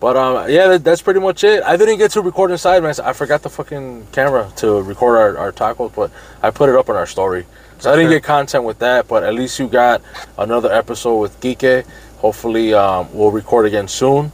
but 0.00 0.16
um, 0.16 0.48
yeah, 0.50 0.68
that, 0.68 0.84
that's 0.84 1.02
pretty 1.02 1.20
much 1.20 1.42
it. 1.44 1.62
I 1.64 1.76
didn't 1.76 1.98
get 1.98 2.10
to 2.12 2.20
record 2.22 2.50
inside, 2.50 2.82
man. 2.82 2.94
I 3.02 3.12
forgot 3.12 3.42
the 3.42 3.50
fucking 3.50 4.08
camera 4.12 4.50
to 4.56 4.80
record 4.82 5.16
our, 5.18 5.38
our 5.38 5.52
tacos, 5.52 5.94
but 5.94 6.10
I 6.42 6.50
put 6.50 6.68
it 6.68 6.76
up 6.76 6.88
on 6.88 6.96
our 6.96 7.06
story. 7.06 7.46
So 7.80 7.92
I 7.92 7.96
didn't 7.96 8.10
get 8.10 8.24
content 8.24 8.64
with 8.64 8.80
that, 8.80 9.06
but 9.06 9.22
at 9.22 9.34
least 9.34 9.58
you 9.60 9.68
got 9.68 10.02
another 10.36 10.72
episode 10.72 11.18
with 11.18 11.40
Kike. 11.40 11.86
Hopefully, 12.18 12.74
um, 12.74 13.08
we'll 13.12 13.30
record 13.30 13.66
again 13.66 13.86
soon. 13.86 14.32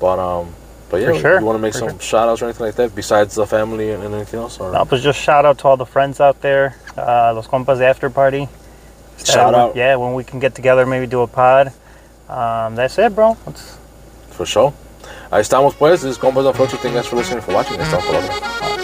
But 0.00 0.18
um, 0.18 0.52
but 0.88 1.00
yeah, 1.00 1.12
sure, 1.20 1.38
you 1.38 1.46
want 1.46 1.56
to 1.56 1.62
make 1.62 1.74
for 1.74 1.88
some 1.90 1.98
shout 2.00 2.28
outs 2.28 2.42
or 2.42 2.46
anything 2.46 2.66
like 2.66 2.74
that 2.74 2.94
besides 2.96 3.36
the 3.36 3.46
family 3.46 3.92
and, 3.92 4.02
and 4.02 4.12
anything 4.12 4.40
else? 4.40 4.58
Or 4.58 4.72
no, 4.72 4.84
but 4.84 5.00
just 5.00 5.20
shout 5.20 5.44
out 5.44 5.58
to 5.58 5.68
all 5.68 5.76
the 5.76 5.86
friends 5.86 6.18
out 6.20 6.40
there. 6.40 6.74
Uh, 6.98 7.32
los 7.34 7.46
compas 7.46 7.80
after 7.80 8.10
party. 8.10 8.48
shout 9.24 9.54
Uh, 9.54 9.58
out 9.58 9.76
Yeah, 9.76 9.94
when 9.96 10.14
we 10.14 10.24
can 10.24 10.40
get 10.40 10.56
together, 10.56 10.84
maybe 10.84 11.06
do 11.06 11.20
a 11.20 11.28
pod. 11.28 11.68
Um, 12.28 12.74
that's 12.74 12.98
it, 12.98 13.14
bro. 13.14 13.32
It's- 13.46 13.76
for 14.30 14.46
sure. 14.46 14.72
Ahí 15.30 15.42
estamos 15.42 15.74
pues. 15.74 16.02
This 16.02 16.12
is 16.12 16.18
Compas 16.18 16.44
of 16.44 16.56
Flocho. 16.56 16.76
Thank 16.78 16.94
you 16.94 17.00
guys 17.00 17.06
for 17.06 17.16
listening 17.16 17.42
for 17.42 17.54
watching. 17.54 17.80
Estamos 17.80 18.04
la 18.12 18.18
otra. 18.18 18.79